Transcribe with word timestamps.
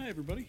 Hi, 0.00 0.08
everybody. 0.08 0.48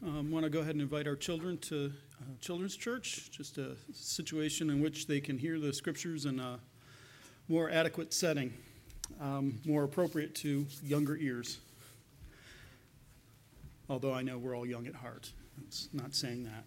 I 0.00 0.06
um, 0.06 0.30
want 0.30 0.44
to 0.44 0.48
go 0.50 0.60
ahead 0.60 0.76
and 0.76 0.80
invite 0.80 1.08
our 1.08 1.16
children 1.16 1.58
to 1.58 1.92
uh, 2.20 2.24
Children's 2.40 2.76
Church, 2.76 3.32
just 3.32 3.58
a 3.58 3.74
situation 3.92 4.70
in 4.70 4.80
which 4.80 5.08
they 5.08 5.18
can 5.18 5.36
hear 5.36 5.58
the 5.58 5.72
scriptures 5.72 6.24
in 6.24 6.38
a 6.38 6.60
more 7.48 7.68
adequate 7.68 8.14
setting, 8.14 8.54
um, 9.20 9.58
more 9.66 9.82
appropriate 9.82 10.36
to 10.36 10.66
younger 10.84 11.16
ears. 11.16 11.58
Although 13.88 14.14
I 14.14 14.22
know 14.22 14.38
we're 14.38 14.56
all 14.56 14.66
young 14.66 14.86
at 14.86 14.94
heart. 14.94 15.32
It's 15.66 15.88
not 15.92 16.14
saying 16.14 16.44
that. 16.44 16.64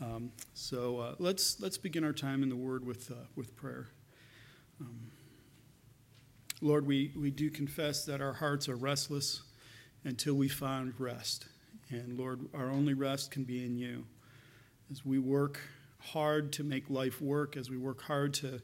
Um, 0.00 0.30
so 0.54 0.98
uh, 0.98 1.14
let's, 1.18 1.60
let's 1.60 1.76
begin 1.76 2.04
our 2.04 2.12
time 2.12 2.44
in 2.44 2.48
the 2.48 2.56
Word 2.56 2.86
with, 2.86 3.10
uh, 3.10 3.16
with 3.34 3.56
prayer. 3.56 3.88
Um, 4.80 5.10
Lord, 6.60 6.86
we, 6.86 7.12
we 7.16 7.32
do 7.32 7.50
confess 7.50 8.04
that 8.04 8.20
our 8.20 8.34
hearts 8.34 8.68
are 8.68 8.76
restless 8.76 9.42
until 10.04 10.34
we 10.34 10.48
find 10.48 10.92
rest. 10.98 11.46
And 11.90 12.18
Lord, 12.18 12.48
our 12.54 12.70
only 12.70 12.94
rest 12.94 13.30
can 13.30 13.44
be 13.44 13.64
in 13.64 13.76
you. 13.76 14.06
As 14.90 15.04
we 15.04 15.18
work 15.18 15.60
hard 15.98 16.52
to 16.54 16.64
make 16.64 16.90
life 16.90 17.20
work, 17.20 17.56
as 17.56 17.70
we 17.70 17.76
work 17.76 18.02
hard 18.02 18.34
to 18.34 18.60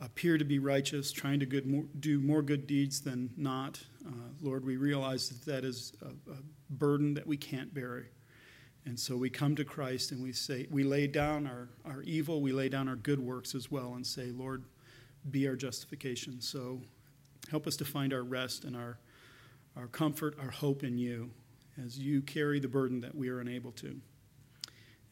appear 0.00 0.38
to 0.38 0.44
be 0.44 0.58
righteous, 0.58 1.10
trying 1.10 1.40
to 1.40 1.46
good, 1.46 1.66
more, 1.66 1.84
do 1.98 2.20
more 2.20 2.42
good 2.42 2.66
deeds 2.66 3.00
than 3.00 3.30
not, 3.36 3.80
uh, 4.06 4.10
Lord, 4.40 4.64
we 4.64 4.76
realize 4.76 5.28
that 5.28 5.44
that 5.50 5.64
is 5.64 5.92
a, 6.02 6.30
a 6.30 6.36
burden 6.70 7.14
that 7.14 7.26
we 7.26 7.36
can't 7.36 7.72
bear. 7.72 8.06
And 8.84 8.98
so 8.98 9.16
we 9.16 9.28
come 9.28 9.56
to 9.56 9.64
Christ 9.64 10.12
and 10.12 10.22
we 10.22 10.32
say, 10.32 10.66
we 10.70 10.84
lay 10.84 11.06
down 11.06 11.46
our, 11.46 11.68
our 11.84 12.02
evil, 12.02 12.40
we 12.40 12.52
lay 12.52 12.68
down 12.68 12.88
our 12.88 12.96
good 12.96 13.20
works 13.20 13.54
as 13.54 13.70
well, 13.70 13.94
and 13.94 14.06
say, 14.06 14.30
Lord, 14.30 14.64
be 15.30 15.48
our 15.48 15.56
justification. 15.56 16.40
So 16.40 16.80
help 17.50 17.66
us 17.66 17.76
to 17.76 17.84
find 17.84 18.12
our 18.12 18.22
rest 18.22 18.64
and 18.64 18.76
our 18.76 18.98
our 19.78 19.86
comfort, 19.86 20.36
our 20.40 20.50
hope 20.50 20.82
in 20.82 20.98
you 20.98 21.30
as 21.82 21.98
you 21.98 22.20
carry 22.20 22.58
the 22.58 22.68
burden 22.68 23.00
that 23.00 23.14
we 23.14 23.28
are 23.28 23.40
unable 23.40 23.70
to. 23.72 24.00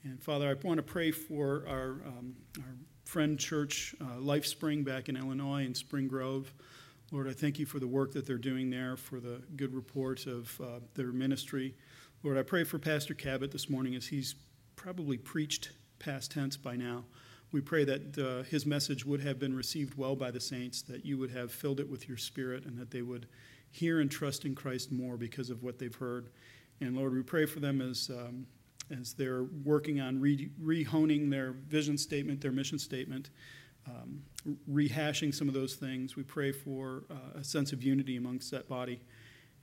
And 0.02 0.22
Father, 0.22 0.48
I 0.48 0.66
want 0.66 0.78
to 0.78 0.82
pray 0.82 1.10
for 1.10 1.64
our, 1.68 1.90
um, 2.06 2.34
our 2.58 2.74
friend 3.04 3.38
church, 3.38 3.94
uh, 4.00 4.18
Life 4.18 4.44
Spring, 4.44 4.82
back 4.82 5.08
in 5.08 5.16
Illinois 5.16 5.64
in 5.64 5.74
Spring 5.74 6.08
Grove. 6.08 6.52
Lord, 7.12 7.28
I 7.28 7.32
thank 7.32 7.58
you 7.58 7.66
for 7.66 7.78
the 7.78 7.86
work 7.86 8.12
that 8.12 8.26
they're 8.26 8.36
doing 8.36 8.68
there, 8.68 8.96
for 8.96 9.20
the 9.20 9.40
good 9.54 9.72
report 9.72 10.26
of 10.26 10.60
uh, 10.60 10.80
their 10.94 11.12
ministry. 11.12 11.74
Lord, 12.24 12.36
I 12.36 12.42
pray 12.42 12.64
for 12.64 12.78
Pastor 12.78 13.14
Cabot 13.14 13.52
this 13.52 13.70
morning 13.70 13.94
as 13.94 14.08
he's 14.08 14.34
probably 14.74 15.16
preached 15.16 15.70
past 16.00 16.32
tense 16.32 16.56
by 16.56 16.74
now. 16.74 17.04
We 17.52 17.60
pray 17.60 17.84
that 17.84 18.18
uh, 18.18 18.42
his 18.42 18.66
message 18.66 19.06
would 19.06 19.20
have 19.20 19.38
been 19.38 19.54
received 19.54 19.96
well 19.96 20.16
by 20.16 20.32
the 20.32 20.40
saints, 20.40 20.82
that 20.82 21.04
you 21.04 21.16
would 21.18 21.30
have 21.30 21.52
filled 21.52 21.78
it 21.78 21.88
with 21.88 22.08
your 22.08 22.16
spirit, 22.16 22.64
and 22.64 22.76
that 22.78 22.90
they 22.90 23.02
would 23.02 23.26
hear 23.76 24.00
and 24.00 24.10
trust 24.10 24.44
in 24.44 24.54
Christ 24.54 24.90
more 24.90 25.16
because 25.16 25.50
of 25.50 25.62
what 25.62 25.78
they've 25.78 25.94
heard. 25.94 26.30
And 26.80 26.96
Lord, 26.96 27.12
we 27.12 27.22
pray 27.22 27.44
for 27.44 27.60
them 27.60 27.80
as, 27.80 28.10
um, 28.10 28.46
as 28.90 29.12
they're 29.12 29.44
working 29.64 30.00
on 30.00 30.18
re- 30.18 30.50
rehoning 30.62 31.30
their 31.30 31.52
vision 31.52 31.98
statement, 31.98 32.40
their 32.40 32.52
mission 32.52 32.78
statement, 32.78 33.30
um, 33.86 34.22
rehashing 34.70 35.34
some 35.34 35.46
of 35.46 35.54
those 35.54 35.74
things. 35.74 36.16
We 36.16 36.22
pray 36.22 36.52
for 36.52 37.04
uh, 37.10 37.38
a 37.38 37.44
sense 37.44 37.72
of 37.72 37.82
unity 37.82 38.16
amongst 38.16 38.50
that 38.50 38.68
body. 38.68 39.00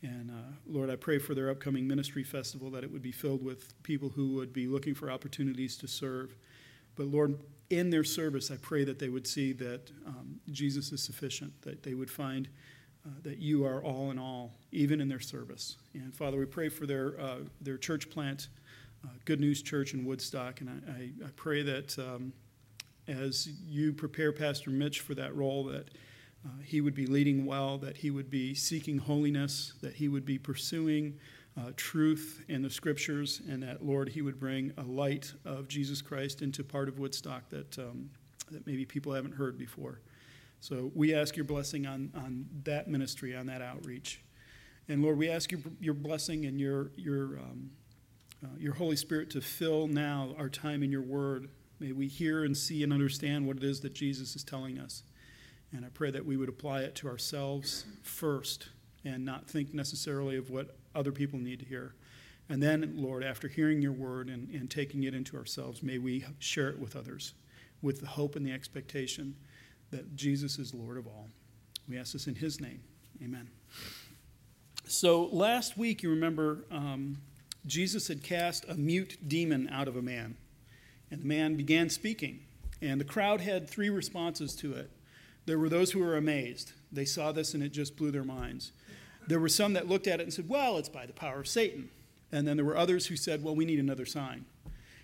And 0.04 0.30
uh, 0.30 0.54
Lord, 0.68 0.90
I 0.90 0.96
pray 0.96 1.18
for 1.18 1.34
their 1.34 1.50
upcoming 1.50 1.88
ministry 1.88 2.24
festival 2.24 2.70
that 2.72 2.84
it 2.84 2.92
would 2.92 3.02
be 3.02 3.12
filled 3.12 3.44
with 3.44 3.82
people 3.84 4.10
who 4.10 4.34
would 4.36 4.54
be 4.54 4.68
looking 4.68 4.94
for 4.94 5.10
opportunities 5.10 5.76
to 5.78 5.88
serve. 5.88 6.36
But 6.96 7.08
Lord, 7.08 7.40
in 7.70 7.90
their 7.90 8.04
service, 8.04 8.52
I 8.52 8.58
pray 8.58 8.84
that 8.84 9.00
they 9.00 9.10
would 9.10 9.26
see 9.26 9.54
that 9.54 9.92
um, 10.06 10.40
Jesus 10.52 10.92
is 10.92 11.02
sufficient, 11.02 11.60
that 11.64 11.82
they 11.82 11.96
would 11.96 12.12
find 12.12 12.48
uh, 13.06 13.10
that 13.24 13.38
you 13.38 13.66
are 13.66 13.84
all 13.84 14.12
in 14.12 14.20
all, 14.20 14.52
even 14.72 15.02
in 15.02 15.10
their 15.10 15.20
service. 15.20 15.78
And 15.94 16.16
Father, 16.16 16.38
we 16.38 16.46
pray 16.46 16.70
for 16.70 16.86
their, 16.86 17.20
uh, 17.20 17.38
their 17.62 17.78
church 17.78 18.10
plant, 18.10 18.48
uh, 19.04 19.10
Good 19.26 19.40
News 19.40 19.62
Church 19.62 19.94
in 19.94 20.06
Woodstock. 20.06 20.62
And 20.62 20.70
I, 20.70 20.92
I, 20.92 21.28
I 21.28 21.30
pray 21.36 21.64
that 21.64 22.00
um, 22.00 22.34
as 23.08 23.50
you 23.68 23.94
prepare 23.94 24.32
Pastor 24.32 24.70
Mitch 24.70 25.02
for 25.02 25.16
that 25.16 25.36
role, 25.36 25.66
that 25.66 25.90
uh, 26.46 26.50
he 26.64 26.82
would 26.82 26.96
be 26.96 27.06
leading 27.06 27.46
well, 27.46 27.78
that 27.80 27.98
he 27.98 28.12
would 28.12 28.30
be 28.30 28.54
seeking 28.54 28.98
holiness, 28.98 29.74
that 29.82 29.94
he 29.94 30.08
would 30.08 30.26
be 30.26 30.38
pursuing 30.38 31.18
uh, 31.58 31.72
truth 31.76 32.44
in 32.48 32.62
the 32.62 32.70
scriptures, 32.70 33.42
and 33.50 33.62
that, 33.64 33.86
Lord, 33.86 34.10
he 34.10 34.22
would 34.22 34.40
bring 34.40 34.74
a 34.78 34.84
light 34.84 35.32
of 35.46 35.68
Jesus 35.68 36.02
Christ 36.02 36.42
into 36.42 36.64
part 36.64 36.90
of 36.90 37.00
Woodstock 37.00 37.48
that, 37.50 37.78
um, 37.78 38.10
that 38.52 38.66
maybe 38.66 38.86
people 38.86 39.14
haven't 39.14 39.34
heard 39.34 39.58
before. 39.58 40.00
So 40.64 40.94
we 40.96 41.14
ask 41.14 41.36
your 41.36 41.44
blessing 41.44 41.86
on, 41.86 42.10
on 42.16 42.46
that 42.64 42.88
ministry, 42.88 43.36
on 43.36 43.48
that 43.48 43.62
outreach. 43.62 44.22
And 44.88 45.04
Lord, 45.04 45.18
we 45.18 45.30
ask 45.30 45.52
your, 45.52 45.60
your 45.82 45.94
blessing 45.94 46.46
and 46.46 46.58
your, 46.58 46.92
your, 46.96 47.38
um, 47.38 47.72
uh, 48.42 48.48
your 48.58 48.74
Holy 48.76 48.96
Spirit 48.96 49.30
to 49.32 49.42
fill 49.42 49.88
now 49.88 50.34
our 50.38 50.48
time 50.48 50.82
in 50.82 50.90
your 50.90 51.02
word. 51.02 51.50
May 51.82 51.92
we 51.92 52.08
hear 52.08 52.46
and 52.46 52.56
see 52.56 52.82
and 52.82 52.94
understand 52.94 53.46
what 53.46 53.58
it 53.58 53.64
is 53.66 53.82
that 53.82 53.94
Jesus 53.94 54.38
is 54.38 54.44
telling 54.46 54.80
us. 54.80 55.04
And 55.74 55.84
I 55.84 55.90
pray 55.90 56.12
that 56.12 56.26
we 56.26 56.38
would 56.38 56.48
apply 56.48 56.84
it 56.84 56.96
to 56.96 57.10
ourselves 57.10 57.84
first 58.02 58.70
and 59.04 59.26
not 59.26 59.50
think 59.50 59.74
necessarily 59.74 60.38
of 60.38 60.50
what 60.50 60.78
other 60.96 61.12
people 61.12 61.40
need 61.40 61.60
to 61.60 61.66
hear. 61.66 61.94
And 62.48 62.64
then, 62.64 62.94
Lord, 62.96 63.22
after 63.26 63.50
hearing 63.50 63.82
your 63.82 63.92
word 63.92 64.30
and, 64.30 64.50
and 64.52 64.72
taking 64.72 65.04
it 65.04 65.14
into 65.14 65.36
ourselves, 65.36 65.84
may 65.84 65.98
we 65.98 66.24
share 66.40 66.70
it 66.70 66.80
with 66.80 66.96
others 66.96 67.34
with 67.82 68.00
the 68.00 68.08
hope 68.08 68.38
and 68.38 68.46
the 68.46 68.54
expectation 68.54 69.36
that 69.94 70.16
Jesus 70.16 70.60
is 70.60 70.74
Lord 70.74 70.98
of 70.98 71.08
all. 71.08 71.30
We 71.88 71.98
ask 71.98 72.14
this 72.14 72.28
in 72.28 72.36
His 72.36 72.60
name. 72.60 72.82
Amen. 73.24 73.50
So 74.86 75.26
last 75.26 75.78
week, 75.78 76.04
you 76.04 76.10
remember, 76.10 76.66
um, 76.72 77.18
Jesus 77.66 78.08
had 78.08 78.24
cast 78.24 78.66
a 78.68 78.74
mute 78.74 79.18
demon 79.28 79.70
out 79.70 79.88
of 79.88 79.96
a 79.96 80.02
man, 80.02 80.36
and 81.10 81.22
the 81.22 81.26
man 81.26 81.56
began 81.56 81.90
speaking. 81.90 82.40
And 82.82 83.00
the 83.00 83.06
crowd 83.06 83.40
had 83.40 83.70
three 83.70 83.90
responses 83.90 84.56
to 84.58 84.74
it. 84.74 84.92
There 85.46 85.58
were 85.58 85.70
those 85.70 85.92
who 85.92 86.00
were 86.00 86.18
amazed. 86.18 86.74
They 86.92 87.06
saw 87.06 87.32
this 87.32 87.54
and 87.54 87.64
it 87.64 87.70
just 87.70 87.96
blew 87.96 88.12
their 88.12 88.24
minds. 88.24 88.72
There 89.28 89.40
were 89.40 89.50
some 89.50 89.74
that 89.74 89.88
looked 89.88 90.08
at 90.08 90.20
it 90.20 90.24
and 90.24 90.34
said, 90.34 90.50
Well, 90.50 90.78
it's 90.78 90.90
by 90.90 91.06
the 91.06 91.14
power 91.14 91.40
of 91.40 91.48
Satan. 91.48 91.90
And 92.32 92.48
then 92.48 92.58
there 92.58 92.66
were 92.66 92.76
others 92.76 93.08
who 93.08 93.16
said, 93.16 93.44
Well, 93.44 93.56
we 93.56 93.64
need 93.64 93.80
another 93.80 94.06
sign. 94.06 94.46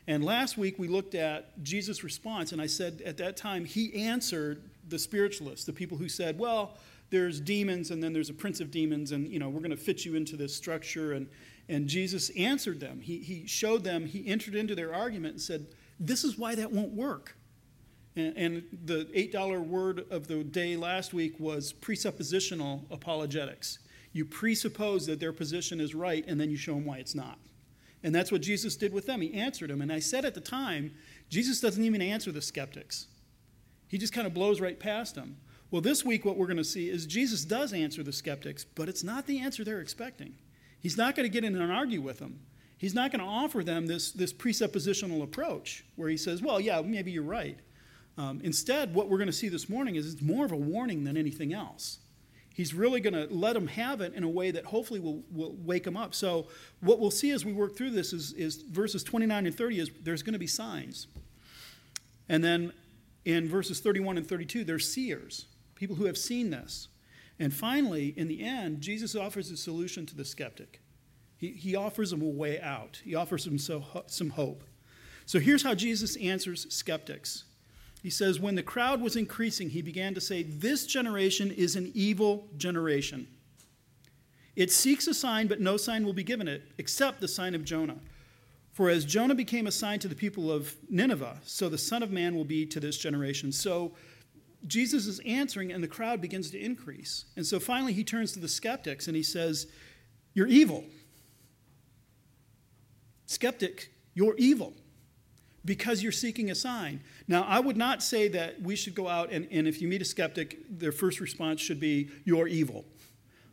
And 0.07 0.25
last 0.25 0.57
week 0.57 0.79
we 0.79 0.87
looked 0.87 1.15
at 1.15 1.61
Jesus' 1.63 2.03
response, 2.03 2.51
and 2.51 2.61
I 2.61 2.65
said 2.65 3.01
at 3.05 3.17
that 3.17 3.37
time 3.37 3.63
he 3.63 3.93
answered 3.93 4.68
the 4.89 4.99
spiritualists, 4.99 5.65
the 5.65 5.73
people 5.73 5.97
who 5.97 6.09
said, 6.09 6.37
well, 6.37 6.77
there's 7.09 7.39
demons 7.39 7.91
and 7.91 8.03
then 8.03 8.13
there's 8.13 8.29
a 8.29 8.33
prince 8.33 8.59
of 8.59 8.71
demons 8.71 9.11
and 9.11 9.27
you 9.27 9.39
know 9.39 9.49
we're 9.49 9.61
going 9.61 9.71
to 9.71 9.77
fit 9.77 10.05
you 10.05 10.15
into 10.15 10.35
this 10.37 10.55
structure. 10.55 11.13
And 11.13 11.27
and 11.67 11.87
jesus 11.87 12.29
answered 12.31 12.79
them. 12.79 13.01
He, 13.01 13.19
he 13.19 13.47
showed 13.47 13.83
them 13.83 14.05
he 14.05 14.27
entered 14.27 14.55
into 14.55 14.75
their 14.75 14.93
argument 14.93 15.33
and 15.33 15.41
said 15.41 15.67
this 15.99 16.23
is 16.23 16.37
why 16.37 16.55
that 16.55 16.71
won't 16.71 16.93
work. 16.93 17.35
And, 18.15 18.37
and 18.37 18.63
the 18.85 19.05
$8 19.15 19.67
word 19.67 20.05
of 20.09 20.27
the 20.27 20.43
day 20.43 20.75
last 20.75 21.13
week 21.13 21.39
was 21.39 21.73
presuppositional 21.73 22.83
apologetics. 22.89 23.79
You 24.13 24.25
presuppose 24.25 25.05
that 25.05 25.19
their 25.19 25.33
position 25.33 25.79
is 25.79 25.93
right 25.93 26.25
and 26.27 26.39
then 26.39 26.49
you 26.49 26.57
show 26.57 26.73
them 26.73 26.85
why 26.85 26.97
it's 26.97 27.15
not. 27.15 27.37
And 28.03 28.15
that's 28.15 28.31
what 28.31 28.41
jesus 28.41 28.75
did 28.75 28.93
with 28.93 29.05
them. 29.07 29.21
He 29.21 29.33
answered 29.33 29.69
them. 29.69 29.81
And 29.81 29.91
i 29.91 29.99
said 29.99 30.25
at 30.25 30.35
the 30.35 30.41
time 30.41 30.93
jesus 31.29 31.59
doesn't 31.59 31.83
even 31.83 32.01
answer 32.01 32.31
the 32.31 32.41
skeptics 32.41 33.07
he 33.89 33.97
just 33.97 34.13
kind 34.13 34.25
of 34.25 34.33
blows 34.33 34.61
right 34.61 34.79
past 34.79 35.15
them. 35.15 35.35
Well, 35.71 35.81
this 35.81 36.05
week, 36.05 36.23
what 36.23 36.37
we're 36.37 36.47
going 36.47 36.57
to 36.57 36.63
see 36.63 36.89
is 36.89 37.05
Jesus 37.05 37.43
does 37.43 37.73
answer 37.73 38.01
the 38.01 38.13
skeptics, 38.13 38.63
but 38.63 38.87
it's 38.87 39.03
not 39.03 39.27
the 39.27 39.39
answer 39.39 39.63
they're 39.63 39.81
expecting. 39.81 40.35
He's 40.79 40.97
not 40.97 41.15
going 41.15 41.25
to 41.25 41.29
get 41.29 41.43
in 41.43 41.59
and 41.59 41.71
argue 41.71 42.01
with 42.01 42.19
them. 42.19 42.39
He's 42.77 42.93
not 42.95 43.11
going 43.11 43.19
to 43.19 43.27
offer 43.27 43.63
them 43.63 43.87
this, 43.87 44.11
this 44.11 44.31
presuppositional 44.31 45.21
approach 45.21 45.83
where 45.97 46.07
he 46.07 46.15
says, 46.15 46.41
well, 46.41 46.61
yeah, 46.61 46.81
maybe 46.81 47.11
you're 47.11 47.23
right. 47.23 47.59
Um, 48.17 48.39
instead, 48.43 48.93
what 48.93 49.09
we're 49.09 49.17
going 49.17 49.27
to 49.27 49.33
see 49.33 49.49
this 49.49 49.67
morning 49.67 49.95
is 49.95 50.13
it's 50.13 50.21
more 50.21 50.45
of 50.45 50.51
a 50.51 50.57
warning 50.57 51.03
than 51.03 51.17
anything 51.17 51.53
else. 51.53 51.99
He's 52.53 52.73
really 52.73 52.99
going 52.99 53.13
to 53.13 53.33
let 53.33 53.53
them 53.53 53.67
have 53.67 54.01
it 54.01 54.13
in 54.13 54.23
a 54.23 54.29
way 54.29 54.51
that 54.51 54.65
hopefully 54.65 54.99
will, 54.99 55.23
will 55.31 55.55
wake 55.59 55.83
them 55.83 55.95
up. 55.95 56.13
So, 56.13 56.47
what 56.81 56.99
we'll 56.99 57.11
see 57.11 57.31
as 57.31 57.45
we 57.45 57.53
work 57.53 57.77
through 57.77 57.91
this 57.91 58.11
is, 58.11 58.33
is 58.33 58.57
verses 58.63 59.03
29 59.03 59.45
and 59.45 59.55
30 59.55 59.79
is 59.79 59.91
there's 60.01 60.23
going 60.23 60.33
to 60.33 60.39
be 60.39 60.47
signs. 60.47 61.07
And 62.27 62.43
then 62.43 62.73
in 63.25 63.47
verses 63.47 63.79
31 63.79 64.17
and 64.17 64.27
32, 64.27 64.63
they're 64.63 64.79
seers, 64.79 65.45
people 65.75 65.95
who 65.95 66.05
have 66.05 66.17
seen 66.17 66.49
this. 66.49 66.87
And 67.39 67.53
finally, 67.53 68.13
in 68.17 68.27
the 68.27 68.43
end, 68.43 68.81
Jesus 68.81 69.15
offers 69.15 69.49
a 69.49 69.57
solution 69.57 70.05
to 70.07 70.15
the 70.15 70.25
skeptic. 70.25 70.81
He, 71.37 71.51
he 71.51 71.75
offers 71.75 72.11
them 72.11 72.21
a 72.21 72.25
way 72.25 72.59
out, 72.59 73.01
he 73.03 73.15
offers 73.15 73.45
them 73.45 73.57
so, 73.57 73.83
some 74.07 74.31
hope. 74.31 74.63
So 75.25 75.39
here's 75.39 75.63
how 75.63 75.75
Jesus 75.75 76.17
answers 76.17 76.65
skeptics. 76.73 77.45
He 78.01 78.09
says, 78.09 78.39
When 78.39 78.55
the 78.55 78.63
crowd 78.63 79.01
was 79.01 79.15
increasing, 79.15 79.69
he 79.69 79.81
began 79.81 80.13
to 80.15 80.21
say, 80.21 80.43
This 80.43 80.85
generation 80.85 81.51
is 81.51 81.75
an 81.75 81.91
evil 81.93 82.47
generation. 82.57 83.27
It 84.55 84.71
seeks 84.71 85.07
a 85.07 85.13
sign, 85.13 85.47
but 85.47 85.61
no 85.61 85.77
sign 85.77 86.05
will 86.05 86.13
be 86.13 86.23
given 86.23 86.47
it, 86.47 86.63
except 86.77 87.21
the 87.21 87.27
sign 87.27 87.55
of 87.55 87.63
Jonah. 87.63 87.99
For 88.79 88.89
as 88.89 89.03
Jonah 89.03 89.35
became 89.35 89.67
a 89.67 89.73
sign 89.73 89.99
to 89.99 90.07
the 90.07 90.15
people 90.15 90.49
of 90.49 90.73
Nineveh, 90.89 91.35
so 91.43 91.67
the 91.67 91.77
Son 91.77 92.01
of 92.01 92.11
Man 92.11 92.33
will 92.33 92.45
be 92.45 92.65
to 92.67 92.79
this 92.79 92.97
generation. 92.97 93.51
So 93.51 93.91
Jesus 94.67 95.05
is 95.05 95.19
answering, 95.25 95.73
and 95.73 95.83
the 95.83 95.87
crowd 95.89 96.21
begins 96.21 96.49
to 96.51 96.57
increase. 96.57 97.25
And 97.35 97.45
so 97.45 97.59
finally, 97.59 97.91
he 97.91 98.05
turns 98.05 98.31
to 98.31 98.39
the 98.39 98.47
skeptics 98.47 99.07
and 99.07 99.17
he 99.17 99.21
says, 99.21 99.67
You're 100.33 100.47
evil. 100.47 100.85
skeptic, 103.25 103.91
you're 104.13 104.37
evil 104.37 104.71
because 105.65 106.01
you're 106.01 106.13
seeking 106.13 106.49
a 106.49 106.55
sign. 106.55 107.01
Now, 107.27 107.43
I 107.49 107.59
would 107.59 107.75
not 107.75 108.01
say 108.01 108.29
that 108.29 108.61
we 108.61 108.77
should 108.77 108.95
go 108.95 109.09
out 109.09 109.29
and, 109.29 109.45
and 109.51 109.67
if 109.67 109.81
you 109.81 109.89
meet 109.89 110.01
a 110.01 110.05
skeptic, 110.05 110.57
their 110.69 110.93
first 110.93 111.19
response 111.19 111.59
should 111.59 111.81
be, 111.81 112.11
You're 112.23 112.47
evil. 112.47 112.85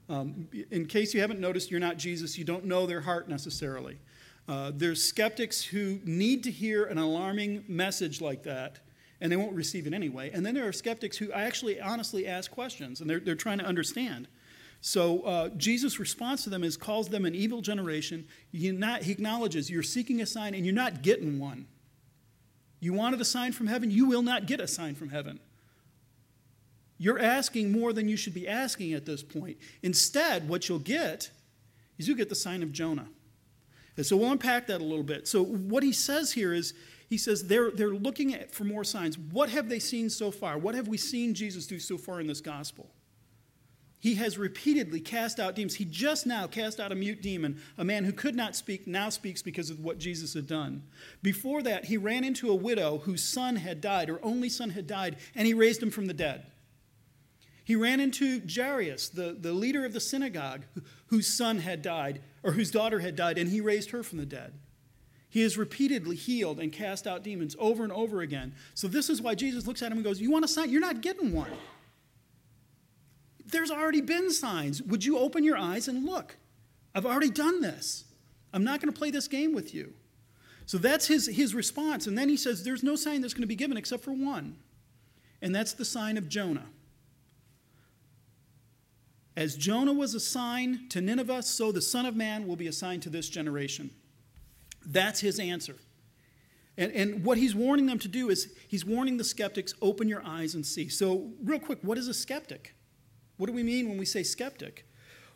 Um, 0.09 0.47
in 0.71 0.87
case 0.87 1.15
you 1.15 1.21
haven't 1.21 1.41
noticed, 1.41 1.73
you're 1.73 1.81
not 1.81 1.97
Jesus, 1.97 2.39
you 2.39 2.45
don't 2.45 2.65
know 2.65 2.87
their 2.87 3.01
heart 3.01 3.29
necessarily. 3.29 3.99
Uh, 4.49 4.71
there's 4.75 5.03
skeptics 5.03 5.63
who 5.63 6.01
need 6.05 6.45
to 6.45 6.51
hear 6.51 6.85
an 6.85 6.99
alarming 6.99 7.65
message 7.67 8.21
like 8.21 8.45
that, 8.45 8.79
and 9.21 9.31
they 9.31 9.37
won't 9.37 9.55
receive 9.55 9.87
it 9.87 9.93
anyway. 9.93 10.31
And 10.33 10.47
then 10.47 10.55
there 10.55 10.69
are 10.69 10.73
skeptics 10.73 11.17
who 11.17 11.33
actually 11.33 11.81
honestly 11.81 12.27
ask 12.27 12.51
questions, 12.51 13.01
and 13.01 13.11
they're, 13.11 13.21
they're 13.21 13.35
trying 13.35 13.59
to 13.59 13.65
understand. 13.65 14.29
So 14.81 15.23
uh, 15.23 15.49
Jesus' 15.57 15.99
response 15.99 16.45
to 16.45 16.51
them 16.51 16.63
is 16.63 16.77
calls 16.77 17.09
them 17.09 17.25
an 17.25 17.35
evil 17.35 17.61
generation. 17.61 18.27
Not, 18.53 19.03
he 19.03 19.13
acknowledges 19.13 19.69
you're 19.69 19.83
seeking 19.83 20.21
a 20.21 20.27
sign 20.27 20.55
and 20.55 20.65
you're 20.65 20.75
not 20.75 21.03
getting 21.03 21.41
one. 21.41 21.67
You 22.79 22.93
wanted 22.93 23.21
a 23.21 23.25
sign 23.25 23.53
from 23.53 23.67
heaven, 23.67 23.91
you 23.91 24.07
will 24.07 24.23
not 24.23 24.47
get 24.47 24.61
a 24.61 24.69
sign 24.69 24.95
from 24.95 25.09
heaven. 25.09 25.41
You're 26.99 27.19
asking 27.19 27.73
more 27.73 27.93
than 27.93 28.09
you 28.09 28.17
should 28.17 28.35
be 28.35 28.47
asking 28.47 28.93
at 28.93 29.07
this 29.07 29.23
point. 29.23 29.59
Instead, 29.83 30.49
what 30.49 30.69
you'll 30.69 30.79
get 30.79 31.31
is 31.99 32.07
you 32.07 32.15
get 32.15 32.29
the 32.29 32.35
sign 32.35 32.63
of 32.63 32.73
Jonah. 32.73 33.09
And 33.97 34.05
so 34.05 34.17
we'll 34.17 34.33
unpack 34.33 34.67
that 34.67 34.81
a 34.81 34.85
little 34.85 35.05
bit. 35.05 35.27
So 35.27 35.43
what 35.43 35.83
he 35.83 35.93
says 35.93 36.33
here 36.33 36.53
is 36.53 36.75
he 37.09 37.19
says 37.19 37.45
they're, 37.45 37.71
they're 37.71 37.95
looking 37.95 38.35
at, 38.35 38.53
for 38.53 38.65
more 38.65 38.85
signs. 38.85 39.19
What 39.19 39.49
have 39.51 39.69
they 39.69 39.79
seen 39.79 40.11
so 40.11 40.31
far? 40.31 40.59
What 40.59 40.75
have 40.75 40.89
we 40.89 40.99
seen 40.99 41.35
Jesus 41.35 41.67
do 41.67 41.79
so 41.79 41.97
far 41.97 42.21
in 42.21 42.27
this 42.27 42.41
gospel? 42.41 42.91
He 43.99 44.15
has 44.17 44.39
repeatedly 44.39 45.01
cast 45.01 45.41
out 45.41 45.55
demons. 45.55 45.77
He 45.77 45.85
just 45.85 46.27
now 46.27 46.47
cast 46.47 46.79
out 46.79 46.93
a 46.93 46.95
mute 46.95 47.23
demon. 47.23 47.61
A 47.79 47.85
man 47.85 48.05
who 48.05 48.13
could 48.13 48.35
not 48.35 48.55
speak 48.55 48.87
now 48.87 49.09
speaks 49.09 49.43
because 49.43 49.71
of 49.71 49.81
what 49.81 49.99
Jesus 49.99 50.35
had 50.35 50.47
done. 50.47 50.83
Before 51.23 51.63
that, 51.63 51.87
he 51.87 51.97
ran 51.97 52.23
into 52.23 52.51
a 52.51 52.55
widow 52.55 52.99
whose 52.99 53.25
son 53.25 53.57
had 53.57 53.81
died, 53.81 54.09
her 54.09 54.21
only 54.23 54.49
son 54.49 54.71
had 54.71 54.87
died, 54.87 55.17
and 55.35 55.47
he 55.47 55.55
raised 55.55 55.83
him 55.83 55.91
from 55.91 56.07
the 56.07 56.15
dead. 56.15 56.47
He 57.65 57.75
ran 57.75 57.99
into 57.99 58.41
Jairus, 58.47 59.09
the, 59.09 59.37
the 59.41 59.53
leader 59.53 59.85
of 59.85 59.93
the 59.93 59.99
synagogue, 59.99 60.67
whose 61.07 61.27
son 61.27 61.59
had 61.59 61.83
died, 61.83 62.21
or 62.47 62.53
whose 62.53 62.71
daughter 62.71 63.01
had 63.01 63.17
died, 63.17 63.39
and 63.39 63.51
he 63.51 63.61
raised 63.61 63.91
her 63.91 64.05
from 64.05 64.19
the 64.19 64.25
dead. 64.25 64.55
He 65.29 65.43
has 65.43 65.59
repeatedly 65.59 66.15
healed 66.15 66.61
and 66.61 66.73
cast 66.73 67.05
out 67.05 67.25
demons 67.25 67.57
over 67.59 67.83
and 67.83 67.93
over 67.93 68.21
again. 68.21 68.55
So, 68.75 68.87
this 68.87 69.11
is 69.11 69.21
why 69.21 69.35
Jesus 69.35 69.67
looks 69.67 69.83
at 69.83 69.91
him 69.91 69.99
and 69.99 70.05
goes, 70.05 70.21
You 70.21 70.31
want 70.31 70.45
a 70.45 70.49
sign? 70.49 70.71
You're 70.71 70.81
not 70.81 71.01
getting 71.01 71.33
one. 71.33 71.51
There's 73.45 73.73
already 73.73 74.01
been 74.01 74.31
signs. 74.31 74.81
Would 74.81 75.05
you 75.05 75.19
open 75.19 75.43
your 75.43 75.57
eyes 75.57 75.89
and 75.89 76.07
look? 76.07 76.37
I've 76.95 77.05
already 77.05 77.31
done 77.31 77.61
this. 77.61 78.05
I'm 78.53 78.65
not 78.65 78.81
going 78.81 78.93
to 78.93 78.99
play 78.99 79.11
this 79.11 79.29
game 79.29 79.53
with 79.53 79.75
you. 79.75 79.93
So 80.67 80.79
that's 80.79 81.07
his, 81.07 81.27
his 81.27 81.55
response. 81.55 82.07
And 82.07 82.17
then 82.17 82.29
he 82.29 82.37
says, 82.37 82.63
There's 82.63 82.85
no 82.85 82.95
sign 82.95 83.23
that's 83.23 83.35
going 83.35 83.43
to 83.43 83.49
be 83.49 83.57
given 83.57 83.77
except 83.77 84.05
for 84.05 84.13
one, 84.13 84.57
and 85.43 85.53
that's 85.53 85.73
the 85.73 85.85
sign 85.85 86.17
of 86.17 86.29
Jonah. 86.29 86.67
As 89.37 89.55
Jonah 89.55 89.93
was 89.93 90.15
a 90.15 90.21
sign 90.21 90.89
to 90.89 91.01
Nineveh, 91.03 91.43
so 91.43 91.71
the 91.71 91.83
Son 91.83 92.07
of 92.07 92.17
Man 92.17 92.47
will 92.47 92.57
be 92.57 92.69
assigned 92.69 93.03
to 93.03 93.11
this 93.11 93.29
generation. 93.29 93.91
That's 94.85 95.21
his 95.21 95.39
answer. 95.39 95.77
And, 96.79 96.93
and 96.93 97.25
what 97.25 97.37
he's 97.37 97.55
warning 97.55 97.87
them 97.87 97.99
to 97.99 98.09
do 98.09 98.31
is 98.31 98.53
he's 98.69 98.85
warning 98.85 99.19
the 99.19 99.25
skeptics 99.25 99.75
open 99.83 100.09
your 100.09 100.23
eyes 100.25 100.55
and 100.55 100.65
see. 100.65 100.89
So, 100.89 101.33
real 101.43 101.59
quick, 101.59 101.79
what 101.83 101.99
is 101.99 102.09
a 102.09 102.15
skeptic? 102.15 102.75
What 103.37 103.47
do 103.47 103.53
we 103.53 103.63
mean 103.63 103.89
when 103.89 103.99
we 103.99 104.05
say 104.05 104.23
skeptic? 104.23 104.87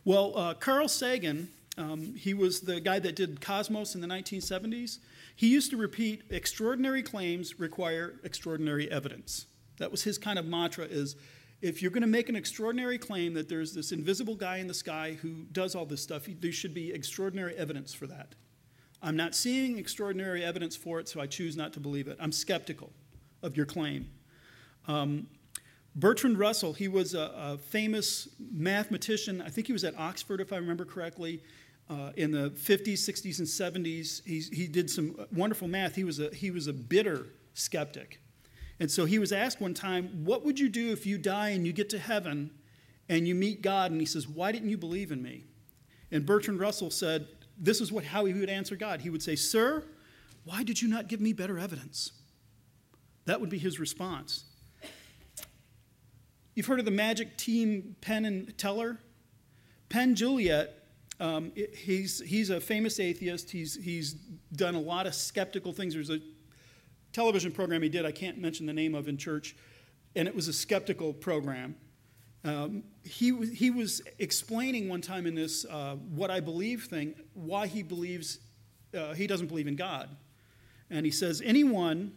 Well, 0.05 0.37
uh, 0.37 0.55
Carl 0.55 0.89
Sagan, 0.89 1.51
um, 1.77 2.15
he 2.15 2.33
was 2.33 2.61
the 2.61 2.81
guy 2.81 2.99
that 2.99 3.17
did 3.17 3.41
Cosmos 3.41 3.95
in 3.95 4.01
the 4.01 4.07
1970s. 4.07 4.99
He 5.37 5.49
used 5.49 5.71
to 5.71 5.77
repeat 5.77 6.23
extraordinary 6.31 7.03
claims 7.03 7.59
require 7.59 8.21
extraordinary 8.25 8.91
evidence. 8.91 9.47
That 9.79 9.91
was 9.91 10.03
his 10.05 10.19
kind 10.19 10.39
of 10.39 10.45
mantra 10.45 10.85
is 10.85 11.17
if 11.63 11.83
you're 11.83 11.91
going 11.91 12.03
to 12.03 12.07
make 12.07 12.29
an 12.29 12.37
extraordinary 12.37 12.99
claim 12.99 13.35
that 13.35 13.49
there's 13.49 13.75
this 13.75 13.93
invisible 13.93 14.35
guy 14.35 14.59
in 14.59 14.67
the 14.67 14.75
sky 14.75 15.19
who 15.21 15.45
does 15.53 15.75
all 15.75 15.85
this 15.85 16.03
stuff, 16.03 16.27
there 16.41 16.53
should 16.53 16.75
be 16.75 16.93
extraordinary 16.93 17.55
evidence 17.57 17.93
for 17.93 18.07
that. 18.07 18.35
I'm 19.03 19.17
not 19.17 19.35
seeing 19.35 19.79
extraordinary 19.79 20.45
evidence 20.45 20.77
for 20.77 21.01
it, 21.01 21.09
so 21.09 21.21
I 21.21 21.27
choose 21.27 21.57
not 21.57 21.73
to 21.75 21.81
believe 21.81 22.09
it. 22.09 22.17
I'm 22.21 22.33
skeptical 22.33 22.93
of 23.43 23.57
your 23.57 23.67
claim. 23.67 24.11
Um, 24.89 25.27
Bertrand 25.95 26.39
Russell, 26.39 26.73
he 26.73 26.89
was 26.89 27.15
a, 27.15 27.33
a, 27.37 27.59
famous 27.59 28.29
mathematician. 28.39 29.43
I 29.43 29.49
think 29.49 29.67
he 29.67 29.73
was 29.73 29.85
at 29.85 29.99
Oxford, 29.99 30.41
if 30.41 30.53
I 30.53 30.57
remember 30.57 30.85
correctly, 30.85 31.43
uh, 31.89 32.13
in 32.17 32.31
the 32.31 32.51
50s, 32.51 32.93
60s, 32.93 33.39
and 33.39 33.85
70s. 33.87 34.25
He, 34.25 34.41
he 34.55 34.69
did 34.69 34.89
some 34.89 35.17
wonderful 35.33 35.67
math. 35.67 35.97
He 35.97 36.05
was, 36.05 36.21
a, 36.21 36.31
he 36.31 36.51
was 36.51 36.69
a 36.69 36.73
bitter 36.73 37.27
skeptic. 37.55 38.21
And 38.81 38.91
so 38.91 39.05
he 39.05 39.19
was 39.19 39.31
asked 39.31 39.61
one 39.61 39.75
time, 39.75 40.25
What 40.25 40.45
would 40.45 40.59
you 40.59 40.71
do 40.71 40.91
if 40.91 41.07
you 41.07 41.19
die 41.19 41.51
and 41.51 41.67
you 41.67 41.73
get 41.73 41.91
to 41.91 41.99
heaven 41.99 42.51
and 43.09 43.29
you 43.29 43.35
meet 43.35 43.61
God? 43.61 43.93
And 43.93 44.01
he 44.01 44.07
says, 44.07 44.27
Why 44.27 44.51
didn't 44.51 44.71
you 44.71 44.79
believe 44.79 45.13
in 45.13 45.23
me? 45.23 45.45
And 46.11 46.25
Bertrand 46.25 46.59
Russell 46.59 46.91
said, 46.91 47.29
This 47.59 47.83
is 47.83 47.93
what, 47.93 48.05
how 48.05 48.25
he 48.25 48.33
would 48.33 48.49
answer 48.49 48.75
God. 48.75 49.03
He 49.03 49.11
would 49.11 49.23
say, 49.23 49.37
Sir, 49.37 49.85
why 50.45 50.63
did 50.63 50.81
you 50.81 50.89
not 50.89 51.09
give 51.09 51.21
me 51.21 51.35
better 51.35 51.59
evidence? 51.59 52.13
That 53.27 53.41
would 53.41 53.51
be 53.51 53.59
his 53.59 53.79
response. 53.79 54.45
You've 56.55 56.67
heard 56.67 56.79
of 56.79 56.87
the 56.87 56.91
magic 56.91 57.37
team 57.37 57.97
Penn 58.01 58.25
and 58.25 58.57
Teller? 58.57 58.99
Penn 59.91 60.15
Jillette, 60.15 60.71
um, 61.21 61.53
he's, 61.77 62.21
he's 62.21 62.49
a 62.49 62.61
famous 62.61 62.99
atheist. 62.99 63.51
He's, 63.51 63.75
he's 63.75 64.15
done 64.55 64.75
a 64.75 64.81
lot 64.81 65.07
of 65.07 65.15
skeptical 65.15 65.73
things. 65.73 65.95
There's 65.95 66.11
a 66.11 66.21
television 67.13 67.53
program 67.53 67.83
he 67.83 67.89
did, 67.89 68.07
I 68.07 68.13
can't 68.13 68.39
mention 68.39 68.67
the 68.67 68.73
name 68.73 68.95
of 68.95 69.09
in 69.09 69.17
church, 69.17 69.57
and 70.15 70.27
it 70.29 70.35
was 70.35 70.49
a 70.49 70.53
skeptical 70.53 71.13
program. 71.13 71.77
Um, 72.45 72.85
he, 73.05 73.37
he 73.47 73.71
was 73.71 74.03
explaining 74.19 74.89
one 74.89 75.03
time 75.03 75.27
in 75.27 75.35
this 75.35 75.67
uh, 75.67 75.97
what 75.97 76.31
I 76.31 76.41
believe 76.41 76.85
thing 76.85 77.15
why 77.35 77.67
he 77.67 77.83
believes 77.83 78.39
uh, 78.97 79.13
he 79.13 79.27
doesn't 79.27 79.47
believe 79.47 79.67
in 79.67 79.77
God. 79.77 80.09
And 80.89 81.05
he 81.05 81.13
says, 81.13 81.43
anyone 81.45 82.13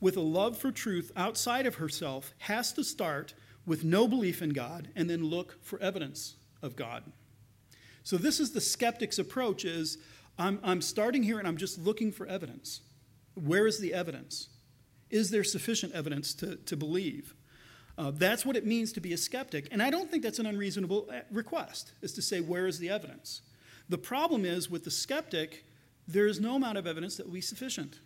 with 0.00 0.16
a 0.16 0.20
love 0.20 0.58
for 0.58 0.70
truth 0.70 1.10
outside 1.16 1.66
of 1.66 1.76
herself 1.76 2.34
has 2.38 2.72
to 2.74 2.84
start 2.84 3.34
with 3.66 3.84
no 3.84 4.06
belief 4.06 4.42
in 4.42 4.50
God 4.50 4.88
and 4.94 5.08
then 5.08 5.24
look 5.24 5.62
for 5.62 5.80
evidence 5.80 6.34
of 6.60 6.76
God. 6.76 7.04
So 8.02 8.16
this 8.16 8.40
is 8.40 8.52
the 8.52 8.60
skeptic's 8.60 9.18
approach 9.18 9.64
is 9.64 9.98
I'm, 10.38 10.58
I'm 10.62 10.80
starting 10.80 11.22
here 11.22 11.38
and 11.38 11.46
I'm 11.46 11.56
just 11.56 11.78
looking 11.78 12.10
for 12.12 12.26
evidence. 12.26 12.80
Where 13.34 13.66
is 13.66 13.78
the 13.78 13.94
evidence? 13.94 14.48
Is 15.10 15.30
there 15.30 15.44
sufficient 15.44 15.92
evidence 15.92 16.34
to, 16.34 16.56
to 16.56 16.76
believe? 16.76 17.34
Uh, 17.98 18.10
that's 18.10 18.46
what 18.46 18.56
it 18.56 18.66
means 18.66 18.92
to 18.92 19.00
be 19.00 19.12
a 19.12 19.16
skeptic. 19.16 19.68
And 19.70 19.82
I 19.82 19.90
don't 19.90 20.10
think 20.10 20.22
that's 20.22 20.38
an 20.38 20.46
unreasonable 20.46 21.08
uh, 21.12 21.20
request, 21.30 21.92
is 22.00 22.12
to 22.14 22.22
say, 22.22 22.40
where 22.40 22.66
is 22.66 22.78
the 22.78 22.88
evidence? 22.88 23.42
The 23.88 23.98
problem 23.98 24.44
is 24.44 24.70
with 24.70 24.84
the 24.84 24.90
skeptic, 24.90 25.64
there 26.08 26.26
is 26.26 26.40
no 26.40 26.56
amount 26.56 26.78
of 26.78 26.86
evidence 26.86 27.16
that 27.16 27.26
will 27.26 27.34
be 27.34 27.40
sufficient. 27.40 28.00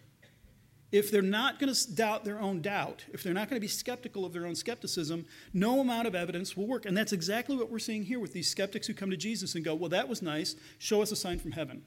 If 0.92 1.10
they're 1.10 1.22
not 1.22 1.58
going 1.58 1.72
to 1.72 1.94
doubt 1.94 2.24
their 2.24 2.40
own 2.40 2.60
doubt, 2.62 3.04
if 3.12 3.22
they're 3.22 3.34
not 3.34 3.48
going 3.48 3.56
to 3.56 3.64
be 3.64 3.68
skeptical 3.68 4.24
of 4.24 4.32
their 4.32 4.46
own 4.46 4.54
skepticism, 4.54 5.26
no 5.52 5.80
amount 5.80 6.06
of 6.06 6.14
evidence 6.14 6.56
will 6.56 6.66
work. 6.66 6.86
And 6.86 6.96
that's 6.96 7.12
exactly 7.12 7.56
what 7.56 7.70
we're 7.70 7.78
seeing 7.78 8.04
here 8.04 8.20
with 8.20 8.32
these 8.32 8.50
skeptics 8.50 8.86
who 8.86 8.94
come 8.94 9.10
to 9.10 9.16
Jesus 9.16 9.54
and 9.54 9.64
go, 9.64 9.74
Well, 9.74 9.90
that 9.90 10.08
was 10.08 10.22
nice. 10.22 10.54
Show 10.78 11.02
us 11.02 11.10
a 11.10 11.16
sign 11.16 11.38
from 11.38 11.52
heaven. 11.52 11.82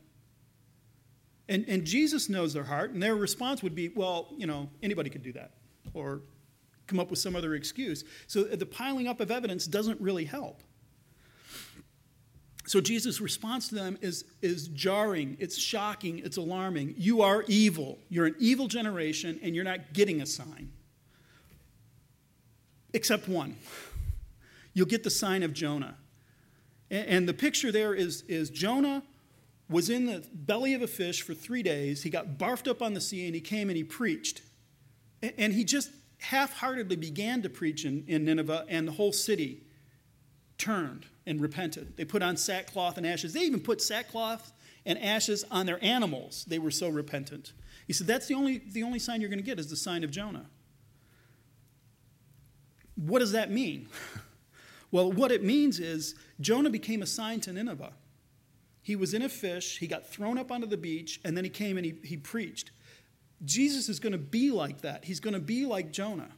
And, 1.49 1.65
and 1.67 1.83
Jesus 1.83 2.29
knows 2.29 2.53
their 2.53 2.63
heart, 2.63 2.91
and 2.91 3.01
their 3.01 3.15
response 3.15 3.63
would 3.63 3.73
be, 3.73 3.89
well, 3.89 4.27
you 4.37 4.45
know, 4.45 4.69
anybody 4.83 5.09
could 5.09 5.23
do 5.23 5.33
that, 5.33 5.53
or 5.95 6.21
come 6.85 6.99
up 6.99 7.09
with 7.09 7.17
some 7.17 7.35
other 7.35 7.55
excuse. 7.55 8.03
So 8.27 8.43
the 8.43 8.65
piling 8.67 9.07
up 9.07 9.19
of 9.19 9.31
evidence 9.31 9.65
doesn't 9.65 9.99
really 9.99 10.25
help. 10.25 10.61
So 12.67 12.79
Jesus' 12.79 13.19
response 13.19 13.69
to 13.69 13.75
them 13.75 13.97
is, 13.99 14.25
is 14.43 14.67
jarring, 14.67 15.37
it's 15.39 15.57
shocking, 15.57 16.19
it's 16.19 16.37
alarming. 16.37 16.93
You 16.97 17.23
are 17.23 17.43
evil. 17.47 17.97
You're 18.09 18.27
an 18.27 18.35
evil 18.37 18.67
generation, 18.67 19.39
and 19.41 19.55
you're 19.55 19.63
not 19.63 19.93
getting 19.93 20.21
a 20.21 20.27
sign. 20.27 20.71
Except 22.93 23.27
one. 23.27 23.55
You'll 24.75 24.85
get 24.85 25.03
the 25.03 25.09
sign 25.09 25.41
of 25.41 25.53
Jonah. 25.53 25.95
And, 26.91 27.07
and 27.07 27.27
the 27.27 27.33
picture 27.33 27.71
there 27.71 27.95
is, 27.95 28.21
is 28.27 28.51
Jonah 28.51 29.01
was 29.69 29.89
in 29.89 30.07
the 30.07 30.25
belly 30.33 30.73
of 30.73 30.81
a 30.81 30.87
fish 30.87 31.21
for 31.21 31.33
three 31.33 31.61
days. 31.61 32.03
He 32.03 32.09
got 32.09 32.37
barfed 32.37 32.67
up 32.67 32.81
on 32.81 32.93
the 32.93 33.01
sea 33.01 33.25
and 33.25 33.35
he 33.35 33.41
came 33.41 33.69
and 33.69 33.77
he 33.77 33.83
preached. 33.83 34.41
And 35.21 35.53
he 35.53 35.63
just 35.63 35.91
half 36.19 36.53
heartedly 36.57 36.95
began 36.95 37.41
to 37.43 37.49
preach 37.49 37.85
in, 37.85 38.03
in 38.07 38.25
Nineveh, 38.25 38.65
and 38.67 38.87
the 38.87 38.91
whole 38.93 39.11
city 39.11 39.63
turned 40.57 41.05
and 41.25 41.41
repented. 41.41 41.95
They 41.97 42.05
put 42.05 42.21
on 42.21 42.37
sackcloth 42.37 42.97
and 42.97 43.05
ashes. 43.05 43.33
They 43.33 43.41
even 43.41 43.59
put 43.59 43.81
sackcloth 43.81 44.51
and 44.85 44.97
ashes 44.99 45.45
on 45.51 45.65
their 45.65 45.83
animals. 45.83 46.45
They 46.47 46.59
were 46.59 46.71
so 46.71 46.89
repentant. 46.89 47.53
He 47.87 47.93
said, 47.93 48.07
That's 48.07 48.27
the 48.27 48.33
only, 48.35 48.57
the 48.57 48.83
only 48.83 48.99
sign 48.99 49.21
you're 49.21 49.29
going 49.29 49.39
to 49.39 49.45
get 49.45 49.59
is 49.59 49.69
the 49.69 49.75
sign 49.75 50.03
of 50.03 50.11
Jonah. 50.11 50.45
What 52.95 53.19
does 53.19 53.31
that 53.31 53.51
mean? 53.51 53.87
well, 54.91 55.11
what 55.11 55.31
it 55.31 55.43
means 55.43 55.79
is 55.79 56.15
Jonah 56.41 56.69
became 56.69 57.01
a 57.01 57.05
sign 57.05 57.39
to 57.41 57.53
Nineveh. 57.53 57.93
He 58.89 58.95
was 58.95 59.13
in 59.13 59.21
a 59.21 59.29
fish, 59.29 59.77
he 59.77 59.85
got 59.85 60.07
thrown 60.07 60.39
up 60.39 60.51
onto 60.51 60.65
the 60.65 60.75
beach, 60.75 61.21
and 61.23 61.37
then 61.37 61.43
he 61.43 61.49
came 61.51 61.77
and 61.77 61.85
he, 61.85 61.93
he 62.03 62.17
preached. 62.17 62.71
Jesus 63.45 63.87
is 63.87 63.99
going 63.99 64.13
to 64.13 64.17
be 64.17 64.49
like 64.49 64.81
that. 64.81 65.05
He's 65.05 65.19
going 65.19 65.35
to 65.35 65.39
be 65.39 65.67
like 65.67 65.91
Jonah. 65.91 66.31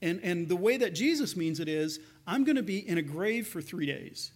And, 0.00 0.20
and 0.22 0.48
the 0.48 0.54
way 0.54 0.76
that 0.76 0.94
Jesus 0.94 1.34
means 1.34 1.58
it 1.58 1.68
is 1.68 1.98
I'm 2.24 2.44
going 2.44 2.54
to 2.54 2.62
be 2.62 2.88
in 2.88 2.98
a 2.98 3.02
grave 3.02 3.48
for 3.48 3.60
three 3.60 3.84
days. 3.84 4.30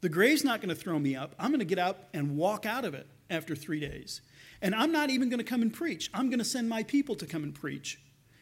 The 0.00 0.08
grave's 0.08 0.42
not 0.42 0.62
going 0.62 0.70
to 0.70 0.74
throw 0.74 0.98
me 0.98 1.14
up. 1.14 1.34
I'm 1.38 1.50
going 1.50 1.58
to 1.58 1.66
get 1.66 1.78
up 1.78 2.08
and 2.14 2.34
walk 2.38 2.64
out 2.64 2.86
of 2.86 2.94
it 2.94 3.06
after 3.28 3.54
three 3.54 3.80
days. 3.80 4.22
And 4.62 4.74
I'm 4.74 4.90
not 4.90 5.10
even 5.10 5.28
going 5.28 5.36
to 5.36 5.44
come 5.44 5.60
and 5.60 5.74
preach. 5.74 6.08
I'm 6.14 6.30
going 6.30 6.38
to 6.38 6.46
send 6.46 6.66
my 6.66 6.82
people 6.82 7.14
to 7.16 7.26
come 7.26 7.42
and 7.42 7.54
preach. 7.54 8.00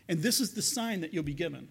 And 0.08 0.20
this 0.20 0.38
is 0.38 0.54
the 0.54 0.62
sign 0.62 1.00
that 1.00 1.12
you'll 1.12 1.24
be 1.24 1.34
given. 1.34 1.70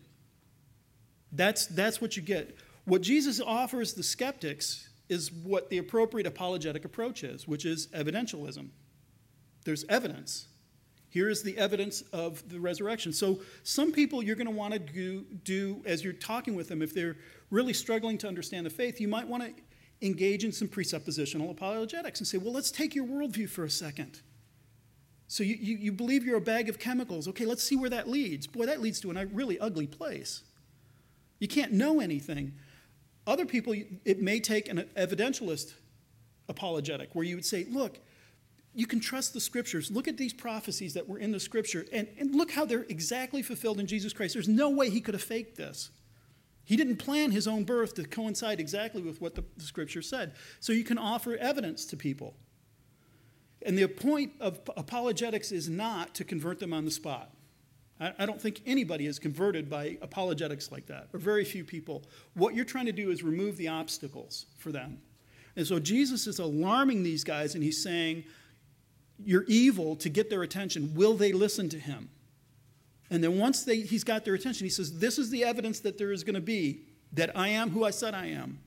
That's, 1.31 1.65
that's 1.65 2.01
what 2.01 2.17
you 2.17 2.23
get. 2.23 2.57
What 2.83 3.03
Jesus 3.03 3.39
offers 3.39 3.93
the 3.93 4.03
skeptics 4.03 4.89
is 5.09 5.31
what 5.31 5.69
the 5.69 5.77
appropriate 5.77 6.27
apologetic 6.27 6.85
approach 6.85 7.23
is, 7.23 7.47
which 7.47 7.65
is 7.65 7.87
evidentialism. 7.87 8.69
There's 9.65 9.85
evidence. 9.85 10.47
Here 11.09 11.29
is 11.29 11.43
the 11.43 11.55
evidence 11.57 12.01
of 12.11 12.47
the 12.49 12.59
resurrection. 12.59 13.13
So, 13.13 13.41
some 13.61 13.91
people 13.91 14.23
you're 14.23 14.35
going 14.35 14.47
to 14.47 14.51
want 14.51 14.73
to 14.73 14.79
do, 14.79 15.25
do, 15.43 15.81
as 15.85 16.03
you're 16.03 16.11
talking 16.11 16.55
with 16.55 16.69
them, 16.69 16.81
if 16.81 16.93
they're 16.93 17.17
really 17.51 17.73
struggling 17.73 18.17
to 18.19 18.27
understand 18.27 18.65
the 18.65 18.71
faith, 18.71 18.99
you 18.99 19.07
might 19.07 19.27
want 19.27 19.43
to 19.43 19.53
engage 20.01 20.43
in 20.43 20.51
some 20.51 20.67
presuppositional 20.67 21.51
apologetics 21.51 22.19
and 22.19 22.27
say, 22.27 22.39
well, 22.39 22.51
let's 22.51 22.71
take 22.71 22.95
your 22.95 23.05
worldview 23.05 23.47
for 23.47 23.63
a 23.63 23.69
second. 23.69 24.21
So, 25.27 25.43
you, 25.43 25.55
you, 25.59 25.77
you 25.77 25.91
believe 25.91 26.25
you're 26.25 26.37
a 26.37 26.41
bag 26.41 26.67
of 26.67 26.79
chemicals. 26.79 27.27
Okay, 27.27 27.45
let's 27.45 27.63
see 27.63 27.75
where 27.75 27.91
that 27.91 28.09
leads. 28.09 28.47
Boy, 28.47 28.65
that 28.65 28.81
leads 28.81 28.99
to 29.01 29.11
a 29.11 29.25
really 29.27 29.59
ugly 29.59 29.85
place. 29.85 30.41
You 31.37 31.47
can't 31.47 31.73
know 31.73 31.99
anything. 31.99 32.53
Other 33.25 33.45
people, 33.45 33.73
it 34.05 34.21
may 34.21 34.39
take 34.39 34.67
an 34.67 34.85
evidentialist 34.97 35.73
apologetic 36.49 37.15
where 37.15 37.25
you 37.25 37.35
would 37.35 37.45
say, 37.45 37.65
look, 37.69 37.99
you 38.73 38.87
can 38.87 38.99
trust 38.99 39.33
the 39.33 39.39
scriptures. 39.39 39.91
Look 39.91 40.07
at 40.07 40.17
these 40.17 40.33
prophecies 40.33 40.93
that 40.95 41.07
were 41.07 41.19
in 41.19 41.31
the 41.31 41.39
scripture 41.39 41.85
and, 41.93 42.07
and 42.19 42.35
look 42.35 42.51
how 42.51 42.65
they're 42.65 42.85
exactly 42.89 43.41
fulfilled 43.41 43.79
in 43.79 43.87
Jesus 43.87 44.13
Christ. 44.13 44.33
There's 44.33 44.47
no 44.47 44.69
way 44.69 44.89
he 44.89 44.99
could 44.99 45.13
have 45.13 45.23
faked 45.23 45.57
this. 45.57 45.91
He 46.65 46.75
didn't 46.75 46.97
plan 46.97 47.31
his 47.31 47.47
own 47.47 47.65
birth 47.65 47.93
to 47.95 48.03
coincide 48.05 48.59
exactly 48.59 49.01
with 49.01 49.21
what 49.21 49.35
the, 49.35 49.43
the 49.57 49.63
scripture 49.63 50.01
said. 50.01 50.33
So 50.59 50.73
you 50.73 50.83
can 50.83 50.97
offer 50.97 51.35
evidence 51.35 51.85
to 51.87 51.97
people. 51.97 52.35
And 53.65 53.77
the 53.77 53.87
point 53.87 54.33
of 54.39 54.59
apologetics 54.75 55.51
is 55.51 55.69
not 55.69 56.15
to 56.15 56.23
convert 56.23 56.59
them 56.59 56.73
on 56.73 56.85
the 56.85 56.91
spot. 56.91 57.31
I 57.99 58.25
don't 58.25 58.41
think 58.41 58.61
anybody 58.65 59.05
is 59.05 59.19
converted 59.19 59.69
by 59.69 59.97
apologetics 60.01 60.71
like 60.71 60.87
that, 60.87 61.07
or 61.13 61.19
very 61.19 61.45
few 61.45 61.63
people. 61.63 62.03
What 62.33 62.55
you're 62.55 62.65
trying 62.65 62.87
to 62.87 62.91
do 62.91 63.11
is 63.11 63.23
remove 63.23 63.55
the 63.55 63.69
obstacles 63.69 64.47
for 64.57 64.71
them. 64.71 64.99
And 65.55 65.65
so 65.65 65.79
Jesus 65.79 66.27
is 66.27 66.39
alarming 66.39 67.03
these 67.03 67.23
guys, 67.23 67.55
and 67.55 67.63
he's 67.63 67.81
saying, 67.81 68.25
You're 69.23 69.45
evil 69.47 69.95
to 69.97 70.09
get 70.09 70.29
their 70.29 70.41
attention. 70.41 70.93
Will 70.95 71.15
they 71.15 71.31
listen 71.31 71.69
to 71.69 71.79
him? 71.79 72.09
And 73.09 73.23
then 73.23 73.37
once 73.37 73.63
they, 73.63 73.81
he's 73.81 74.03
got 74.03 74.25
their 74.25 74.33
attention, 74.33 74.65
he 74.65 74.71
says, 74.71 74.99
This 74.99 75.19
is 75.19 75.29
the 75.29 75.43
evidence 75.43 75.79
that 75.81 75.97
there 75.97 76.11
is 76.11 76.23
going 76.23 76.35
to 76.35 76.41
be 76.41 76.81
that 77.13 77.37
I 77.37 77.49
am 77.49 77.69
who 77.69 77.85
I 77.85 77.91
said 77.91 78.15
I 78.15 78.27
am. 78.27 78.59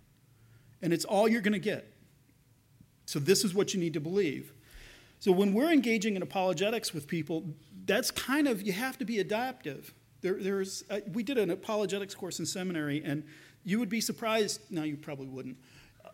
And 0.81 0.93
it's 0.93 1.05
all 1.05 1.29
you're 1.29 1.41
going 1.41 1.53
to 1.53 1.59
get. 1.59 1.93
So 3.07 3.19
this 3.19 3.45
is 3.45 3.55
what 3.55 3.75
you 3.75 3.81
need 3.81 3.95
to 3.95 4.01
believe. 4.01 4.53
So 5.19 5.33
when 5.33 5.53
we're 5.53 5.73
engaging 5.73 6.17
in 6.17 6.23
apologetics 6.23 6.93
with 6.93 7.07
people, 7.07 7.45
that's 7.87 8.11
kind 8.11 8.47
of, 8.49 8.63
you 8.63 8.73
have 8.73 8.99
to 8.99 9.05
be 9.05 9.21
adaptive. 9.21 9.95
There, 10.21 10.43
there's, 10.43 10.85
uh, 10.91 11.01
we 11.13 11.23
did 11.23 11.39
an 11.39 11.51
apologetics 11.51 12.15
course 12.15 12.39
in 12.39 12.47
seminary, 12.47 13.03
and 13.05 13.25
you 13.65 13.79
would 13.79 13.89
be 13.89 14.01
surprised, 14.01 14.61
now 14.71 14.83
you 14.83 14.97
probably 14.97 15.29
wouldn't, 15.29 15.57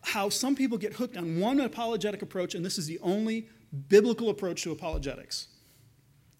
how 0.03 0.29
some 0.29 0.55
people 0.55 0.77
get 0.77 0.93
hooked 0.93 1.17
on 1.17 1.39
one 1.39 1.59
apologetic 1.59 2.21
approach, 2.21 2.55
and 2.55 2.65
this 2.65 2.77
is 2.77 2.87
the 2.87 2.99
only 2.99 3.47
biblical 3.87 4.29
approach 4.29 4.63
to 4.63 4.71
apologetics. 4.71 5.47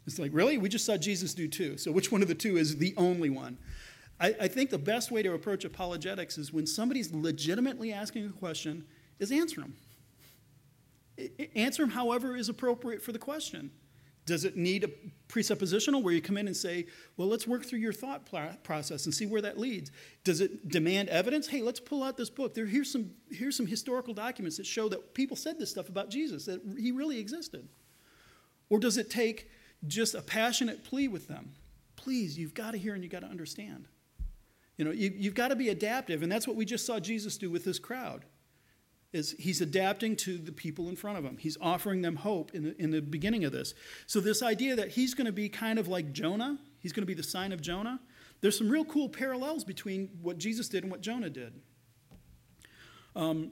It's 0.05 0.19
like, 0.19 0.31
really? 0.33 0.57
We 0.57 0.69
just 0.69 0.85
saw 0.85 0.97
Jesus 0.97 1.33
do 1.33 1.47
two. 1.47 1.77
So 1.77 1.91
which 1.91 2.11
one 2.11 2.21
of 2.21 2.27
the 2.27 2.35
two 2.35 2.57
is 2.57 2.77
the 2.77 2.93
only 2.97 3.29
one? 3.29 3.57
I, 4.19 4.35
I 4.41 4.47
think 4.47 4.69
the 4.69 4.77
best 4.77 5.11
way 5.11 5.23
to 5.23 5.33
approach 5.33 5.63
apologetics 5.65 6.37
is 6.37 6.51
when 6.51 6.67
somebody's 6.67 7.13
legitimately 7.13 7.93
asking 7.93 8.25
a 8.25 8.31
question, 8.31 8.85
is 9.19 9.31
answer 9.31 9.61
them. 9.61 9.75
Answer 11.55 11.83
them 11.83 11.91
however 11.91 12.35
is 12.35 12.49
appropriate 12.49 13.01
for 13.01 13.11
the 13.11 13.19
question. 13.19 13.71
Does 14.25 14.46
it 14.46 14.56
need 14.56 14.86
a 14.86 14.89
presuppositional 15.27 16.01
where 16.01 16.13
you 16.13 16.22
come 16.22 16.38
in 16.38 16.48
and 16.48 16.56
say, 16.56 16.86
well, 17.18 17.27
let's 17.27 17.46
work 17.46 17.65
through 17.65 17.80
your 17.80 17.92
thought 17.92 18.25
process 18.63 19.06
and 19.06 19.13
see 19.13 19.25
where 19.25 19.42
that 19.42 19.58
leads? 19.58 19.92
Does 20.24 20.39
it 20.39 20.70
demand 20.70 21.10
evidence? 21.10 21.48
Hey, 21.48 21.62
let's 21.62 21.80
pull 21.80 22.03
out 22.03 22.15
this 22.15 22.30
book. 22.30 22.53
There, 22.53 22.65
here's, 22.65 22.89
some, 22.89 23.12
here's 23.30 23.58
some 23.58 23.68
historical 23.68 24.13
documents 24.13 24.58
that 24.58 24.65
show 24.65 24.88
that 24.89 25.13
people 25.13 25.36
said 25.36 25.60
this 25.60 25.72
stuff 25.72 25.89
about 25.89 26.10
Jesus, 26.10 26.46
that 26.46 26.62
he 26.80 26.92
really 26.92 27.20
existed. 27.20 27.68
Or 28.70 28.80
does 28.80 28.98
it 28.98 29.10
take 29.10 29.50
just 29.88 30.15
a 30.15 30.22
passionate 30.22 30.86
plea 30.86 31.10
with 31.10 31.27
them? 31.27 31.51
Please, 31.98 32.38
you've 32.38 32.53
got 32.53 32.72
to 32.72 32.77
hear 32.77 32.94
and 32.94 33.03
you've 33.03 33.12
got 33.12 33.22
to 33.22 33.27
understand. 33.27 33.88
You 34.77 34.86
know, 34.86 34.92
you, 34.92 35.12
you've 35.13 35.36
got 35.36 35.50
to 35.50 35.56
be 35.56 35.70
adaptive, 35.70 36.24
and 36.24 36.32
that's 36.32 36.48
what 36.48 36.56
we 36.56 36.65
just 36.65 36.86
saw 36.86 37.00
Jesus 37.00 37.38
do 37.38 37.50
with 37.50 37.65
this 37.65 37.77
crowd 37.77 38.25
is 39.13 39.36
he's 39.39 39.62
adapting 39.62 40.15
to 40.17 40.38
the 40.38 40.51
people 40.51 40.89
in 40.89 40.96
front 40.96 41.17
of 41.17 41.24
him. 41.24 41.38
He's 41.38 41.58
offering 41.62 42.01
them 42.01 42.17
hope 42.17 42.53
in 42.53 42.63
the, 42.63 42.82
in 42.82 42.91
the 42.91 43.01
beginning 43.01 43.46
of 43.46 43.51
this. 43.51 43.74
So, 44.08 44.20
this 44.20 44.41
idea 44.41 44.75
that 44.75 44.89
he's 44.89 45.13
going 45.13 45.27
to 45.27 45.32
be 45.32 45.48
kind 45.48 45.79
of 45.79 45.88
like 45.88 46.12
Jonah, 46.12 46.58
he's 46.79 46.91
going 46.91 47.03
to 47.03 47.08
be 47.08 47.13
the 47.13 47.24
sign 47.24 47.51
of 47.51 47.62
Jonah, 47.62 48.00
there's 48.41 48.58
some 48.58 48.70
real 48.70 48.84
cool 48.84 49.08
parallels 49.08 49.63
between 49.63 50.10
what 50.22 50.38
Jesus 50.38 50.67
did 50.67 50.84
and 50.84 50.91
what 50.91 51.00
Jonah 51.00 51.29
did. 51.29 51.53
Um, 53.15 53.51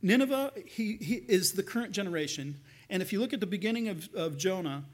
Nineveh 0.00 0.52
he, 0.66 0.98
he 1.00 1.14
is 1.14 1.52
the 1.52 1.62
current 1.62 1.92
generation. 1.92 2.60
And 2.90 3.02
if 3.02 3.12
you 3.12 3.18
look 3.18 3.32
at 3.32 3.40
the 3.40 3.46
beginning 3.46 3.88
of, 3.88 4.08
of 4.14 4.36
Jonah, 4.36 4.84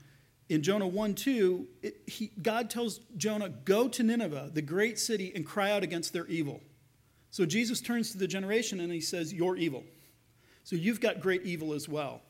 in 0.48 0.62
Jonah 0.62 0.86
1 0.86 1.14
2, 1.14 1.68
it, 1.82 1.96
he, 2.06 2.30
God 2.40 2.70
tells 2.70 3.00
Jonah, 3.16 3.48
Go 3.48 3.88
to 3.88 4.02
Nineveh, 4.02 4.50
the 4.54 4.62
great 4.62 4.98
city, 4.98 5.32
and 5.34 5.44
cry 5.44 5.72
out 5.72 5.82
against 5.82 6.12
their 6.12 6.26
evil. 6.26 6.60
So 7.30 7.46
Jesus 7.46 7.80
turns 7.80 8.12
to 8.12 8.18
the 8.18 8.26
generation 8.26 8.80
and 8.80 8.92
he 8.92 9.00
says, 9.00 9.32
You're 9.32 9.56
evil. 9.56 9.84
So 10.64 10.76
you've 10.76 11.00
got 11.00 11.20
great 11.20 11.42
evil 11.44 11.72
as 11.72 11.88
well. 11.88 12.22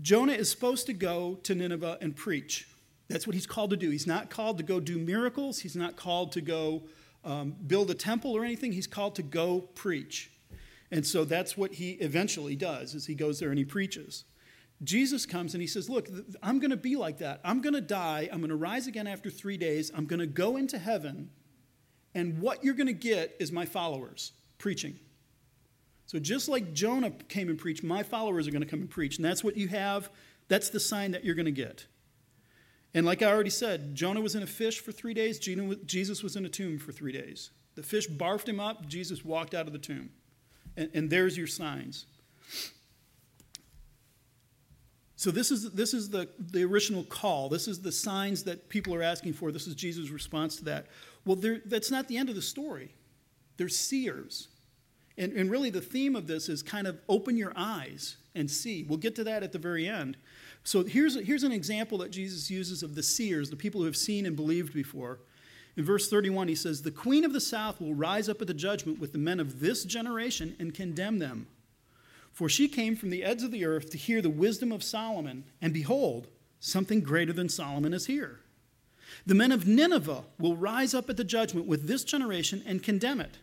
Jonah 0.00 0.32
is 0.32 0.50
supposed 0.50 0.86
to 0.86 0.92
go 0.92 1.38
to 1.42 1.54
Nineveh 1.54 1.98
and 2.00 2.16
preach. 2.16 2.66
That's 3.08 3.26
what 3.26 3.34
he's 3.34 3.46
called 3.46 3.70
to 3.70 3.76
do. 3.76 3.90
He's 3.90 4.06
not 4.06 4.30
called 4.30 4.56
to 4.58 4.64
go 4.64 4.80
do 4.80 4.98
miracles, 4.98 5.60
he's 5.60 5.76
not 5.76 5.96
called 5.96 6.32
to 6.32 6.40
go 6.40 6.84
um, 7.24 7.54
build 7.66 7.90
a 7.90 7.94
temple 7.94 8.32
or 8.32 8.44
anything. 8.44 8.72
He's 8.72 8.86
called 8.86 9.14
to 9.16 9.22
go 9.22 9.60
preach. 9.60 10.30
And 10.90 11.06
so 11.06 11.24
that's 11.24 11.56
what 11.56 11.74
he 11.74 11.92
eventually 11.92 12.56
does 12.56 12.94
is 12.94 13.06
he 13.06 13.14
goes 13.14 13.38
there 13.38 13.50
and 13.50 13.58
he 13.58 13.64
preaches. 13.64 14.24
Jesus 14.82 15.26
comes 15.26 15.54
and 15.54 15.60
he 15.60 15.66
says, 15.66 15.90
Look, 15.90 16.08
I'm 16.42 16.58
going 16.58 16.70
to 16.70 16.76
be 16.76 16.96
like 16.96 17.18
that. 17.18 17.40
I'm 17.44 17.60
going 17.60 17.74
to 17.74 17.82
die. 17.82 18.28
I'm 18.32 18.38
going 18.38 18.50
to 18.50 18.56
rise 18.56 18.86
again 18.86 19.06
after 19.06 19.28
three 19.28 19.58
days. 19.58 19.90
I'm 19.94 20.06
going 20.06 20.20
to 20.20 20.26
go 20.26 20.56
into 20.56 20.78
heaven. 20.78 21.30
And 22.14 22.40
what 22.40 22.64
you're 22.64 22.74
going 22.74 22.86
to 22.86 22.92
get 22.92 23.36
is 23.38 23.52
my 23.52 23.66
followers 23.66 24.32
preaching. 24.58 24.98
So 26.06 26.18
just 26.18 26.48
like 26.48 26.72
Jonah 26.72 27.10
came 27.10 27.48
and 27.48 27.56
preached, 27.56 27.84
my 27.84 28.02
followers 28.02 28.48
are 28.48 28.50
going 28.50 28.62
to 28.62 28.68
come 28.68 28.80
and 28.80 28.90
preach. 28.90 29.16
And 29.16 29.24
that's 29.24 29.44
what 29.44 29.56
you 29.56 29.68
have. 29.68 30.10
That's 30.48 30.70
the 30.70 30.80
sign 30.80 31.12
that 31.12 31.24
you're 31.24 31.36
going 31.36 31.46
to 31.46 31.52
get. 31.52 31.86
And 32.92 33.06
like 33.06 33.22
I 33.22 33.26
already 33.26 33.50
said, 33.50 33.94
Jonah 33.94 34.20
was 34.20 34.34
in 34.34 34.42
a 34.42 34.46
fish 34.46 34.80
for 34.80 34.90
three 34.90 35.14
days, 35.14 35.38
Jesus 35.38 36.22
was 36.24 36.34
in 36.34 36.44
a 36.44 36.48
tomb 36.48 36.78
for 36.78 36.90
three 36.90 37.12
days. 37.12 37.50
The 37.76 37.84
fish 37.84 38.08
barfed 38.08 38.48
him 38.48 38.58
up, 38.58 38.88
Jesus 38.88 39.24
walked 39.24 39.54
out 39.54 39.68
of 39.68 39.72
the 39.72 39.78
tomb. 39.78 40.10
And, 40.76 40.90
and 40.92 41.10
there's 41.10 41.36
your 41.36 41.46
signs. 41.46 42.06
So 45.14 45.30
this 45.30 45.50
is, 45.50 45.70
this 45.72 45.92
is 45.92 46.08
the, 46.08 46.28
the 46.38 46.64
original 46.64 47.04
call. 47.04 47.50
This 47.50 47.68
is 47.68 47.82
the 47.82 47.92
signs 47.92 48.44
that 48.44 48.68
people 48.68 48.94
are 48.94 49.02
asking 49.02 49.34
for. 49.34 49.52
This 49.52 49.66
is 49.66 49.74
Jesus' 49.74 50.08
response 50.08 50.56
to 50.56 50.64
that. 50.64 50.86
Well, 51.24 51.38
that's 51.66 51.90
not 51.90 52.08
the 52.08 52.16
end 52.16 52.28
of 52.28 52.34
the 52.34 52.42
story. 52.42 52.94
There's 53.56 53.76
seers. 53.76 54.48
And, 55.18 55.32
and 55.32 55.50
really, 55.50 55.70
the 55.70 55.80
theme 55.80 56.16
of 56.16 56.26
this 56.26 56.48
is 56.48 56.62
kind 56.62 56.86
of 56.86 56.98
open 57.08 57.36
your 57.36 57.52
eyes 57.54 58.16
and 58.34 58.50
see. 58.50 58.84
We'll 58.84 58.98
get 58.98 59.14
to 59.16 59.24
that 59.24 59.42
at 59.42 59.52
the 59.52 59.58
very 59.58 59.86
end. 59.86 60.16
So 60.64 60.84
here's, 60.84 61.20
here's 61.26 61.42
an 61.42 61.52
example 61.52 61.98
that 61.98 62.10
Jesus 62.10 62.50
uses 62.50 62.82
of 62.82 62.94
the 62.94 63.02
seers, 63.02 63.50
the 63.50 63.56
people 63.56 63.80
who 63.80 63.86
have 63.86 63.96
seen 63.96 64.24
and 64.26 64.36
believed 64.36 64.72
before. 64.72 65.20
In 65.76 65.84
verse 65.84 66.08
31, 66.08 66.48
he 66.48 66.54
says, 66.54 66.82
The 66.82 66.90
queen 66.90 67.24
of 67.24 67.32
the 67.32 67.40
south 67.40 67.80
will 67.80 67.94
rise 67.94 68.28
up 68.28 68.40
at 68.40 68.46
the 68.46 68.54
judgment 68.54 68.98
with 68.98 69.12
the 69.12 69.18
men 69.18 69.40
of 69.40 69.60
this 69.60 69.84
generation 69.84 70.56
and 70.58 70.74
condemn 70.74 71.18
them. 71.18 71.46
For 72.32 72.48
she 72.48 72.68
came 72.68 72.96
from 72.96 73.10
the 73.10 73.24
ends 73.24 73.42
of 73.42 73.50
the 73.50 73.64
earth 73.64 73.90
to 73.90 73.98
hear 73.98 74.22
the 74.22 74.30
wisdom 74.30 74.72
of 74.72 74.82
Solomon, 74.82 75.44
and 75.60 75.72
behold, 75.72 76.28
something 76.60 77.00
greater 77.00 77.32
than 77.32 77.48
Solomon 77.48 77.92
is 77.92 78.06
here. 78.06 78.40
The 79.26 79.34
men 79.34 79.52
of 79.52 79.66
Nineveh 79.66 80.24
will 80.38 80.56
rise 80.56 80.94
up 80.94 81.10
at 81.10 81.16
the 81.16 81.24
judgment 81.24 81.66
with 81.66 81.86
this 81.86 82.04
generation 82.04 82.62
and 82.66 82.82
condemn 82.82 83.20
it. 83.20 83.38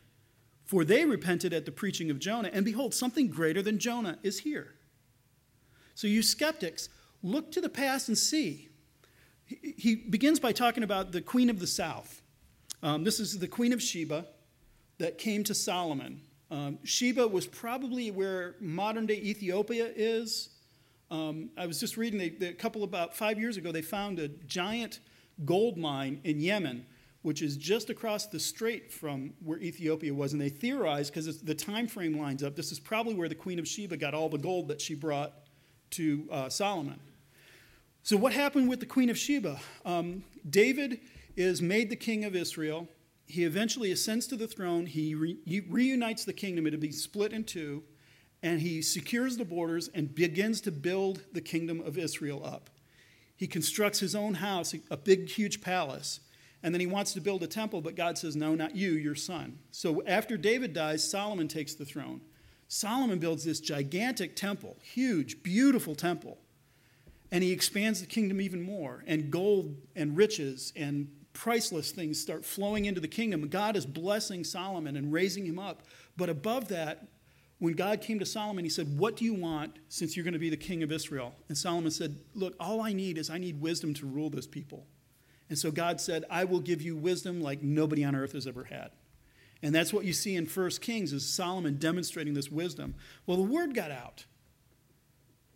For 0.66 0.84
they 0.84 1.06
repented 1.06 1.54
at 1.54 1.66
the 1.66 1.72
preaching 1.72 2.12
of 2.12 2.20
Jonah, 2.20 2.50
and 2.52 2.66
behold, 2.66 2.94
something 2.94 3.30
greater 3.30 3.62
than 3.62 3.80
Jonah 3.80 4.18
is 4.22 4.40
here. 4.40 4.76
So, 5.96 6.08
you 6.08 6.22
skeptics, 6.22 6.90
look 7.24 7.52
to 7.54 7.62
the 7.62 7.70
past 7.70 8.08
and 8.10 8.18
see. 8.18 8.70
He 9.46 9.96
begins 9.96 10.40
by 10.40 10.52
talking 10.52 10.84
about 10.84 11.14
the 11.14 11.22
queen 11.22 11.50
of 11.50 11.60
the 11.60 11.68
south. 11.68 12.22
Um, 12.84 13.04
this 13.04 13.20
is 13.20 13.40
the 13.40 13.48
queen 13.48 13.72
of 13.72 13.82
Sheba 13.82 14.26
that 14.98 15.18
came 15.18 15.44
to 15.46 15.56
Solomon. 15.56 16.22
Um, 16.52 16.80
Sheba 16.84 17.28
was 17.28 17.48
probably 17.48 18.12
where 18.12 18.56
modern 18.60 19.06
day 19.06 19.16
Ethiopia 19.16 19.92
is. 19.96 20.50
Um, 21.10 21.50
I 21.58 21.66
was 21.66 21.80
just 21.80 21.98
reading 21.98 22.20
they, 22.20 22.48
a 22.48 22.54
couple 22.54 22.84
about 22.84 23.16
five 23.16 23.40
years 23.40 23.58
ago, 23.58 23.72
they 23.72 23.82
found 23.82 24.20
a 24.20 24.28
giant 24.28 25.00
gold 25.46 25.78
mine 25.78 26.22
in 26.24 26.40
Yemen, 26.40 26.86
which 27.22 27.42
is 27.42 27.58
just 27.58 27.90
across 27.90 28.28
the 28.28 28.40
strait 28.40 28.92
from 28.92 29.34
where 29.44 29.60
Ethiopia 29.60 30.14
was. 30.14 30.34
And 30.34 30.42
they 30.42 30.50
theorized, 30.50 31.14
because 31.14 31.42
the 31.42 31.56
time 31.56 31.88
frame 31.88 32.20
lines 32.20 32.44
up, 32.44 32.56
this 32.56 32.72
is 32.72 32.80
probably 32.80 33.14
where 33.14 33.30
the 33.30 33.36
Queen 33.36 33.60
of 33.60 33.68
Sheba 33.68 33.98
got 33.98 34.14
all 34.14 34.30
the 34.30 34.38
gold 34.38 34.68
that 34.70 34.82
she 34.82 34.96
brought 34.96 35.34
to 35.92 36.28
uh, 36.32 36.50
Solomon. 36.50 37.00
So, 38.04 38.16
what 38.16 38.32
happened 38.32 38.70
with 38.70 38.80
the 38.80 38.86
Queen 38.86 39.10
of 39.10 39.18
Sheba? 39.18 39.60
Um, 39.84 40.24
David 40.50 41.02
is 41.36 41.62
made 41.62 41.90
the 41.90 41.96
king 41.96 42.24
of 42.24 42.36
Israel. 42.36 42.88
He 43.26 43.44
eventually 43.44 43.92
ascends 43.92 44.28
to 44.28 44.38
the 44.38 44.48
throne. 44.48 44.86
He, 44.86 45.14
re- 45.14 45.38
he 45.46 45.60
reunites 45.60 46.24
the 46.24 46.34
kingdom. 46.34 46.66
It'll 46.66 46.80
be 46.80 46.92
split 46.92 47.34
in 47.34 47.44
two. 47.44 47.84
And 48.42 48.62
he 48.62 48.82
secures 48.82 49.36
the 49.36 49.44
borders 49.44 49.90
and 49.94 50.14
begins 50.14 50.62
to 50.62 50.72
build 50.72 51.22
the 51.34 51.42
kingdom 51.42 51.82
of 51.82 51.98
Israel 51.98 52.46
up. 52.46 52.70
He 53.38 53.48
constructs 53.48 54.00
his 54.00 54.16
own 54.16 54.36
house, 54.36 54.76
a 54.92 54.98
big, 54.98 55.30
huge 55.30 55.62
palace. 55.62 56.20
And 56.62 56.74
then 56.74 56.82
he 56.82 56.88
wants 56.88 57.14
to 57.14 57.22
build 57.22 57.44
a 57.44 57.48
temple, 57.48 57.82
but 57.82 57.96
God 57.96 58.18
says, 58.18 58.36
No, 58.36 58.56
not 58.56 58.76
you, 58.76 58.92
your 58.92 59.16
son. 59.16 59.60
So 59.72 60.04
after 60.06 60.36
David 60.36 60.74
dies, 60.74 61.10
Solomon 61.10 61.48
takes 61.48 61.76
the 61.76 61.86
throne. 61.86 62.22
Solomon 62.68 63.20
builds 63.20 63.46
this 63.46 63.62
gigantic 63.62 64.36
temple, 64.36 64.76
huge, 64.82 65.42
beautiful 65.44 65.96
temple 65.96 66.40
and 67.32 67.44
he 67.44 67.52
expands 67.52 68.00
the 68.00 68.08
kingdom 68.08 68.40
even 68.40 68.62
more. 68.62 69.04
And 69.06 69.32
gold 69.32 69.76
and 69.96 70.16
riches 70.16 70.72
and 70.76 71.10
priceless 71.34 71.92
things 71.92 72.20
start 72.20 72.46
flowing 72.46 72.86
into 72.86 73.02
the 73.02 73.08
kingdom. 73.08 73.48
God 73.48 73.76
is 73.76 73.86
blessing 73.86 74.44
Solomon 74.44 74.96
and 74.96 75.12
raising 75.12 75.46
him 75.46 75.60
up. 75.60 75.84
But 76.16 76.30
above 76.30 76.70
that, 76.70 77.08
when 77.60 77.74
God 77.74 78.02
came 78.02 78.20
to 78.20 78.26
Solomon, 78.26 78.64
he 78.64 78.70
said, 78.70 78.98
What 78.98 79.16
do 79.16 79.26
you 79.26 79.34
want 79.34 79.78
since 79.90 80.16
you're 80.16 80.24
going 80.24 80.34
to 80.34 80.40
be 80.40 80.50
the 80.50 80.58
king 80.58 80.84
of 80.84 80.92
Israel? 80.92 81.34
And 81.48 81.58
Solomon 81.58 81.92
said, 81.92 82.18
Look, 82.36 82.56
all 82.60 82.82
I 82.82 82.94
need 82.94 83.18
is 83.18 83.30
I 83.30 83.38
need 83.38 83.62
wisdom 83.62 83.94
to 83.96 84.06
rule 84.06 84.30
this 84.30 84.48
people. 84.48 84.86
And 85.50 85.58
so 85.58 85.72
God 85.72 86.02
said, 86.02 86.26
I 86.30 86.44
will 86.44 86.60
give 86.60 86.82
you 86.82 86.96
wisdom 86.96 87.42
like 87.42 87.62
nobody 87.62 88.04
on 88.04 88.16
earth 88.16 88.34
has 88.34 88.48
ever 88.48 88.66
had. 88.66 88.92
And 89.64 89.74
that's 89.74 89.94
what 89.94 90.06
you 90.06 90.14
see 90.14 90.36
in 90.36 90.46
1 90.46 90.70
Kings 90.82 91.14
is 91.14 91.28
Solomon 91.28 91.78
demonstrating 91.78 92.34
this 92.34 92.52
wisdom. 92.52 92.96
Well, 93.26 93.38
the 93.38 93.44
word 93.44 93.74
got 93.74 93.92
out 93.92 94.26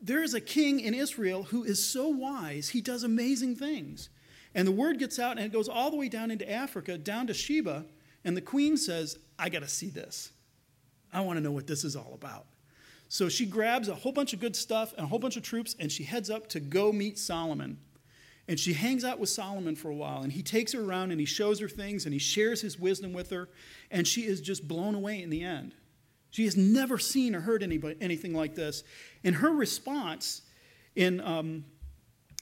there 0.01 0.23
is 0.23 0.33
a 0.33 0.41
king 0.41 0.79
in 0.79 0.93
Israel 0.93 1.43
who 1.43 1.63
is 1.63 1.87
so 1.87 2.07
wise, 2.07 2.69
he 2.69 2.81
does 2.81 3.03
amazing 3.03 3.55
things. 3.55 4.09
And 4.53 4.67
the 4.67 4.71
word 4.71 4.99
gets 4.99 5.19
out 5.19 5.37
and 5.37 5.45
it 5.45 5.53
goes 5.53 5.69
all 5.69 5.91
the 5.91 5.97
way 5.97 6.09
down 6.09 6.31
into 6.31 6.49
Africa, 6.51 6.97
down 6.97 7.27
to 7.27 7.33
Sheba, 7.33 7.85
and 8.25 8.35
the 8.35 8.41
queen 8.41 8.75
says, 8.75 9.17
I 9.39 9.49
got 9.49 9.61
to 9.61 9.67
see 9.67 9.89
this. 9.89 10.31
I 11.13 11.21
want 11.21 11.37
to 11.37 11.43
know 11.43 11.51
what 11.51 11.67
this 11.67 11.83
is 11.83 11.95
all 11.95 12.13
about. 12.13 12.45
So 13.09 13.27
she 13.27 13.45
grabs 13.45 13.89
a 13.89 13.95
whole 13.95 14.13
bunch 14.13 14.33
of 14.33 14.39
good 14.39 14.55
stuff 14.55 14.93
and 14.93 15.05
a 15.05 15.07
whole 15.07 15.19
bunch 15.19 15.35
of 15.35 15.43
troops 15.43 15.75
and 15.79 15.91
she 15.91 16.03
heads 16.03 16.29
up 16.29 16.47
to 16.49 16.59
go 16.59 16.91
meet 16.91 17.19
Solomon. 17.19 17.77
And 18.47 18.59
she 18.59 18.73
hangs 18.73 19.03
out 19.03 19.19
with 19.19 19.29
Solomon 19.29 19.75
for 19.75 19.89
a 19.89 19.95
while 19.95 20.21
and 20.21 20.31
he 20.31 20.41
takes 20.41 20.71
her 20.73 20.81
around 20.81 21.11
and 21.11 21.19
he 21.19 21.25
shows 21.25 21.59
her 21.59 21.69
things 21.69 22.05
and 22.05 22.13
he 22.13 22.19
shares 22.19 22.61
his 22.61 22.79
wisdom 22.79 23.13
with 23.13 23.29
her. 23.29 23.49
And 23.91 24.07
she 24.07 24.21
is 24.25 24.39
just 24.39 24.67
blown 24.67 24.95
away 24.95 25.21
in 25.21 25.29
the 25.29 25.43
end. 25.43 25.73
She 26.31 26.45
has 26.45 26.55
never 26.55 26.97
seen 26.97 27.35
or 27.35 27.41
heard 27.41 27.61
anybody, 27.61 27.97
anything 27.99 28.33
like 28.33 28.55
this. 28.55 28.83
And 29.23 29.35
her 29.35 29.51
response 29.51 30.43
in, 30.95 31.19
um, 31.19 31.65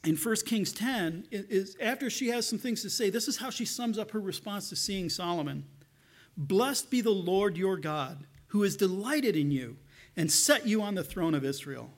in 0.04 0.16
1 0.16 0.36
Kings 0.46 0.72
10 0.72 1.26
is 1.32 1.76
after 1.82 2.10
she 2.12 2.28
has 2.28 2.48
some 2.48 2.60
things 2.60 2.84
to 2.84 2.90
say, 2.90 3.10
this 3.10 3.28
is 3.28 3.38
how 3.38 3.50
she 3.50 3.66
sums 3.66 3.98
up 3.98 4.12
her 4.12 4.20
response 4.20 4.70
to 4.70 4.76
seeing 4.76 5.10
Solomon 5.10 5.66
Blessed 6.38 6.90
be 6.90 7.02
the 7.02 7.10
Lord 7.10 7.58
your 7.58 7.76
God, 7.76 8.26
who 8.50 8.64
has 8.64 8.76
delighted 8.76 9.36
in 9.36 9.52
you 9.52 9.78
and 10.16 10.32
set 10.32 10.68
you 10.68 10.82
on 10.82 10.96
the 10.96 11.04
throne 11.04 11.34
of 11.34 11.46
Israel. 11.46 11.92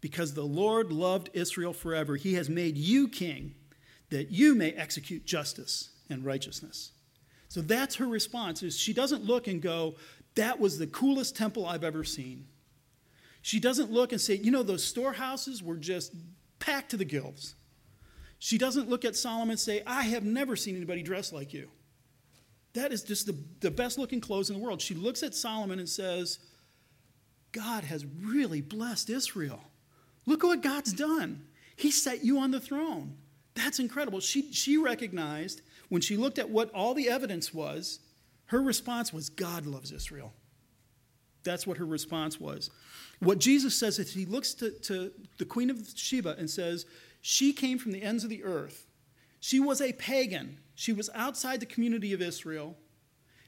Because 0.00 0.32
the 0.32 0.42
Lord 0.42 0.92
loved 0.92 1.28
Israel 1.34 1.72
forever, 1.72 2.16
he 2.16 2.34
has 2.34 2.48
made 2.48 2.76
you 2.76 3.08
king, 3.08 3.54
that 4.08 4.30
you 4.30 4.54
may 4.54 4.72
execute 4.72 5.26
justice 5.26 5.90
and 6.08 6.24
righteousness. 6.24 6.92
So 7.48 7.60
that's 7.60 7.96
her 7.96 8.06
response 8.06 8.62
is 8.62 8.78
she 8.78 8.92
doesn't 8.92 9.24
look 9.24 9.46
and 9.46 9.60
go, 9.60 9.96
that 10.36 10.60
was 10.60 10.78
the 10.78 10.86
coolest 10.86 11.36
temple 11.36 11.66
I've 11.66 11.84
ever 11.84 12.04
seen. 12.04 12.46
She 13.42 13.58
doesn't 13.58 13.90
look 13.90 14.12
and 14.12 14.20
say, 14.20 14.34
you 14.34 14.50
know, 14.50 14.62
those 14.62 14.84
storehouses 14.84 15.62
were 15.62 15.76
just 15.76 16.14
packed 16.58 16.90
to 16.90 16.96
the 16.96 17.04
gills. 17.04 17.54
She 18.38 18.58
doesn't 18.58 18.88
look 18.88 19.04
at 19.04 19.16
Solomon 19.16 19.50
and 19.50 19.60
say, 19.60 19.82
I 19.86 20.04
have 20.04 20.24
never 20.24 20.56
seen 20.56 20.76
anybody 20.76 21.02
dressed 21.02 21.32
like 21.32 21.52
you. 21.52 21.68
That 22.74 22.92
is 22.92 23.02
just 23.02 23.26
the, 23.26 23.36
the 23.60 23.70
best 23.70 23.98
looking 23.98 24.20
clothes 24.20 24.50
in 24.50 24.56
the 24.56 24.62
world. 24.62 24.80
She 24.80 24.94
looks 24.94 25.22
at 25.22 25.34
Solomon 25.34 25.78
and 25.78 25.88
says, 25.88 26.38
God 27.52 27.84
has 27.84 28.06
really 28.22 28.60
blessed 28.60 29.10
Israel. 29.10 29.60
Look 30.26 30.42
what 30.42 30.62
God's 30.62 30.92
done. 30.92 31.46
He 31.76 31.90
set 31.90 32.24
you 32.24 32.38
on 32.38 32.50
the 32.52 32.60
throne. 32.60 33.16
That's 33.54 33.80
incredible. 33.80 34.20
She, 34.20 34.52
she 34.52 34.76
recognized 34.76 35.62
when 35.88 36.00
she 36.00 36.16
looked 36.16 36.38
at 36.38 36.48
what 36.48 36.70
all 36.72 36.94
the 36.94 37.08
evidence 37.08 37.52
was 37.52 37.98
her 38.50 38.60
response 38.60 39.12
was, 39.12 39.30
God 39.30 39.64
loves 39.64 39.92
Israel. 39.92 40.32
That's 41.44 41.68
what 41.68 41.76
her 41.76 41.86
response 41.86 42.40
was. 42.40 42.68
What 43.20 43.38
Jesus 43.38 43.78
says 43.78 44.00
is 44.00 44.12
he 44.12 44.26
looks 44.26 44.54
to, 44.54 44.72
to 44.72 45.12
the 45.38 45.44
Queen 45.44 45.70
of 45.70 45.88
Sheba 45.94 46.34
and 46.36 46.50
says, 46.50 46.84
She 47.20 47.52
came 47.52 47.78
from 47.78 47.92
the 47.92 48.02
ends 48.02 48.24
of 48.24 48.30
the 48.30 48.42
earth. 48.42 48.88
She 49.38 49.60
was 49.60 49.80
a 49.80 49.92
pagan. 49.92 50.58
She 50.80 50.94
was 50.94 51.10
outside 51.14 51.60
the 51.60 51.66
community 51.66 52.14
of 52.14 52.22
Israel. 52.22 52.74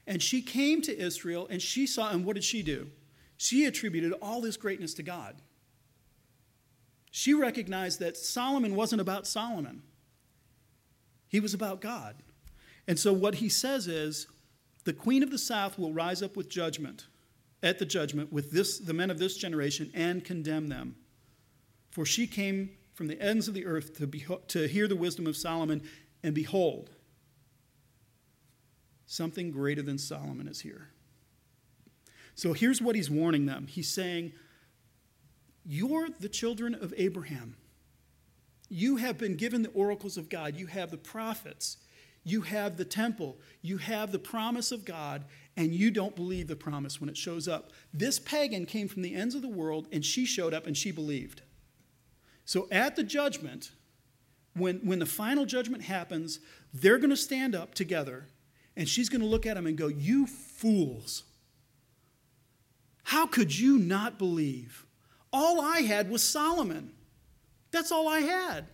And 0.05 0.21
she 0.21 0.39
came 0.39 0.83
to 0.83 0.95
Israel 0.95 1.47
and 1.49 1.59
she 1.59 1.87
saw, 1.87 2.11
and 2.11 2.23
what 2.23 2.35
did 2.35 2.43
she 2.43 2.61
do? 2.61 2.91
She 3.37 3.65
attributed 3.65 4.13
all 4.21 4.39
this 4.39 4.55
greatness 4.55 4.93
to 4.93 5.03
God. 5.03 5.41
She 7.09 7.33
recognized 7.33 7.99
that 8.01 8.17
Solomon 8.17 8.75
wasn't 8.75 9.01
about 9.01 9.25
Solomon, 9.25 9.81
he 11.27 11.39
was 11.39 11.55
about 11.55 11.81
God. 11.81 12.17
And 12.87 12.99
so 12.99 13.11
what 13.11 13.35
he 13.35 13.49
says 13.49 13.87
is, 13.87 14.27
the 14.83 14.93
queen 14.93 15.23
of 15.23 15.31
the 15.31 15.39
south 15.39 15.79
will 15.79 15.91
rise 15.91 16.21
up 16.21 16.37
with 16.37 16.49
judgment, 16.49 17.07
at 17.63 17.79
the 17.79 17.85
judgment, 17.85 18.31
with 18.31 18.51
this, 18.51 18.77
the 18.77 18.93
men 18.93 19.09
of 19.09 19.17
this 19.17 19.37
generation, 19.37 19.89
and 19.95 20.23
condemn 20.23 20.67
them. 20.67 20.97
For 21.89 22.05
she 22.05 22.27
came 22.27 22.69
from 22.93 23.07
the 23.07 23.19
ends 23.19 23.47
of 23.47 23.55
the 23.55 23.65
earth 23.65 23.97
to, 23.97 24.05
beho- 24.05 24.45
to 24.49 24.67
hear 24.67 24.87
the 24.87 24.95
wisdom 24.95 25.25
of 25.25 25.35
Solomon, 25.35 25.81
and 26.21 26.35
behold, 26.35 26.91
something 29.13 29.51
greater 29.51 29.81
than 29.81 29.97
Solomon 29.97 30.47
is 30.47 30.61
here. 30.61 30.89
So 32.35 32.53
here's 32.53 32.81
what 32.81 32.95
he's 32.95 33.11
warning 33.11 33.45
them. 33.45 33.67
He's 33.67 33.89
saying, 33.89 34.33
You're 35.63 36.09
the 36.19 36.29
children 36.29 36.73
of 36.73 36.93
Abraham. 36.97 37.55
You 38.69 38.97
have 38.97 39.19
been 39.19 39.35
given 39.35 39.61
the 39.61 39.69
oracles 39.69 40.17
of 40.17 40.29
God, 40.29 40.57
you 40.57 40.67
have 40.67 40.89
the 40.89 40.97
prophets. 40.97 41.77
You 42.25 42.41
have 42.41 42.77
the 42.77 42.85
temple, 42.85 43.37
you 43.61 43.77
have 43.79 44.13
the 44.13 44.19
promise 44.19 44.71
of 44.71 44.85
God, 44.85 45.25
and 45.57 45.73
you 45.75 45.91
don't 45.91 46.15
believe 46.15 46.47
the 46.47 46.55
promise 46.55 47.01
when 47.01 47.09
it 47.09 47.17
shows 47.17 47.49
up. 47.49 47.71
This 47.93 48.17
pagan 48.17 48.65
came 48.65 48.87
from 48.87 49.01
the 49.01 49.13
ends 49.13 49.35
of 49.35 49.41
the 49.41 49.49
world, 49.49 49.89
and 49.91 50.05
she 50.05 50.25
showed 50.25 50.53
up 50.53 50.65
and 50.65 50.77
she 50.77 50.89
believed. 50.89 51.41
So 52.45 52.69
at 52.71 52.95
the 52.95 53.03
judgment, 53.03 53.71
when, 54.53 54.77
when 54.85 54.99
the 54.99 55.05
final 55.05 55.45
judgment 55.45 55.83
happens, 55.83 56.39
they're 56.73 56.97
going 56.97 57.09
to 57.09 57.17
stand 57.17 57.55
up 57.55 57.75
together, 57.75 58.27
and 58.75 58.87
she's 58.87 59.09
going 59.09 59.21
to 59.21 59.27
look 59.27 59.45
at 59.45 59.55
them 59.55 59.67
and 59.67 59.77
go, 59.77 59.87
You 59.87 60.27
fools! 60.27 61.23
How 63.03 63.25
could 63.25 63.57
you 63.57 63.77
not 63.77 64.17
believe? 64.17 64.85
All 65.31 65.61
I 65.61 65.81
had 65.81 66.09
was 66.09 66.23
Solomon. 66.23 66.91
That's 67.71 67.91
all 67.91 68.07
I 68.07 68.19
had. 68.19 68.65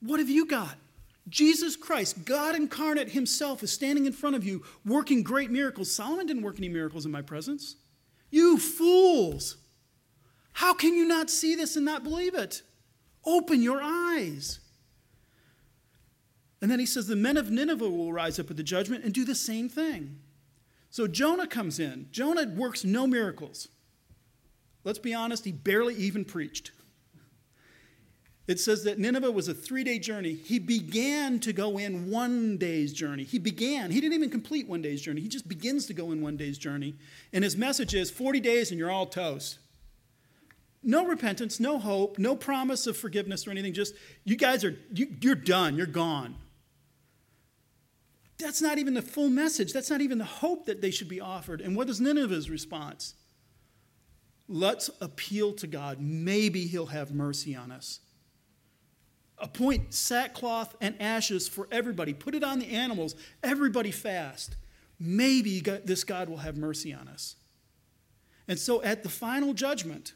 What 0.00 0.20
have 0.20 0.30
you 0.30 0.46
got? 0.46 0.76
Jesus 1.28 1.76
Christ, 1.76 2.24
God 2.24 2.56
incarnate 2.56 3.10
himself, 3.10 3.62
is 3.62 3.70
standing 3.70 4.06
in 4.06 4.12
front 4.12 4.36
of 4.36 4.44
you 4.44 4.64
working 4.84 5.22
great 5.22 5.50
miracles. 5.50 5.92
Solomon 5.92 6.26
didn't 6.26 6.42
work 6.42 6.56
any 6.58 6.68
miracles 6.68 7.06
in 7.06 7.12
my 7.12 7.22
presence. 7.22 7.76
You 8.30 8.58
fools! 8.58 9.56
How 10.52 10.74
can 10.74 10.94
you 10.94 11.06
not 11.06 11.30
see 11.30 11.54
this 11.54 11.76
and 11.76 11.84
not 11.84 12.04
believe 12.04 12.34
it? 12.34 12.62
Open 13.24 13.62
your 13.62 13.80
eyes. 13.82 14.59
And 16.62 16.70
then 16.70 16.78
he 16.78 16.86
says, 16.86 17.06
The 17.06 17.16
men 17.16 17.36
of 17.36 17.50
Nineveh 17.50 17.88
will 17.88 18.12
rise 18.12 18.38
up 18.38 18.50
at 18.50 18.56
the 18.56 18.62
judgment 18.62 19.04
and 19.04 19.12
do 19.12 19.24
the 19.24 19.34
same 19.34 19.68
thing. 19.68 20.18
So 20.90 21.06
Jonah 21.06 21.46
comes 21.46 21.78
in. 21.78 22.08
Jonah 22.10 22.46
works 22.48 22.84
no 22.84 23.06
miracles. 23.06 23.68
Let's 24.82 24.98
be 24.98 25.14
honest, 25.14 25.44
he 25.44 25.52
barely 25.52 25.94
even 25.94 26.24
preached 26.24 26.72
it 28.50 28.58
says 28.58 28.82
that 28.82 28.98
Nineveh 28.98 29.30
was 29.30 29.46
a 29.46 29.54
three 29.54 29.84
day 29.84 30.00
journey. 30.00 30.34
He 30.34 30.58
began 30.58 31.38
to 31.40 31.52
go 31.52 31.78
in 31.78 32.10
one 32.10 32.58
day's 32.58 32.92
journey. 32.92 33.22
He 33.22 33.38
began, 33.38 33.92
he 33.92 34.00
didn't 34.00 34.14
even 34.14 34.28
complete 34.28 34.68
one 34.68 34.82
day's 34.82 35.00
journey. 35.00 35.20
He 35.20 35.28
just 35.28 35.46
begins 35.46 35.86
to 35.86 35.94
go 35.94 36.10
in 36.10 36.20
one 36.20 36.36
day's 36.36 36.58
journey. 36.58 36.96
And 37.32 37.44
his 37.44 37.56
message 37.56 37.94
is 37.94 38.10
40 38.10 38.40
days 38.40 38.72
and 38.72 38.78
you're 38.78 38.90
all 38.90 39.06
toast. 39.06 39.60
No 40.82 41.06
repentance, 41.06 41.60
no 41.60 41.78
hope, 41.78 42.18
no 42.18 42.34
promise 42.34 42.88
of 42.88 42.96
forgiveness 42.96 43.46
or 43.46 43.52
anything. 43.52 43.72
Just, 43.72 43.94
you 44.24 44.34
guys 44.34 44.64
are, 44.64 44.76
you, 44.92 45.14
you're 45.20 45.36
done, 45.36 45.76
you're 45.76 45.86
gone. 45.86 46.34
That's 48.40 48.62
not 48.62 48.78
even 48.78 48.94
the 48.94 49.02
full 49.02 49.28
message. 49.28 49.72
That's 49.72 49.90
not 49.90 50.00
even 50.00 50.18
the 50.18 50.24
hope 50.24 50.66
that 50.66 50.80
they 50.80 50.90
should 50.90 51.08
be 51.08 51.20
offered. 51.20 51.60
And 51.60 51.76
what 51.76 51.88
is 51.88 52.00
Nineveh's 52.00 52.50
response? 52.50 53.14
Let's 54.48 54.90
appeal 55.00 55.52
to 55.54 55.66
God. 55.66 56.00
Maybe 56.00 56.66
He'll 56.66 56.86
have 56.86 57.12
mercy 57.12 57.54
on 57.54 57.70
us. 57.70 58.00
Appoint 59.38 59.94
sackcloth 59.94 60.76
and 60.80 61.00
ashes 61.00 61.48
for 61.48 61.68
everybody. 61.70 62.12
Put 62.12 62.34
it 62.34 62.44
on 62.44 62.58
the 62.58 62.70
animals. 62.70 63.14
Everybody 63.42 63.90
fast. 63.90 64.56
Maybe 64.98 65.60
this 65.60 66.04
God 66.04 66.28
will 66.28 66.38
have 66.38 66.56
mercy 66.56 66.92
on 66.92 67.08
us. 67.08 67.36
And 68.48 68.58
so 68.58 68.82
at 68.82 69.02
the 69.02 69.08
final 69.08 69.54
judgment, 69.54 70.14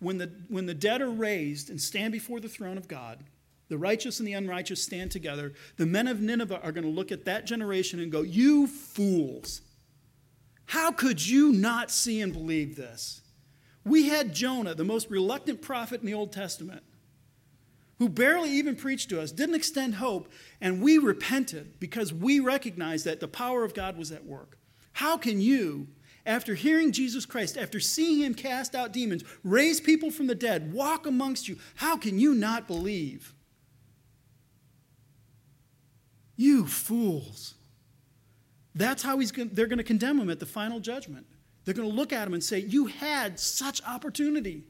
when 0.00 0.18
the, 0.18 0.30
when 0.48 0.66
the 0.66 0.74
dead 0.74 1.00
are 1.00 1.10
raised 1.10 1.70
and 1.70 1.80
stand 1.80 2.12
before 2.12 2.40
the 2.40 2.48
throne 2.48 2.76
of 2.76 2.88
God, 2.88 3.24
the 3.70 3.78
righteous 3.78 4.18
and 4.18 4.28
the 4.28 4.34
unrighteous 4.34 4.82
stand 4.82 5.10
together. 5.12 5.54
The 5.76 5.86
men 5.86 6.08
of 6.08 6.20
Nineveh 6.20 6.60
are 6.62 6.72
going 6.72 6.84
to 6.84 6.90
look 6.90 7.10
at 7.10 7.24
that 7.24 7.46
generation 7.46 8.00
and 8.00 8.12
go, 8.12 8.20
You 8.20 8.66
fools! 8.66 9.62
How 10.66 10.92
could 10.92 11.26
you 11.26 11.52
not 11.52 11.90
see 11.90 12.20
and 12.20 12.32
believe 12.32 12.76
this? 12.76 13.22
We 13.84 14.08
had 14.08 14.34
Jonah, 14.34 14.74
the 14.74 14.84
most 14.84 15.08
reluctant 15.08 15.62
prophet 15.62 16.00
in 16.00 16.06
the 16.06 16.14
Old 16.14 16.32
Testament, 16.32 16.82
who 17.98 18.08
barely 18.08 18.50
even 18.50 18.76
preached 18.76 19.08
to 19.10 19.20
us, 19.20 19.32
didn't 19.32 19.54
extend 19.54 19.94
hope, 19.94 20.28
and 20.60 20.82
we 20.82 20.98
repented 20.98 21.78
because 21.80 22.12
we 22.12 22.40
recognized 22.40 23.04
that 23.04 23.20
the 23.20 23.28
power 23.28 23.64
of 23.64 23.74
God 23.74 23.96
was 23.96 24.10
at 24.12 24.26
work. 24.26 24.58
How 24.92 25.16
can 25.16 25.40
you, 25.40 25.88
after 26.26 26.54
hearing 26.54 26.92
Jesus 26.92 27.24
Christ, 27.24 27.56
after 27.56 27.78
seeing 27.78 28.20
him 28.20 28.34
cast 28.34 28.74
out 28.74 28.92
demons, 28.92 29.24
raise 29.44 29.80
people 29.80 30.10
from 30.10 30.26
the 30.26 30.34
dead, 30.34 30.72
walk 30.72 31.06
amongst 31.06 31.48
you, 31.48 31.56
how 31.76 31.96
can 31.96 32.18
you 32.18 32.34
not 32.34 32.66
believe? 32.66 33.34
You 36.40 36.66
fools. 36.66 37.52
That's 38.74 39.02
how 39.02 39.18
he's 39.18 39.30
going, 39.30 39.50
they're 39.52 39.66
going 39.66 39.76
to 39.76 39.84
condemn 39.84 40.18
him 40.18 40.30
at 40.30 40.40
the 40.40 40.46
final 40.46 40.80
judgment. 40.80 41.26
They're 41.66 41.74
going 41.74 41.90
to 41.90 41.94
look 41.94 42.14
at 42.14 42.26
him 42.26 42.32
and 42.32 42.42
say, 42.42 42.60
You 42.60 42.86
had 42.86 43.38
such 43.38 43.82
opportunity. 43.86 44.64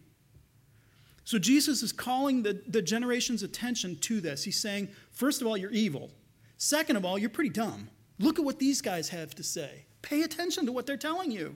So 1.22 1.38
Jesus 1.38 1.84
is 1.84 1.92
calling 1.92 2.42
the, 2.42 2.60
the 2.66 2.82
generation's 2.82 3.44
attention 3.44 3.94
to 3.98 4.20
this. 4.20 4.42
He's 4.42 4.58
saying, 4.58 4.88
First 5.12 5.42
of 5.42 5.46
all, 5.46 5.56
you're 5.56 5.70
evil. 5.70 6.10
Second 6.56 6.96
of 6.96 7.04
all, 7.04 7.16
you're 7.16 7.30
pretty 7.30 7.50
dumb. 7.50 7.88
Look 8.18 8.40
at 8.40 8.44
what 8.44 8.58
these 8.58 8.82
guys 8.82 9.10
have 9.10 9.36
to 9.36 9.44
say. 9.44 9.84
Pay 10.02 10.22
attention 10.22 10.66
to 10.66 10.72
what 10.72 10.86
they're 10.86 10.96
telling 10.96 11.30
you. 11.30 11.54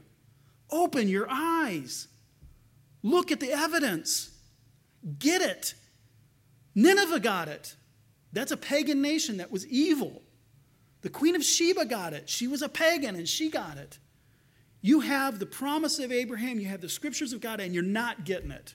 Open 0.71 1.09
your 1.09 1.27
eyes. 1.29 2.07
Look 3.03 3.33
at 3.33 3.41
the 3.41 3.51
evidence. 3.51 4.31
Get 5.19 5.43
it. 5.43 5.75
Nineveh 6.73 7.19
got 7.19 7.49
it. 7.49 7.75
That's 8.35 8.53
a 8.53 8.57
pagan 8.57 9.01
nation 9.01 9.39
that 9.39 9.51
was 9.51 9.67
evil. 9.69 10.21
The 11.01 11.09
Queen 11.09 11.37
of 11.37 11.45
Sheba 11.45 11.87
got 11.87 12.13
it. 12.13 12.29
She 12.29 12.47
was 12.47 12.63
a 12.63 12.69
pagan 12.69 13.15
and 13.15 13.29
she 13.29 13.49
got 13.49 13.79
it. 13.79 13.99
You 14.83 15.01
have 15.01 15.39
the 15.39 15.47
promise 15.47 15.99
of 15.99 16.13
Abraham, 16.13 16.61
you 16.61 16.67
have 16.67 16.83
the 16.83 16.91
scriptures 16.91 17.33
of 17.33 17.41
God, 17.41 17.59
and 17.59 17.73
you're 17.73 17.83
not 17.83 18.27
getting 18.27 18.51
it. 18.51 18.75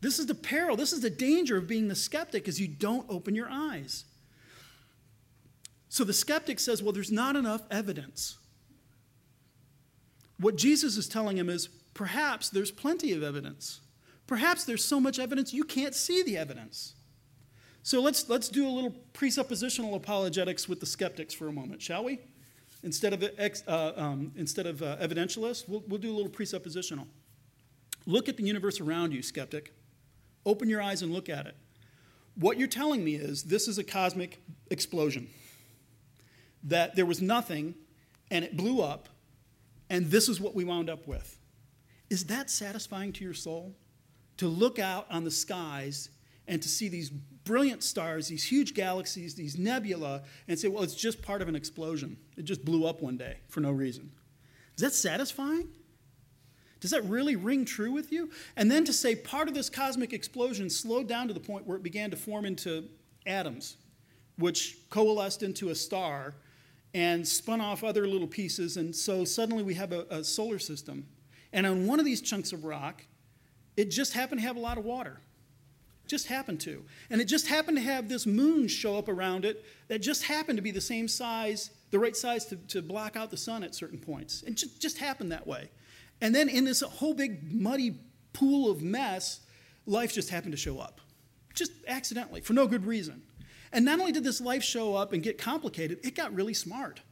This 0.00 0.18
is 0.18 0.26
the 0.26 0.34
peril, 0.34 0.76
this 0.76 0.92
is 0.92 1.00
the 1.00 1.10
danger 1.10 1.58
of 1.58 1.66
being 1.66 1.88
the 1.88 1.94
skeptic, 1.94 2.48
is 2.48 2.60
you 2.60 2.68
don't 2.68 3.04
open 3.10 3.34
your 3.34 3.48
eyes. 3.50 4.04
So 5.88 6.04
the 6.04 6.12
skeptic 6.12 6.60
says, 6.60 6.82
Well, 6.82 6.92
there's 6.92 7.12
not 7.12 7.36
enough 7.36 7.62
evidence. 7.70 8.38
What 10.38 10.56
Jesus 10.56 10.96
is 10.96 11.08
telling 11.08 11.36
him 11.36 11.48
is 11.48 11.68
perhaps 11.94 12.48
there's 12.48 12.70
plenty 12.70 13.12
of 13.12 13.22
evidence. 13.22 13.80
Perhaps 14.26 14.64
there's 14.64 14.84
so 14.84 15.00
much 15.00 15.18
evidence 15.18 15.52
you 15.52 15.64
can't 15.64 15.94
see 15.94 16.22
the 16.22 16.36
evidence. 16.36 16.94
So 17.82 18.00
let's, 18.02 18.28
let's 18.28 18.48
do 18.48 18.66
a 18.66 18.70
little 18.70 18.94
presuppositional 19.14 19.94
apologetics 19.94 20.68
with 20.68 20.80
the 20.80 20.86
skeptics 20.86 21.32
for 21.32 21.48
a 21.48 21.52
moment, 21.52 21.80
shall 21.80 22.04
we? 22.04 22.20
Instead 22.82 23.12
of, 23.12 23.24
ex, 23.38 23.62
uh, 23.66 23.92
um, 23.96 24.32
instead 24.36 24.66
of 24.66 24.82
uh, 24.82 24.96
evidentialists, 24.98 25.68
we'll, 25.68 25.82
we'll 25.88 26.00
do 26.00 26.12
a 26.12 26.16
little 26.16 26.30
presuppositional. 26.30 27.06
Look 28.06 28.28
at 28.28 28.36
the 28.36 28.44
universe 28.44 28.80
around 28.80 29.12
you, 29.12 29.22
skeptic. 29.22 29.72
Open 30.46 30.68
your 30.68 30.80
eyes 30.80 31.02
and 31.02 31.12
look 31.12 31.28
at 31.28 31.46
it. 31.46 31.56
What 32.36 32.58
you're 32.58 32.68
telling 32.68 33.04
me 33.04 33.16
is 33.16 33.44
this 33.44 33.66
is 33.66 33.78
a 33.78 33.84
cosmic 33.84 34.40
explosion, 34.70 35.28
that 36.62 36.94
there 36.94 37.06
was 37.06 37.20
nothing 37.20 37.74
and 38.30 38.44
it 38.44 38.56
blew 38.56 38.80
up, 38.80 39.08
and 39.90 40.06
this 40.06 40.28
is 40.28 40.40
what 40.40 40.54
we 40.54 40.64
wound 40.64 40.88
up 40.88 41.06
with. 41.06 41.38
Is 42.10 42.26
that 42.26 42.50
satisfying 42.50 43.12
to 43.14 43.24
your 43.24 43.34
soul? 43.34 43.74
To 44.36 44.46
look 44.46 44.78
out 44.78 45.06
on 45.10 45.24
the 45.24 45.30
skies 45.30 46.10
and 46.46 46.62
to 46.62 46.68
see 46.68 46.88
these 46.88 47.10
brilliant 47.48 47.82
stars, 47.82 48.28
these 48.28 48.44
huge 48.44 48.74
galaxies, 48.74 49.34
these 49.34 49.56
nebula, 49.56 50.20
and 50.48 50.58
say, 50.58 50.68
well, 50.68 50.82
it's 50.82 50.94
just 50.94 51.22
part 51.22 51.40
of 51.40 51.48
an 51.48 51.56
explosion. 51.56 52.18
It 52.36 52.44
just 52.44 52.62
blew 52.62 52.84
up 52.84 53.00
one 53.00 53.16
day 53.16 53.38
for 53.48 53.60
no 53.60 53.70
reason. 53.70 54.12
Is 54.76 54.82
that 54.82 54.92
satisfying? 54.92 55.66
Does 56.80 56.90
that 56.90 57.02
really 57.04 57.36
ring 57.36 57.64
true 57.64 57.90
with 57.90 58.12
you? 58.12 58.30
And 58.54 58.70
then 58.70 58.84
to 58.84 58.92
say 58.92 59.16
part 59.16 59.48
of 59.48 59.54
this 59.54 59.70
cosmic 59.70 60.12
explosion 60.12 60.68
slowed 60.68 61.08
down 61.08 61.26
to 61.28 61.32
the 61.32 61.40
point 61.40 61.66
where 61.66 61.78
it 61.78 61.82
began 61.82 62.10
to 62.10 62.16
form 62.18 62.44
into 62.44 62.84
atoms, 63.24 63.78
which 64.36 64.76
coalesced 64.90 65.42
into 65.42 65.70
a 65.70 65.74
star 65.74 66.34
and 66.92 67.26
spun 67.26 67.62
off 67.62 67.82
other 67.82 68.06
little 68.06 68.28
pieces. 68.28 68.76
And 68.76 68.94
so 68.94 69.24
suddenly 69.24 69.62
we 69.62 69.72
have 69.72 69.92
a, 69.92 70.04
a 70.10 70.22
solar 70.22 70.58
system. 70.58 71.06
And 71.54 71.66
on 71.66 71.86
one 71.86 71.98
of 71.98 72.04
these 72.04 72.20
chunks 72.20 72.52
of 72.52 72.66
rock, 72.66 73.06
it 73.74 73.90
just 73.90 74.12
happened 74.12 74.42
to 74.42 74.46
have 74.46 74.56
a 74.56 74.60
lot 74.60 74.76
of 74.76 74.84
water. 74.84 75.22
Just 76.08 76.26
happened 76.26 76.60
to. 76.62 76.82
And 77.10 77.20
it 77.20 77.26
just 77.26 77.46
happened 77.46 77.76
to 77.76 77.82
have 77.82 78.08
this 78.08 78.26
moon 78.26 78.66
show 78.66 78.96
up 78.96 79.08
around 79.08 79.44
it 79.44 79.64
that 79.88 80.00
just 80.00 80.24
happened 80.24 80.56
to 80.56 80.62
be 80.62 80.70
the 80.70 80.80
same 80.80 81.06
size, 81.06 81.70
the 81.90 81.98
right 81.98 82.16
size 82.16 82.46
to, 82.46 82.56
to 82.56 82.80
block 82.82 83.14
out 83.14 83.30
the 83.30 83.36
sun 83.36 83.62
at 83.62 83.74
certain 83.74 83.98
points. 83.98 84.42
It 84.42 84.54
just, 84.54 84.80
just 84.80 84.98
happened 84.98 85.30
that 85.32 85.46
way. 85.46 85.70
And 86.22 86.34
then 86.34 86.48
in 86.48 86.64
this 86.64 86.80
whole 86.80 87.14
big 87.14 87.52
muddy 87.52 88.00
pool 88.32 88.70
of 88.70 88.82
mess, 88.82 89.40
life 89.86 90.14
just 90.14 90.30
happened 90.30 90.52
to 90.52 90.58
show 90.58 90.78
up. 90.78 91.00
Just 91.54 91.72
accidentally, 91.86 92.40
for 92.40 92.54
no 92.54 92.66
good 92.66 92.86
reason. 92.86 93.22
And 93.70 93.84
not 93.84 94.00
only 94.00 94.12
did 94.12 94.24
this 94.24 94.40
life 94.40 94.62
show 94.62 94.94
up 94.94 95.12
and 95.12 95.22
get 95.22 95.36
complicated, 95.36 96.00
it 96.02 96.14
got 96.14 96.34
really 96.34 96.54
smart. 96.54 97.02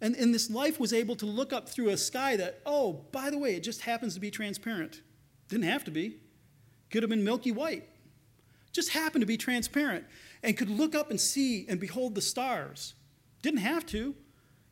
And, 0.00 0.14
and 0.14 0.32
this 0.32 0.48
life 0.48 0.78
was 0.78 0.92
able 0.92 1.16
to 1.16 1.26
look 1.26 1.52
up 1.52 1.68
through 1.68 1.88
a 1.88 1.96
sky 1.96 2.36
that, 2.36 2.60
oh, 2.64 3.04
by 3.10 3.30
the 3.30 3.38
way, 3.38 3.56
it 3.56 3.64
just 3.64 3.80
happens 3.80 4.14
to 4.14 4.20
be 4.20 4.30
transparent. 4.30 5.00
Didn't 5.48 5.64
have 5.64 5.84
to 5.84 5.90
be. 5.90 6.18
Could 6.90 7.02
have 7.02 7.10
been 7.10 7.24
milky 7.24 7.50
white 7.50 7.88
just 8.72 8.90
happened 8.90 9.22
to 9.22 9.26
be 9.26 9.36
transparent 9.36 10.04
and 10.42 10.56
could 10.56 10.70
look 10.70 10.94
up 10.94 11.10
and 11.10 11.20
see 11.20 11.66
and 11.68 11.78
behold 11.78 12.14
the 12.14 12.22
stars. 12.22 12.94
Didn't 13.42 13.60
have 13.60 13.86
to. 13.86 14.14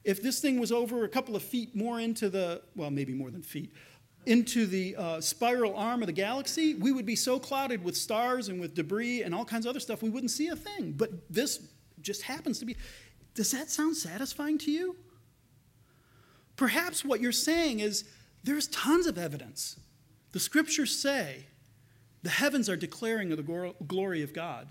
If 0.04 0.22
this 0.22 0.40
thing 0.40 0.58
was 0.58 0.72
over 0.72 1.04
a 1.04 1.08
couple 1.08 1.36
of 1.36 1.42
feet 1.42 1.76
more 1.76 2.00
into 2.00 2.30
the, 2.30 2.62
well, 2.74 2.90
maybe 2.90 3.12
more 3.12 3.30
than 3.30 3.42
feet, 3.42 3.72
into 4.26 4.66
the 4.66 4.96
uh, 4.96 5.20
spiral 5.20 5.74
arm 5.76 6.02
of 6.02 6.06
the 6.06 6.12
galaxy, 6.12 6.74
we 6.74 6.92
would 6.92 7.06
be 7.06 7.16
so 7.16 7.38
clouded 7.38 7.82
with 7.82 7.96
stars 7.96 8.48
and 8.48 8.60
with 8.60 8.74
debris 8.74 9.22
and 9.22 9.34
all 9.34 9.44
kinds 9.44 9.66
of 9.66 9.70
other 9.70 9.80
stuff, 9.80 10.02
we 10.02 10.10
wouldn't 10.10 10.30
see 10.30 10.48
a 10.48 10.56
thing. 10.56 10.92
But 10.92 11.10
this 11.30 11.68
just 12.00 12.22
happens 12.22 12.58
to 12.60 12.64
be. 12.64 12.76
Does 13.34 13.50
that 13.52 13.70
sound 13.70 13.96
satisfying 13.96 14.58
to 14.58 14.70
you? 14.70 14.96
Perhaps 16.56 17.04
what 17.04 17.20
you're 17.20 17.32
saying 17.32 17.80
is 17.80 18.04
there's 18.44 18.66
tons 18.68 19.06
of 19.06 19.16
evidence. 19.16 19.78
The 20.32 20.40
scriptures 20.40 20.96
say 20.96 21.46
the 22.22 22.30
heavens 22.30 22.68
are 22.68 22.76
declaring 22.76 23.30
the 23.30 23.74
glory 23.86 24.22
of 24.22 24.32
God. 24.32 24.68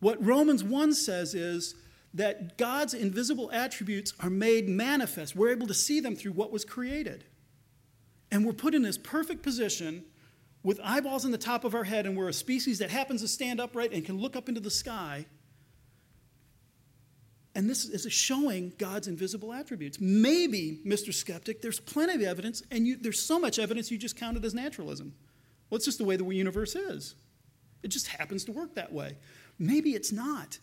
What 0.00 0.24
Romans 0.24 0.64
1 0.64 0.94
says 0.94 1.34
is 1.34 1.74
that 2.14 2.58
God's 2.58 2.94
invisible 2.94 3.50
attributes 3.52 4.12
are 4.20 4.30
made 4.30 4.68
manifest. 4.68 5.36
We're 5.36 5.50
able 5.50 5.66
to 5.68 5.74
see 5.74 6.00
them 6.00 6.16
through 6.16 6.32
what 6.32 6.50
was 6.50 6.64
created. 6.64 7.24
And 8.32 8.44
we're 8.44 8.52
put 8.52 8.74
in 8.74 8.82
this 8.82 8.98
perfect 8.98 9.42
position 9.42 10.04
with 10.62 10.80
eyeballs 10.82 11.24
in 11.24 11.30
the 11.30 11.38
top 11.38 11.64
of 11.64 11.74
our 11.74 11.84
head, 11.84 12.06
and 12.06 12.16
we're 12.16 12.28
a 12.28 12.32
species 12.32 12.78
that 12.78 12.90
happens 12.90 13.22
to 13.22 13.28
stand 13.28 13.60
upright 13.60 13.92
and 13.92 14.04
can 14.04 14.18
look 14.18 14.36
up 14.36 14.48
into 14.48 14.60
the 14.60 14.70
sky. 14.70 15.26
And 17.54 17.68
this 17.68 17.84
is 17.84 18.10
showing 18.12 18.72
God's 18.78 19.08
invisible 19.08 19.52
attributes. 19.52 19.98
Maybe, 20.00 20.80
Mr. 20.86 21.12
Skeptic, 21.12 21.62
there's 21.62 21.80
plenty 21.80 22.14
of 22.14 22.22
evidence, 22.22 22.62
and 22.70 22.86
you, 22.86 22.96
there's 22.96 23.20
so 23.20 23.38
much 23.38 23.58
evidence 23.58 23.90
you 23.90 23.98
just 23.98 24.16
count 24.16 24.36
it 24.36 24.44
as 24.44 24.54
naturalism. 24.54 25.14
Well, 25.70 25.76
it's 25.76 25.84
just 25.84 25.98
the 25.98 26.04
way 26.04 26.16
the 26.16 26.24
universe 26.24 26.74
is. 26.74 27.14
It 27.82 27.88
just 27.88 28.08
happens 28.08 28.44
to 28.44 28.52
work 28.52 28.74
that 28.74 28.92
way. 28.92 29.16
Maybe 29.58 29.90
it's 29.90 30.12
not. 30.12 30.58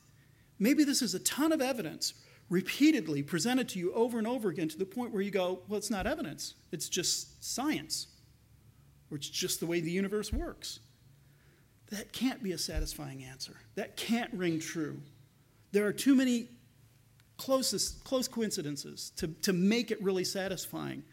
Maybe 0.60 0.84
this 0.84 1.02
is 1.02 1.16
a 1.16 1.20
ton 1.20 1.52
of 1.52 1.62
evidence 1.62 2.14
repeatedly 2.50 3.24
presented 3.24 3.68
to 3.70 3.80
you 3.80 3.94
over 3.94 4.18
and 4.18 4.28
over 4.28 4.50
again 4.50 4.70
to 4.70 4.78
the 4.78 4.86
point 4.86 5.12
where 5.12 5.22
you 5.22 5.32
go, 5.32 5.60
well, 5.68 5.78
it's 5.78 5.90
not 5.90 6.08
evidence, 6.08 6.54
it's 6.72 6.88
just 6.88 7.44
science, 7.44 8.08
or 9.12 9.18
it's 9.18 9.30
just 9.30 9.60
the 9.60 9.66
way 9.66 9.80
the 9.82 9.92
universe 9.92 10.32
works. 10.32 10.80
That 11.90 12.12
can't 12.12 12.44
be 12.44 12.52
a 12.52 12.58
satisfying 12.58 13.24
answer. 13.24 13.56
That 13.76 13.96
can't 13.96 14.34
ring 14.34 14.60
true. 14.60 15.02
There 15.72 15.86
are 15.86 15.94
too 15.94 16.16
many 16.16 16.50
closest, 17.38 18.04
close 18.04 18.28
coincidences 18.28 19.12
to, 19.18 19.28
to 19.28 19.54
make 19.54 19.92
it 19.92 20.02
really 20.02 20.24
satisfying. 20.24 21.04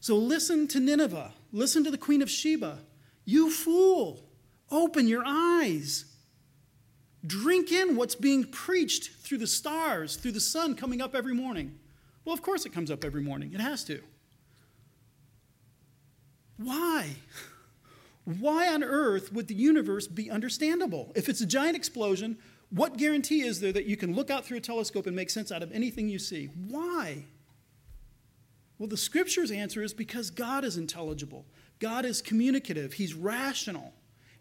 So 0.00 0.16
listen 0.16 0.68
to 0.68 0.80
Nineveh, 0.80 1.32
listen 1.52 1.84
to 1.84 1.90
the 1.90 1.98
Queen 1.98 2.22
of 2.22 2.30
Sheba, 2.30 2.78
you 3.28 3.50
fool, 3.50 4.24
open 4.70 5.06
your 5.06 5.22
eyes. 5.22 6.06
Drink 7.26 7.70
in 7.70 7.94
what's 7.94 8.14
being 8.14 8.44
preached 8.44 9.10
through 9.20 9.36
the 9.36 9.46
stars, 9.46 10.16
through 10.16 10.32
the 10.32 10.40
sun 10.40 10.74
coming 10.74 11.02
up 11.02 11.14
every 11.14 11.34
morning. 11.34 11.78
Well, 12.24 12.32
of 12.32 12.40
course 12.40 12.64
it 12.64 12.72
comes 12.72 12.90
up 12.90 13.04
every 13.04 13.20
morning. 13.20 13.52
It 13.52 13.60
has 13.60 13.84
to. 13.84 14.00
Why? 16.56 17.16
Why 18.24 18.72
on 18.72 18.82
earth 18.82 19.30
would 19.30 19.48
the 19.48 19.54
universe 19.54 20.06
be 20.06 20.30
understandable? 20.30 21.12
If 21.14 21.28
it's 21.28 21.42
a 21.42 21.46
giant 21.46 21.76
explosion, 21.76 22.38
what 22.70 22.96
guarantee 22.96 23.42
is 23.42 23.60
there 23.60 23.72
that 23.72 23.84
you 23.84 23.98
can 23.98 24.14
look 24.14 24.30
out 24.30 24.46
through 24.46 24.56
a 24.56 24.62
telescope 24.62 25.06
and 25.06 25.14
make 25.14 25.28
sense 25.28 25.52
out 25.52 25.62
of 25.62 25.70
anything 25.72 26.08
you 26.08 26.18
see? 26.18 26.46
Why? 26.46 27.26
Well, 28.78 28.88
the 28.88 28.96
scripture's 28.96 29.50
answer 29.50 29.82
is 29.82 29.92
because 29.92 30.30
God 30.30 30.64
is 30.64 30.78
intelligible. 30.78 31.44
God 31.78 32.04
is 32.04 32.20
communicative. 32.20 32.94
He's 32.94 33.14
rational. 33.14 33.92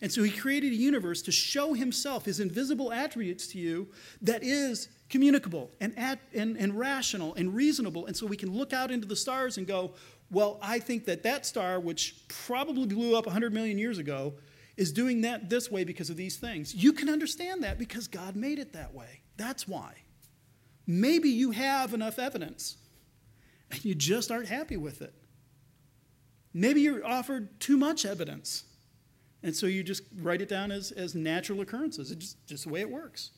And 0.02 0.12
so 0.12 0.21
he 0.21 0.32
created 0.32 0.73
a 0.73 0.76
universe 0.76 1.21
to 1.23 1.32
show 1.32 1.73
himself, 1.73 2.26
his 2.26 2.39
invisible 2.39 2.93
attributes 2.93 3.47
to 3.47 3.58
you, 3.58 3.88
that 4.21 4.43
is 4.43 4.89
communicable 5.10 5.71
and, 5.82 5.97
at, 5.97 6.19
and, 6.34 6.56
and 6.58 6.78
rational 6.78 7.34
and 7.36 7.56
reasonable. 7.56 8.06
And 8.06 8.15
so 8.15 8.28
we 8.28 8.38
can 8.38 8.52
look 8.52 8.73
out 8.73 8.91
into 8.91 9.08
the 9.08 9.15
stars 9.15 9.58
and 9.58 9.65
go, 9.65 9.93
well, 10.30 10.60
I 10.62 10.80
think 10.80 11.06
that 11.06 11.23
that 11.23 11.45
star, 11.45 11.80
which 11.80 12.28
probably 12.28 12.86
blew 12.86 13.15
up 13.15 13.26
100 13.26 13.54
million 13.54 13.78
years 13.78 13.97
ago, 13.97 14.36
is 14.76 14.91
doing 14.91 15.21
that 15.21 15.50
this 15.50 15.71
way 15.71 15.84
because 15.84 16.10
of 16.12 16.17
these 16.17 16.38
things. 16.38 16.76
You 16.76 16.93
can 16.93 17.10
understand 17.10 17.63
that 17.63 17.80
because 17.80 18.08
God 18.08 18.36
made 18.36 18.60
it 18.60 18.73
that 18.73 18.93
way. 18.93 19.21
That's 19.36 19.67
why. 19.67 19.93
Maybe 20.86 21.30
you 21.30 21.52
have 21.52 21.93
enough 21.93 22.19
evidence 22.19 22.78
and 23.71 23.84
you 23.84 23.95
just 23.95 24.32
aren't 24.32 24.47
happy 24.47 24.78
with 24.78 25.02
it. 25.02 25.13
Maybe 26.58 26.82
you're 26.82 27.06
offered 27.06 27.60
too 27.60 27.78
much 27.78 28.04
evidence. 28.04 28.63
And 29.43 29.56
so 29.56 29.67
you 29.67 29.84
just 29.84 30.02
write 30.20 30.41
it 30.41 30.50
down 30.50 30.72
as, 30.72 30.91
as 30.91 31.13
natural 31.13 31.62
occurrences. 31.62 32.10
It's 32.10 32.20
just, 32.20 32.48
just 32.48 32.63
the 32.63 32.72
way 32.72 32.82
it 32.82 32.89
works. 32.89 33.30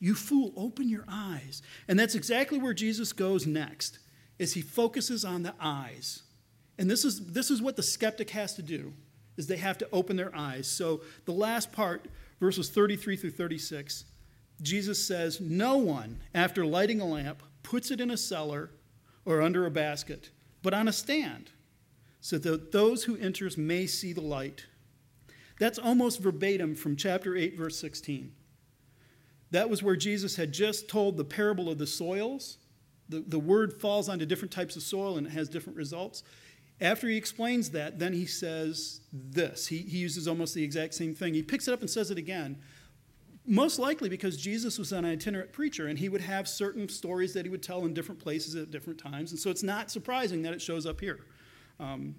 You 0.00 0.16
fool, 0.16 0.52
open 0.56 0.88
your 0.88 1.04
eyes. 1.08 1.62
And 1.86 1.96
that's 1.96 2.16
exactly 2.16 2.58
where 2.58 2.74
Jesus 2.74 3.12
goes 3.12 3.46
next, 3.46 4.00
is 4.40 4.54
he 4.54 4.60
focuses 4.60 5.24
on 5.24 5.44
the 5.44 5.54
eyes. 5.60 6.24
And 6.78 6.90
this 6.90 7.04
is, 7.04 7.26
this 7.26 7.48
is 7.48 7.62
what 7.62 7.76
the 7.76 7.82
skeptic 7.82 8.30
has 8.30 8.54
to 8.54 8.62
do, 8.62 8.92
is 9.36 9.46
they 9.46 9.58
have 9.58 9.78
to 9.78 9.88
open 9.92 10.16
their 10.16 10.34
eyes. 10.34 10.66
So 10.66 11.02
the 11.26 11.32
last 11.32 11.70
part, 11.70 12.06
verses 12.40 12.70
33 12.70 13.18
through 13.18 13.30
36, 13.30 14.04
Jesus 14.62 15.06
says, 15.06 15.40
No 15.40 15.76
one, 15.76 16.18
after 16.34 16.66
lighting 16.66 17.00
a 17.00 17.06
lamp, 17.06 17.40
puts 17.62 17.92
it 17.92 18.00
in 18.00 18.10
a 18.10 18.16
cellar 18.16 18.72
or 19.24 19.42
under 19.42 19.64
a 19.64 19.70
basket, 19.70 20.30
but 20.60 20.74
on 20.74 20.88
a 20.88 20.92
stand, 20.92 21.50
so 22.20 22.38
that 22.38 22.72
those 22.72 23.04
who 23.04 23.16
enters 23.16 23.56
may 23.56 23.86
see 23.86 24.12
the 24.12 24.20
light. 24.20 24.66
That's 25.58 25.78
almost 25.78 26.20
verbatim 26.20 26.74
from 26.74 26.96
chapter 26.96 27.36
8, 27.36 27.56
verse 27.56 27.78
16. 27.78 28.32
That 29.50 29.68
was 29.68 29.82
where 29.82 29.96
Jesus 29.96 30.36
had 30.36 30.52
just 30.52 30.88
told 30.88 31.16
the 31.16 31.24
parable 31.24 31.68
of 31.68 31.78
the 31.78 31.86
soils. 31.86 32.58
The, 33.08 33.20
the 33.26 33.38
word 33.38 33.80
falls 33.80 34.08
onto 34.08 34.24
different 34.24 34.52
types 34.52 34.76
of 34.76 34.82
soil 34.82 35.18
and 35.18 35.26
it 35.26 35.30
has 35.30 35.48
different 35.48 35.76
results. 35.76 36.22
After 36.80 37.08
he 37.08 37.16
explains 37.16 37.70
that, 37.70 37.98
then 37.98 38.12
he 38.12 38.24
says 38.24 39.00
this. 39.12 39.66
He, 39.66 39.78
he 39.78 39.98
uses 39.98 40.26
almost 40.28 40.54
the 40.54 40.64
exact 40.64 40.94
same 40.94 41.14
thing. 41.14 41.34
He 41.34 41.42
picks 41.42 41.68
it 41.68 41.72
up 41.72 41.80
and 41.80 41.90
says 41.90 42.10
it 42.10 42.16
again. 42.16 42.58
Most 43.46 43.78
likely 43.78 44.08
because 44.08 44.36
Jesus 44.36 44.78
was 44.78 44.92
an 44.92 45.04
itinerant 45.04 45.52
preacher 45.52 45.88
and 45.88 45.98
he 45.98 46.08
would 46.08 46.20
have 46.20 46.48
certain 46.48 46.88
stories 46.88 47.34
that 47.34 47.44
he 47.44 47.50
would 47.50 47.62
tell 47.62 47.84
in 47.84 47.92
different 47.92 48.20
places 48.20 48.54
at 48.54 48.70
different 48.70 48.98
times. 48.98 49.32
And 49.32 49.40
so 49.40 49.50
it's 49.50 49.62
not 49.62 49.90
surprising 49.90 50.42
that 50.42 50.52
it 50.52 50.62
shows 50.62 50.86
up 50.86 51.00
here. 51.00 51.20
Um, 51.80 52.14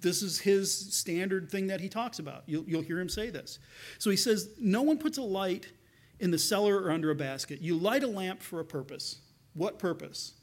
this 0.00 0.22
is 0.22 0.38
his 0.38 0.94
standard 0.94 1.50
thing 1.50 1.68
that 1.68 1.80
he 1.80 1.88
talks 1.88 2.18
about. 2.18 2.42
You'll, 2.46 2.64
you'll 2.64 2.82
hear 2.82 3.00
him 3.00 3.08
say 3.08 3.30
this. 3.30 3.58
So 3.98 4.10
he 4.10 4.16
says, 4.16 4.50
No 4.60 4.82
one 4.82 4.98
puts 4.98 5.18
a 5.18 5.22
light 5.22 5.72
in 6.20 6.30
the 6.30 6.38
cellar 6.38 6.76
or 6.76 6.90
under 6.90 7.10
a 7.10 7.14
basket. 7.14 7.60
You 7.60 7.76
light 7.76 8.02
a 8.02 8.08
lamp 8.08 8.42
for 8.42 8.60
a 8.60 8.64
purpose. 8.64 9.20
What 9.54 9.78
purpose? 9.78 10.34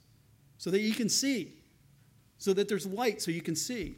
So 0.57 0.71
that 0.71 0.79
you 0.79 0.93
can 0.93 1.09
see, 1.09 1.53
so 2.37 2.53
that 2.53 2.69
there's 2.69 2.85
light 2.85 3.21
so 3.21 3.29
you 3.31 3.41
can 3.41 3.55
see. 3.55 3.97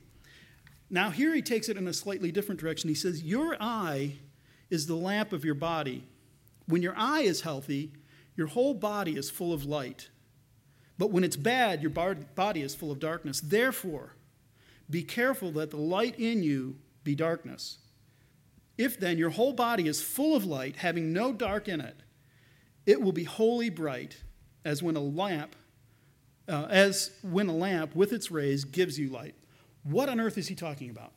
Now, 0.89 1.10
here 1.12 1.36
he 1.36 1.41
takes 1.41 1.69
it 1.69 1.78
in 1.78 1.88
a 1.88 1.93
slightly 1.93 2.32
different 2.32 2.60
direction. 2.60 2.88
He 2.89 2.95
says, 2.95 3.23
Your 3.23 3.56
eye 3.60 4.15
is 4.69 4.88
the 4.88 4.95
lamp 4.95 5.34
of 5.34 5.45
your 5.45 5.56
body. 5.56 6.04
When 6.67 6.82
your 6.82 6.95
eye 6.97 7.21
is 7.21 7.41
healthy, 7.41 7.93
your 8.36 8.47
whole 8.47 8.73
body 8.73 9.17
is 9.17 9.30
full 9.30 9.54
of 9.54 9.65
light. 9.65 10.10
But 10.97 11.12
when 11.12 11.23
it's 11.23 11.36
bad, 11.36 11.81
your 11.81 11.91
body 11.91 12.62
is 12.62 12.73
full 12.73 12.91
of 12.91 12.99
darkness. 12.99 13.39
Therefore, 13.39 14.13
be 14.89 15.03
careful 15.03 15.51
that 15.51 15.71
the 15.71 15.77
light 15.77 16.19
in 16.19 16.43
you 16.43 16.77
be 17.03 17.13
darkness. 17.13 17.77
If 18.77 18.99
then 18.99 19.17
your 19.17 19.31
whole 19.31 19.53
body 19.53 19.88
is 19.88 20.01
full 20.01 20.36
of 20.36 20.45
light, 20.45 20.77
having 20.77 21.13
no 21.13 21.33
dark 21.33 21.67
in 21.67 21.81
it, 21.81 21.97
it 22.86 23.01
will 23.01 23.12
be 23.12 23.25
wholly 23.25 23.69
bright, 23.69 24.17
as 24.63 24.81
when 24.81 24.95
a 24.95 25.01
lamp, 25.01 25.55
uh, 26.47 26.67
as 26.69 27.12
when 27.21 27.47
a 27.47 27.55
lamp 27.55 27.95
with 27.95 28.13
its 28.13 28.31
rays 28.31 28.63
gives 28.63 28.97
you 28.97 29.10
light. 29.10 29.36
What 29.83 30.10
on 30.10 30.19
earth 30.19 30.38
is 30.38 30.47
he 30.47 30.55
talking 30.55 30.89
about? 30.89 31.13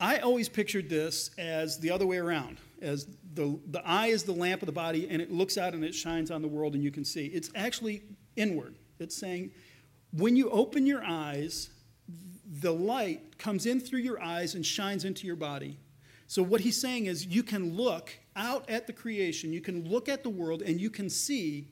I 0.00 0.18
always 0.18 0.48
pictured 0.48 0.88
this 0.88 1.30
as 1.38 1.78
the 1.78 1.90
other 1.90 2.06
way 2.06 2.18
around, 2.18 2.58
as 2.82 3.06
the, 3.34 3.58
the 3.70 3.86
eye 3.86 4.08
is 4.08 4.24
the 4.24 4.32
lamp 4.32 4.62
of 4.62 4.66
the 4.66 4.72
body 4.72 5.08
and 5.08 5.22
it 5.22 5.30
looks 5.30 5.56
out 5.56 5.74
and 5.74 5.84
it 5.84 5.94
shines 5.94 6.30
on 6.30 6.42
the 6.42 6.48
world 6.48 6.74
and 6.74 6.82
you 6.82 6.90
can 6.90 7.04
see. 7.04 7.26
It's 7.26 7.50
actually 7.54 8.02
inward. 8.36 8.74
It's 8.98 9.16
saying 9.16 9.52
when 10.12 10.36
you 10.36 10.50
open 10.50 10.86
your 10.86 11.02
eyes, 11.02 11.70
the 12.60 12.72
light 12.72 13.38
comes 13.38 13.66
in 13.66 13.80
through 13.80 14.00
your 14.00 14.22
eyes 14.22 14.54
and 14.54 14.64
shines 14.64 15.04
into 15.04 15.26
your 15.26 15.36
body. 15.36 15.78
So, 16.26 16.42
what 16.42 16.60
he's 16.62 16.80
saying 16.80 17.06
is, 17.06 17.26
you 17.26 17.42
can 17.42 17.76
look 17.76 18.10
out 18.36 18.68
at 18.70 18.86
the 18.86 18.92
creation, 18.92 19.52
you 19.52 19.60
can 19.60 19.88
look 19.88 20.08
at 20.08 20.22
the 20.22 20.30
world, 20.30 20.62
and 20.62 20.80
you 20.80 20.88
can 20.88 21.10
see. 21.10 21.68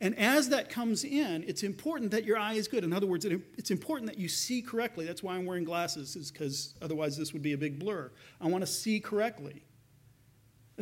And 0.00 0.18
as 0.18 0.48
that 0.48 0.68
comes 0.68 1.04
in, 1.04 1.44
it's 1.46 1.62
important 1.62 2.10
that 2.10 2.24
your 2.24 2.36
eye 2.36 2.54
is 2.54 2.66
good. 2.66 2.82
In 2.82 2.92
other 2.92 3.06
words, 3.06 3.24
it's 3.24 3.70
important 3.70 4.10
that 4.10 4.18
you 4.18 4.28
see 4.28 4.60
correctly. 4.60 5.06
That's 5.06 5.22
why 5.22 5.36
I'm 5.36 5.46
wearing 5.46 5.62
glasses, 5.62 6.16
is 6.16 6.32
because 6.32 6.74
otherwise 6.82 7.16
this 7.16 7.32
would 7.32 7.42
be 7.42 7.52
a 7.52 7.58
big 7.58 7.78
blur. 7.78 8.10
I 8.40 8.48
want 8.48 8.62
to 8.62 8.66
see 8.66 8.98
correctly. 8.98 9.62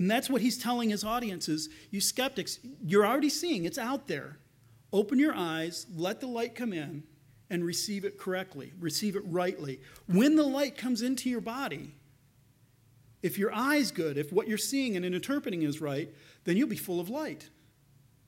And 0.01 0.11
that's 0.11 0.31
what 0.31 0.41
he's 0.41 0.57
telling 0.57 0.89
his 0.89 1.05
audiences. 1.05 1.69
You 1.91 2.01
skeptics, 2.01 2.59
you're 2.83 3.05
already 3.05 3.29
seeing, 3.29 3.67
it's 3.67 3.77
out 3.77 4.09
there. 4.09 4.39
Open 4.95 5.19
your 5.19 5.35
eyes, 5.35 5.85
let 5.95 6.21
the 6.21 6.27
light 6.27 6.55
come 6.55 6.73
in, 6.73 7.03
and 7.51 7.63
receive 7.63 8.07
it 8.07 8.17
correctly, 8.17 8.73
receive 8.81 9.15
it 9.15 9.23
rightly. 9.27 9.79
When 10.07 10.37
the 10.37 10.43
light 10.43 10.79
comes 10.79 11.03
into 11.03 11.29
your 11.29 11.43
body, 11.43 11.97
if 13.23 13.37
your 13.37 13.53
eye's 13.53 13.91
good, 13.91 14.17
if 14.17 14.33
what 14.33 14.49
you're 14.49 14.57
seeing 14.57 14.97
and 14.97 15.05
interpreting 15.05 15.65
is 15.65 15.83
right, 15.83 16.09
then 16.45 16.57
you'll 16.57 16.67
be 16.67 16.77
full 16.77 16.99
of 16.99 17.11
light. 17.11 17.51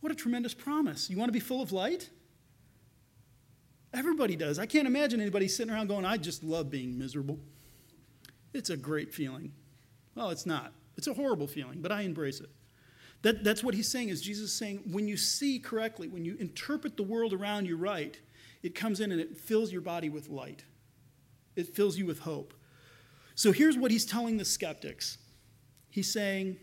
What 0.00 0.12
a 0.12 0.14
tremendous 0.14 0.52
promise. 0.52 1.08
You 1.08 1.16
want 1.16 1.30
to 1.30 1.32
be 1.32 1.40
full 1.40 1.62
of 1.62 1.72
light? 1.72 2.10
Everybody 3.94 4.36
does. 4.36 4.58
I 4.58 4.66
can't 4.66 4.86
imagine 4.86 5.22
anybody 5.22 5.48
sitting 5.48 5.72
around 5.72 5.86
going, 5.86 6.04
I 6.04 6.18
just 6.18 6.44
love 6.44 6.68
being 6.68 6.98
miserable. 6.98 7.38
It's 8.52 8.68
a 8.68 8.76
great 8.76 9.14
feeling. 9.14 9.54
Well, 10.14 10.28
it's 10.28 10.44
not. 10.44 10.74
It's 10.96 11.06
a 11.06 11.14
horrible 11.14 11.46
feeling, 11.46 11.80
but 11.80 11.92
I 11.92 12.02
embrace 12.02 12.40
it. 12.40 12.50
That, 13.22 13.44
that's 13.44 13.62
what 13.62 13.74
he's 13.74 13.88
saying 13.88 14.08
is 14.08 14.20
Jesus 14.20 14.50
is 14.50 14.52
saying 14.52 14.82
when 14.90 15.06
you 15.06 15.16
see 15.16 15.58
correctly, 15.58 16.08
when 16.08 16.24
you 16.24 16.36
interpret 16.40 16.96
the 16.96 17.04
world 17.04 17.32
around 17.32 17.66
you 17.66 17.76
right, 17.76 18.18
it 18.62 18.74
comes 18.74 19.00
in 19.00 19.12
and 19.12 19.20
it 19.20 19.36
fills 19.36 19.72
your 19.72 19.80
body 19.80 20.08
with 20.08 20.28
light. 20.28 20.64
It 21.54 21.68
fills 21.68 21.96
you 21.96 22.06
with 22.06 22.20
hope. 22.20 22.54
So 23.34 23.52
here's 23.52 23.76
what 23.76 23.90
he's 23.90 24.04
telling 24.04 24.36
the 24.36 24.44
skeptics. 24.44 25.18
He's 25.90 26.12
saying, 26.12 26.56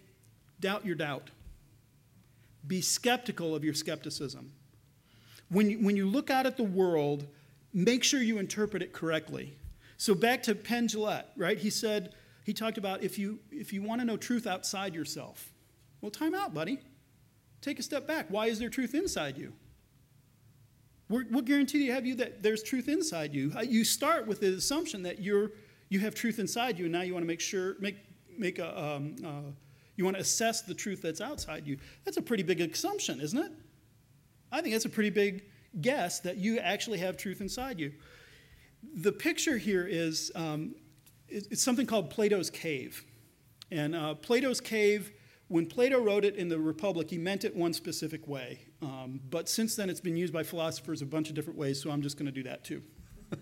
doubt 0.60 0.86
your 0.86 0.96
doubt. 0.96 1.30
Be 2.68 2.82
skeptical 2.82 3.56
of 3.56 3.63
your 3.63 3.74
skepticism. 3.74 4.52
When 5.50 5.70
you, 5.70 5.78
when 5.80 5.96
you 5.96 6.08
look 6.08 6.30
out 6.30 6.46
at 6.46 6.58
the 6.58 6.63
world, 6.63 7.26
make 7.74 8.04
sure 8.04 8.22
you 8.22 8.38
interpret 8.38 8.84
it 8.84 8.94
correctly. 8.94 9.58
So 9.98 10.13
back 10.13 10.44
to 10.44 10.56
Penn 10.56 10.88
right? 11.36 11.58
He 11.58 11.70
said, 11.70 12.13
he 12.49 12.53
talked 12.53 12.79
about 12.79 13.03
if 13.03 13.19
you, 13.19 13.38
if 13.51 13.71
you 13.71 13.83
want 13.83 14.01
to 14.01 14.05
know 14.05 14.17
truth 14.17 14.47
outside 14.47 14.95
yourself, 14.95 15.53
well, 16.01 16.09
time 16.09 16.33
out, 16.33 16.51
buddy. 16.51 16.79
Take 17.62 17.77
a 17.77 17.83
step 17.83 18.07
back. 18.07 18.25
Why 18.29 18.47
is 18.47 18.57
there 18.57 18.69
truth 18.69 18.95
inside 18.95 19.38
you? 19.38 19.53
What 21.09 21.45
guarantee 21.45 21.77
do 21.77 21.83
you 21.83 21.91
have 21.91 22.07
you 22.07 22.15
that 22.15 22.41
there's 22.41 22.63
truth 22.63 22.88
inside 22.88 23.35
you? 23.35 23.53
You 23.62 23.83
start 23.83 24.25
with 24.25 24.39
the 24.39 24.55
assumption 24.55 25.03
that 25.03 25.21
you're 25.21 25.51
you 25.89 25.99
have 25.99 26.15
truth 26.15 26.39
inside 26.39 26.79
you, 26.79 26.85
and 26.85 26.91
now 26.91 27.01
you 27.01 27.13
want 27.13 27.21
to 27.21 27.27
make 27.27 27.39
sure 27.39 27.75
make 27.79 27.97
make 28.35 28.57
a 28.57 28.79
um, 28.79 29.15
uh, 29.23 29.51
you 29.95 30.03
want 30.03 30.17
to 30.17 30.21
assess 30.21 30.62
the 30.62 30.73
truth 30.73 31.03
that's 31.03 31.21
outside 31.21 31.67
you. 31.67 31.77
That's 32.03 32.17
a 32.17 32.21
pretty 32.21 32.43
big 32.43 32.62
assumption, 32.62 33.21
isn't 33.21 33.38
it? 33.38 33.51
I 34.51 34.62
think 34.62 34.73
that's 34.73 34.85
a 34.85 34.89
pretty 34.89 35.12
big 35.12 35.43
guess 35.81 36.19
that 36.21 36.38
you 36.38 36.57
actually 36.57 36.97
have 36.97 37.15
truth 37.15 37.41
inside 37.41 37.79
you. 37.79 37.91
The 38.95 39.12
picture 39.12 39.57
here 39.57 39.85
is 39.85 40.31
um, 40.35 40.73
it's 41.32 41.63
something 41.63 41.86
called 41.86 42.10
Plato's 42.10 42.50
cave, 42.50 43.06
and 43.72 43.96
uh, 43.96 44.15
Plato's 44.15 44.62
cave 44.62 45.12
when 45.50 45.65
Plato 45.65 46.00
wrote 46.00 46.26
it 46.26 46.36
in 46.36 46.48
the 46.48 46.60
Republic, 46.60 47.10
he 47.10 47.18
meant 47.18 47.44
it 47.44 47.56
one 47.56 47.74
specific 47.74 48.28
way. 48.28 48.60
Um, 48.84 49.20
but 49.32 49.50
since 49.50 49.76
then, 49.76 49.89
it's 49.89 50.00
been 50.00 50.15
used 50.15 50.32
by 50.32 50.44
philosophers 50.44 51.02
a 51.02 51.08
bunch 51.08 51.28
of 51.30 51.36
different 51.36 51.58
ways, 51.58 51.82
so 51.82 51.89
I'm 51.89 52.04
just 52.04 52.18
going 52.18 52.28
to 52.28 52.32
do 52.32 52.44
that 52.44 52.63
too. 52.63 52.84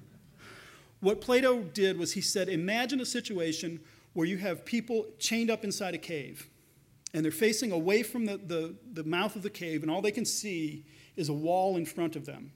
what 1.01 1.19
Plato 1.19 1.63
did 1.63 1.99
was 1.99 2.13
he 2.13 2.21
said, 2.21 2.47
Imagine 2.47 3.01
a 3.01 3.05
situation 3.05 3.81
where 4.13 4.25
you 4.25 4.37
have 4.37 4.63
people 4.63 5.05
chained 5.19 5.51
up 5.51 5.65
inside 5.65 5.95
a 5.95 5.97
cave 5.97 6.49
and 7.13 7.23
they're 7.25 7.31
facing 7.31 7.73
away 7.73 8.03
from 8.03 8.25
the, 8.25 8.37
the, 8.37 8.75
the 8.93 9.03
mouth 9.03 9.35
of 9.35 9.43
the 9.43 9.49
cave, 9.49 9.81
and 9.81 9.91
all 9.91 10.01
they 10.01 10.11
can 10.11 10.25
see 10.25 10.85
is 11.17 11.27
a 11.29 11.33
wall 11.33 11.75
in 11.75 11.85
front 11.85 12.15
of 12.15 12.25
them. 12.25 12.51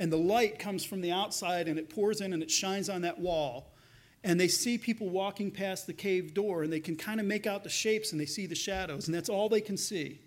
And 0.00 0.12
the 0.12 0.18
light 0.18 0.58
comes 0.58 0.84
from 0.84 1.02
the 1.02 1.12
outside 1.12 1.68
and 1.68 1.78
it 1.78 1.88
pours 1.88 2.20
in 2.20 2.32
and 2.32 2.42
it 2.42 2.50
shines 2.50 2.88
on 2.88 3.02
that 3.02 3.18
wall. 3.18 3.75
And 4.26 4.40
they 4.40 4.48
see 4.48 4.76
people 4.76 5.08
walking 5.08 5.52
past 5.52 5.86
the 5.86 5.92
cave 5.92 6.34
door 6.34 6.64
and 6.64 6.72
they 6.72 6.80
can 6.80 6.96
kind 6.96 7.20
of 7.20 7.26
make 7.26 7.46
out 7.46 7.62
the 7.62 7.70
shapes 7.70 8.10
and 8.10 8.20
they 8.20 8.26
see 8.26 8.46
the 8.46 8.56
shadows, 8.56 9.06
and 9.06 9.14
that's 9.14 9.28
all 9.28 9.48
they 9.48 9.60
can 9.60 9.76
see. 9.76 10.20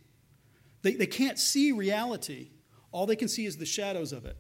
They, 0.84 0.94
they 0.94 1.06
can't 1.06 1.38
see 1.38 1.74
reality, 1.74 2.48
all 2.94 3.06
they 3.06 3.18
can 3.18 3.28
see 3.28 3.46
is 3.46 3.58
the 3.58 3.66
shadows 3.66 4.14
of 4.14 4.26
it. 4.26 4.38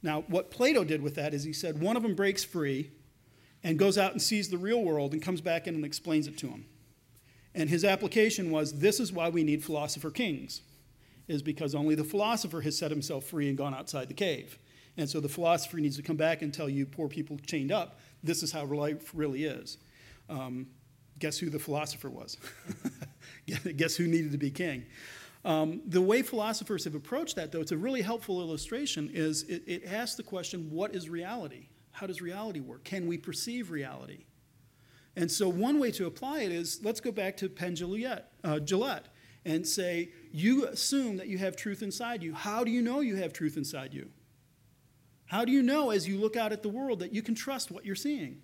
Now, 0.00 0.22
what 0.28 0.52
Plato 0.52 0.84
did 0.84 1.02
with 1.02 1.16
that 1.16 1.34
is 1.34 1.42
he 1.42 1.52
said 1.52 1.80
one 1.80 1.96
of 1.96 2.04
them 2.04 2.14
breaks 2.14 2.44
free 2.44 2.92
and 3.64 3.80
goes 3.80 3.98
out 3.98 4.12
and 4.12 4.22
sees 4.22 4.48
the 4.48 4.58
real 4.58 4.84
world 4.84 5.12
and 5.12 5.20
comes 5.20 5.40
back 5.40 5.66
in 5.66 5.74
and 5.74 5.84
explains 5.84 6.28
it 6.28 6.38
to 6.38 6.46
him. 6.46 6.66
And 7.56 7.68
his 7.68 7.84
application 7.84 8.52
was 8.52 8.78
this 8.78 9.00
is 9.00 9.12
why 9.12 9.28
we 9.28 9.42
need 9.42 9.64
philosopher 9.64 10.12
kings, 10.12 10.62
is 11.26 11.42
because 11.42 11.74
only 11.74 11.96
the 11.96 12.04
philosopher 12.04 12.60
has 12.60 12.78
set 12.78 12.92
himself 12.92 13.24
free 13.24 13.48
and 13.48 13.58
gone 13.58 13.74
outside 13.74 14.06
the 14.06 14.14
cave. 14.14 14.56
And 14.96 15.10
so 15.10 15.20
the 15.20 15.28
philosopher 15.28 15.78
needs 15.78 15.96
to 15.96 16.02
come 16.02 16.16
back 16.16 16.42
and 16.42 16.54
tell 16.54 16.68
you, 16.68 16.86
poor 16.86 17.08
people 17.08 17.38
chained 17.44 17.72
up, 17.72 17.98
this 18.22 18.42
is 18.42 18.52
how 18.52 18.64
life 18.64 19.10
really 19.14 19.44
is. 19.44 19.78
Um, 20.28 20.66
guess 21.18 21.38
who 21.38 21.50
the 21.50 21.58
philosopher 21.58 22.10
was? 22.10 22.36
guess 23.76 23.96
who 23.96 24.06
needed 24.06 24.32
to 24.32 24.38
be 24.38 24.50
king? 24.50 24.84
Um, 25.44 25.82
the 25.86 26.00
way 26.00 26.22
philosophers 26.22 26.84
have 26.84 26.94
approached 26.94 27.36
that, 27.36 27.50
though, 27.50 27.60
it's 27.60 27.72
a 27.72 27.76
really 27.76 28.02
helpful 28.02 28.40
illustration, 28.40 29.10
is 29.12 29.42
it, 29.44 29.62
it 29.66 29.84
asks 29.86 30.16
the 30.16 30.22
question 30.22 30.70
what 30.70 30.94
is 30.94 31.08
reality? 31.08 31.68
How 31.90 32.06
does 32.06 32.22
reality 32.22 32.60
work? 32.60 32.84
Can 32.84 33.06
we 33.06 33.18
perceive 33.18 33.70
reality? 33.70 34.24
And 35.16 35.30
so, 35.30 35.48
one 35.48 35.78
way 35.78 35.90
to 35.92 36.06
apply 36.06 36.40
it 36.42 36.52
is 36.52 36.80
let's 36.82 37.00
go 37.00 37.12
back 37.12 37.36
to 37.38 37.48
Penn 37.48 37.72
uh, 37.72 37.76
Jillette 37.76 39.04
and 39.44 39.66
say, 39.66 40.10
You 40.30 40.66
assume 40.66 41.16
that 41.16 41.28
you 41.28 41.38
have 41.38 41.56
truth 41.56 41.82
inside 41.82 42.22
you. 42.22 42.34
How 42.34 42.64
do 42.64 42.70
you 42.70 42.80
know 42.80 43.00
you 43.00 43.16
have 43.16 43.32
truth 43.32 43.56
inside 43.56 43.92
you? 43.92 44.08
How 45.32 45.46
do 45.46 45.50
you 45.50 45.62
know 45.62 45.88
as 45.88 46.06
you 46.06 46.18
look 46.18 46.36
out 46.36 46.52
at 46.52 46.62
the 46.62 46.68
world 46.68 46.98
that 46.98 47.14
you 47.14 47.22
can 47.22 47.34
trust 47.34 47.70
what 47.70 47.86
you're 47.86 47.94
seeing? 47.94 48.42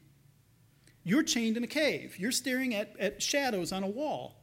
You're 1.05 1.23
chained 1.23 1.59
in 1.59 1.63
a 1.63 1.67
cave, 1.67 2.19
you're 2.19 2.33
staring 2.33 2.75
at, 2.75 2.99
at 2.99 3.21
shadows 3.21 3.73
on 3.73 3.83
a 3.83 3.87
wall. 3.87 4.41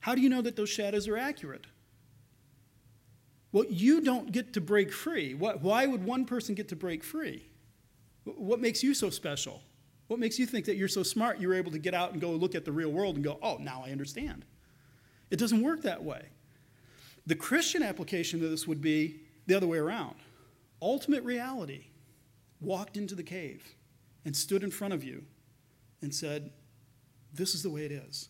How 0.00 0.14
do 0.14 0.20
you 0.20 0.28
know 0.28 0.42
that 0.42 0.56
those 0.56 0.68
shadows 0.68 1.08
are 1.08 1.16
accurate? 1.16 1.66
Well, 3.50 3.64
you 3.70 4.02
don't 4.02 4.30
get 4.30 4.52
to 4.52 4.60
break 4.60 4.92
free. 4.92 5.32
Why 5.32 5.86
would 5.86 6.04
one 6.04 6.26
person 6.26 6.54
get 6.54 6.68
to 6.68 6.76
break 6.76 7.02
free? 7.02 7.48
What 8.24 8.60
makes 8.60 8.82
you 8.82 8.92
so 8.92 9.08
special? 9.08 9.62
What 10.08 10.20
makes 10.20 10.38
you 10.38 10.44
think 10.44 10.66
that 10.66 10.76
you're 10.76 10.88
so 10.88 11.02
smart 11.02 11.40
you're 11.40 11.54
able 11.54 11.70
to 11.70 11.78
get 11.78 11.94
out 11.94 12.12
and 12.12 12.20
go 12.20 12.30
look 12.32 12.54
at 12.54 12.66
the 12.66 12.72
real 12.72 12.90
world 12.90 13.14
and 13.14 13.24
go, 13.24 13.38
oh, 13.40 13.56
now 13.58 13.82
I 13.86 13.90
understand? 13.90 14.44
It 15.30 15.38
doesn't 15.38 15.62
work 15.62 15.80
that 15.84 16.04
way. 16.04 16.26
The 17.26 17.36
Christian 17.36 17.82
application 17.82 18.44
of 18.44 18.50
this 18.50 18.66
would 18.66 18.82
be 18.82 19.22
the 19.46 19.54
other 19.54 19.66
way 19.66 19.78
around. 19.78 20.16
Ultimate 20.80 21.24
reality 21.24 21.86
walked 22.60 22.96
into 22.96 23.14
the 23.14 23.22
cave 23.22 23.74
and 24.24 24.36
stood 24.36 24.62
in 24.62 24.70
front 24.70 24.94
of 24.94 25.04
you 25.04 25.24
and 26.02 26.14
said, 26.14 26.50
This 27.32 27.54
is 27.54 27.62
the 27.62 27.70
way 27.70 27.84
it 27.84 27.92
is. 27.92 28.28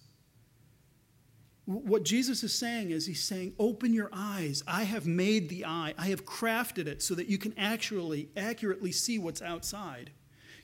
What 1.65 2.05
Jesus 2.05 2.45
is 2.45 2.55
saying 2.55 2.91
is, 2.91 3.07
He's 3.07 3.25
saying, 3.25 3.55
Open 3.59 3.93
your 3.93 4.11
eyes. 4.13 4.63
I 4.67 4.85
have 4.85 5.07
made 5.07 5.49
the 5.49 5.65
eye, 5.65 5.95
I 5.99 6.07
have 6.07 6.25
crafted 6.25 6.87
it 6.87 7.03
so 7.03 7.15
that 7.15 7.29
you 7.29 7.39
can 7.39 7.55
actually 7.59 8.29
accurately 8.37 8.93
see 8.93 9.19
what's 9.19 9.43
outside. 9.43 10.11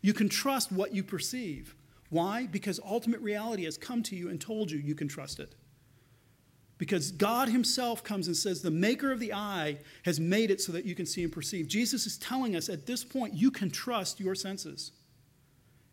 You 0.01 0.13
can 0.13 0.29
trust 0.29 0.71
what 0.71 0.95
you 0.95 1.03
perceive. 1.03 1.75
Why? 2.11 2.47
Because 2.47 2.79
ultimate 2.85 3.21
reality 3.21 3.65
has 3.65 3.79
come 3.79 4.03
to 4.05 4.17
you 4.17 4.29
and 4.29 4.41
told 4.41 4.71
you 4.71 4.79
you 4.79 4.95
can 4.95 5.09
trust 5.09 5.41
it. 5.41 5.55
Because 6.83 7.13
God 7.13 7.49
Himself 7.49 8.03
comes 8.03 8.27
and 8.27 8.37
says, 8.37 8.61
The 8.61 8.69
maker 8.73 9.13
of 9.13 9.21
the 9.21 9.33
eye 9.33 9.79
has 10.05 10.19
made 10.19 10.51
it 10.51 10.61
so 10.61 10.73
that 10.73 10.85
you 10.85 10.97
can 10.97 11.07
see 11.07 11.23
and 11.23 11.33
perceive. 11.33 11.69
Jesus 11.69 12.07
is 12.07 12.19
telling 12.19 12.57
us 12.57 12.69
at 12.69 12.87
this 12.87 13.05
point, 13.05 13.35
you 13.35 13.53
can 13.53 13.71
trust 13.71 14.19
your 14.19 14.35
senses. 14.35 14.91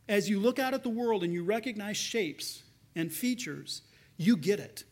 As 0.08 0.28
you 0.28 0.40
look 0.40 0.58
out 0.58 0.74
at 0.74 0.82
the 0.82 0.90
world 0.90 1.24
and 1.24 1.32
you 1.32 1.44
recognize 1.44 1.96
shapes 1.96 2.64
and 2.96 3.14
features, 3.14 3.84
you 4.18 4.36
get 4.36 4.60
it 4.60 4.84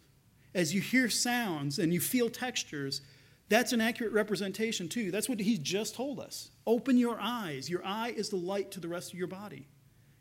as 0.53 0.71
you 0.71 0.81
hear 0.81 1.09
sounds 1.09 1.79
and 1.79 1.91
you 1.91 1.99
feel 1.99 2.29
textures, 2.29 3.01
that's 3.49 3.73
an 3.73 3.81
accurate 3.81 4.13
representation 4.13 4.87
too. 4.87 5.09
That's 5.09 5.27
what 5.27 5.39
he 5.39 5.57
just 5.57 5.95
told 5.95 6.19
us. 6.19 6.51
Open 6.67 6.95
your 6.95 7.17
eyes. 7.19 7.71
Your 7.71 7.83
eye 7.83 8.13
is 8.15 8.29
the 8.29 8.35
light 8.35 8.69
to 8.69 8.79
the 8.79 8.87
rest 8.87 9.11
of 9.11 9.17
your 9.17 9.27
body. 9.27 9.65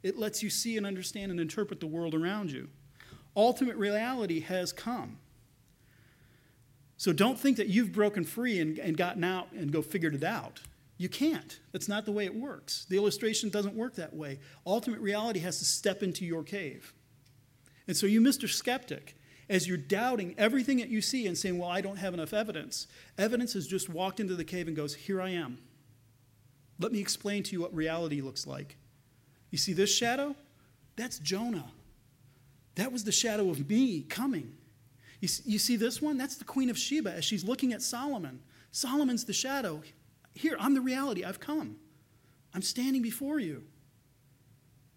It 0.03 0.19
lets 0.19 0.43
you 0.43 0.49
see 0.49 0.79
and 0.79 0.87
understand 0.87 1.33
and 1.33 1.39
interpret 1.39 1.81
the 1.81 1.87
world 1.87 2.15
around 2.15 2.51
you. 2.51 2.71
Ultimate 3.37 3.77
reality 3.77 4.41
has 4.41 4.73
come. 4.73 5.19
So 6.97 7.13
don't 7.13 7.39
think 7.39 7.59
that 7.59 7.69
you've 7.69 7.93
broken 7.93 8.25
free 8.25 8.59
and, 8.59 8.79
and 8.79 8.97
gotten 8.97 9.23
out 9.23 9.53
and 9.53 9.73
go 9.73 9.83
figured 9.83 10.15
it 10.15 10.25
out. 10.25 10.61
You 10.99 11.09
can't. 11.09 11.61
That's 11.73 11.89
not 11.89 12.07
the 12.07 12.13
way 12.13 12.25
it 12.25 12.35
works. 12.35 12.87
The 12.89 12.97
illustration 12.97 13.51
doesn't 13.51 13.75
work 13.75 13.97
that 13.97 14.15
way. 14.15 14.39
Ultimate 14.67 15.01
reality 15.01 15.41
has 15.41 15.59
to 15.59 15.65
step 15.65 16.03
into 16.03 16.25
your 16.25 16.43
cave. 16.43 16.95
And 17.87 17.97
so 17.97 18.07
you, 18.07 18.21
Mr. 18.21 18.49
Skeptic, 18.49 19.17
as 19.49 19.69
you're 19.69 19.77
doubting 19.77 20.35
everything 20.39 20.79
that 20.79 20.89
you 20.89 21.01
see 21.01 21.27
and 21.27 21.37
saying, 21.37 21.59
Well, 21.59 21.69
I 21.69 21.81
don't 21.81 21.97
have 21.97 22.15
enough 22.15 22.33
evidence, 22.33 22.87
evidence 23.19 23.53
has 23.53 23.67
just 23.67 23.89
walked 23.89 24.21
into 24.21 24.35
the 24.35 24.45
cave 24.45 24.67
and 24.67 24.77
goes, 24.77 24.95
Here 24.95 25.21
I 25.21 25.31
am. 25.31 25.59
Let 26.79 26.93
me 26.93 27.01
explain 27.01 27.43
to 27.45 27.53
you 27.53 27.61
what 27.61 27.75
reality 27.75 28.21
looks 28.21 28.47
like. 28.47 28.77
You 29.51 29.59
see 29.59 29.73
this 29.73 29.95
shadow? 29.95 30.35
That's 30.97 31.19
Jonah. 31.19 31.71
That 32.75 32.93
was 32.93 33.05
the 33.05 33.13
shadow 33.13 33.51
of 33.51 33.69
me 33.69 34.03
coming. 34.03 34.55
You 35.21 35.29
see, 35.29 35.43
you 35.51 35.59
see 35.59 35.77
this 35.77 36.03
one? 36.03 36.19
That's 36.19 36.37
the 36.37 36.45
Queen 36.45 36.71
of 36.71 36.79
Sheba 36.79 37.13
as 37.13 37.25
she's 37.25 37.45
looking 37.45 37.73
at 37.73 37.83
Solomon. 37.83 38.41
Solomon's 38.71 39.25
the 39.25 39.33
shadow. 39.33 39.83
Here, 40.35 40.57
I'm 40.61 40.75
the 40.75 40.81
reality. 40.81 41.25
I've 41.25 41.41
come. 41.41 41.77
I'm 42.55 42.63
standing 42.63 43.03
before 43.03 43.39
you. 43.39 43.65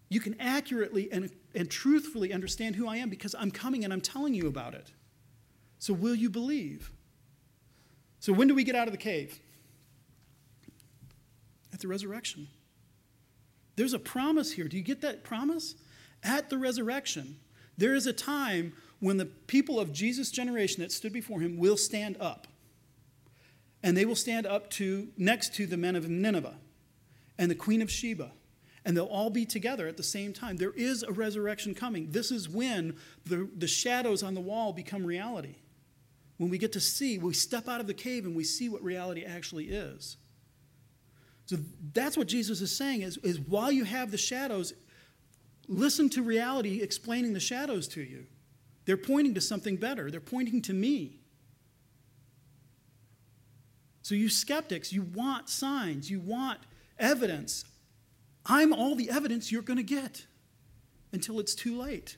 You 0.08 0.20
can 0.20 0.38
accurately 0.40 1.10
and 1.12 1.30
and 1.54 1.70
truthfully 1.70 2.32
understand 2.32 2.76
who 2.76 2.88
I 2.88 2.96
am 2.96 3.08
because 3.08 3.34
I'm 3.38 3.50
coming 3.50 3.84
and 3.84 3.92
I'm 3.92 4.00
telling 4.00 4.34
you 4.34 4.46
about 4.46 4.74
it. 4.74 4.92
So, 5.78 5.92
will 5.92 6.14
you 6.14 6.30
believe? 6.30 6.92
So, 8.20 8.32
when 8.32 8.48
do 8.48 8.54
we 8.54 8.64
get 8.64 8.74
out 8.74 8.86
of 8.86 8.92
the 8.92 8.98
cave? 8.98 9.40
At 11.72 11.80
the 11.80 11.88
resurrection. 11.88 12.48
There's 13.76 13.94
a 13.94 13.98
promise 13.98 14.52
here. 14.52 14.68
Do 14.68 14.76
you 14.76 14.82
get 14.82 15.00
that 15.00 15.24
promise? 15.24 15.74
At 16.22 16.50
the 16.50 16.58
resurrection, 16.58 17.38
there 17.80 17.94
is 17.94 18.06
a 18.06 18.12
time 18.12 18.72
when 19.00 19.16
the 19.16 19.26
people 19.26 19.80
of 19.80 19.92
Jesus' 19.92 20.30
generation 20.30 20.82
that 20.82 20.92
stood 20.92 21.12
before 21.12 21.40
him 21.40 21.58
will 21.58 21.76
stand 21.76 22.16
up. 22.20 22.46
And 23.82 23.96
they 23.96 24.04
will 24.04 24.16
stand 24.16 24.46
up 24.46 24.68
to 24.72 25.08
next 25.16 25.54
to 25.54 25.66
the 25.66 25.76
men 25.76 25.96
of 25.96 26.08
Nineveh 26.08 26.56
and 27.38 27.50
the 27.50 27.54
queen 27.54 27.80
of 27.80 27.90
Sheba 27.90 28.32
and 28.84 28.96
they'll 28.96 29.06
all 29.06 29.30
be 29.30 29.44
together 29.44 29.86
at 29.86 29.96
the 29.96 30.02
same 30.02 30.32
time. 30.32 30.56
There 30.56 30.72
is 30.72 31.02
a 31.02 31.12
resurrection 31.12 31.74
coming. 31.74 32.10
This 32.10 32.30
is 32.30 32.48
when 32.48 32.96
the, 33.26 33.48
the 33.56 33.66
shadows 33.66 34.22
on 34.22 34.34
the 34.34 34.40
wall 34.40 34.72
become 34.72 35.04
reality. 35.04 35.56
When 36.38 36.48
we 36.48 36.58
get 36.58 36.72
to 36.72 36.80
see, 36.80 37.18
we 37.18 37.34
step 37.34 37.68
out 37.68 37.80
of 37.80 37.86
the 37.86 37.94
cave 37.94 38.24
and 38.24 38.34
we 38.34 38.44
see 38.44 38.68
what 38.68 38.82
reality 38.82 39.24
actually 39.24 39.66
is. 39.66 40.16
So 41.44 41.56
that's 41.92 42.16
what 42.16 42.28
Jesus 42.28 42.60
is 42.60 42.74
saying 42.74 43.02
is, 43.02 43.18
is 43.18 43.38
while 43.38 43.70
you 43.70 43.84
have 43.84 44.10
the 44.10 44.16
shadows, 44.16 44.72
listen 45.70 46.10
to 46.10 46.22
reality 46.22 46.82
explaining 46.82 47.32
the 47.32 47.40
shadows 47.40 47.88
to 47.88 48.02
you. 48.02 48.26
They're 48.84 48.98
pointing 48.98 49.34
to 49.34 49.40
something 49.40 49.76
better. 49.76 50.10
They're 50.10 50.20
pointing 50.20 50.60
to 50.62 50.74
me. 50.74 51.20
So, 54.02 54.14
you 54.14 54.28
skeptics, 54.28 54.92
you 54.92 55.02
want 55.02 55.48
signs, 55.48 56.10
you 56.10 56.20
want 56.20 56.58
evidence 56.98 57.64
I'm 58.46 58.72
all 58.72 58.94
the 58.94 59.10
evidence 59.10 59.52
you're 59.52 59.62
going 59.62 59.76
to 59.76 59.82
get 59.82 60.26
until 61.12 61.40
it's 61.40 61.54
too 61.54 61.78
late. 61.78 62.16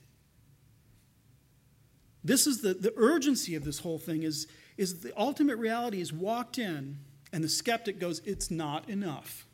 This 2.25 2.47
is 2.47 2.63
the, 2.63 2.75
the 2.75 2.95
urgency 2.97 3.55
of 3.57 3.65
this 3.65 3.81
whole 3.81 3.99
thing 3.99 4.23
is, 4.23 4.47
is 4.77 5.01
the 5.01 5.13
ultimate 5.19 5.57
reality 5.57 6.01
is 6.01 6.13
walked 6.13 6.59
in 6.59 6.99
and 7.33 7.43
the 7.43 7.49
skeptic 7.49 7.99
goes, 7.99 8.21
It's 8.25 8.51
not 8.51 8.89
enough. 8.89 9.47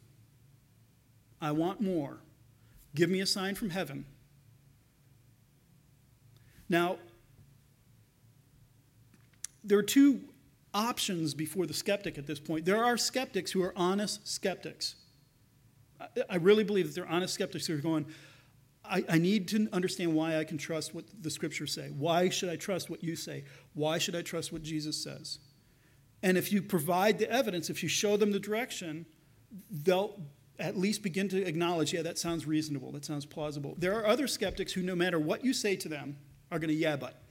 I 1.41 1.53
want 1.53 1.81
more. 1.81 2.19
Give 2.99 3.09
me 3.09 3.21
a 3.21 3.27
sign 3.27 3.55
from 3.55 3.71
heaven. 3.71 4.05
Now, 6.69 6.99
there 9.63 9.79
are 9.79 9.85
two 9.85 10.23
options 10.75 11.33
before 11.33 11.65
the 11.65 11.75
skeptic 11.75 12.19
at 12.19 12.27
this 12.27 12.41
point. 12.41 12.65
There 12.65 12.85
are 12.85 12.97
skeptics 12.97 13.53
who 13.53 13.63
are 13.63 13.73
honest 13.77 14.27
skeptics. 14.27 14.97
I 16.29 16.37
really 16.39 16.65
believe 16.65 16.89
that 16.89 16.97
they're 16.97 17.09
honest 17.09 17.35
skeptics 17.35 17.69
who 17.69 17.75
are 17.75 17.81
going, 17.81 18.05
I, 18.85 19.05
I, 19.09 19.19
need 19.19 19.47
to 19.49 19.69
understand 19.73 20.13
why 20.13 20.37
I 20.37 20.43
can 20.43 20.59
trust 20.59 20.93
what 20.93 21.05
the 21.23 21.31
scriptures 21.31 21.73
say. 21.73 21.91
Why 21.97 22.29
should 22.29 22.49
I 22.49 22.57
trust 22.57 22.91
what 22.91 23.05
you 23.05 23.15
say? 23.15 23.45
Why 23.75 23.99
should 23.99 24.17
I 24.17 24.23
trust 24.23 24.53
what 24.53 24.65
Jesus 24.65 25.01
says? 25.01 25.39
And 26.25 26.37
if 26.37 26.53
you 26.53 26.63
provide 26.63 27.21
the 27.21 27.31
evidence, 27.31 27.71
if 27.71 27.81
you 27.81 27.89
show 27.89 28.17
them 28.17 28.33
the 28.33 28.41
direction, 28.41 29.07
they'll 29.71 30.21
at 30.59 30.77
least 30.77 31.03
begin 31.03 31.29
to 31.29 31.45
acknowledge, 31.45 31.93
yeah, 31.93 32.03
that 32.03 32.19
sounds 32.19 32.47
reasonable, 32.47 32.91
that 32.93 33.05
sounds 33.05 33.25
plausible. 33.25 33.75
There 33.79 33.95
are 33.95 34.07
other 34.07 34.27
skeptics 34.27 34.73
who, 34.73 34.83
no 34.83 34.97
matter 34.97 35.19
what 35.19 35.45
you 35.45 35.53
say 35.53 35.77
to 35.77 35.89
them, 35.89 36.17
are 36.51 36.59
going 36.59 36.69
to, 36.69 36.75
yeah, 36.75 36.97
but. 36.97 37.23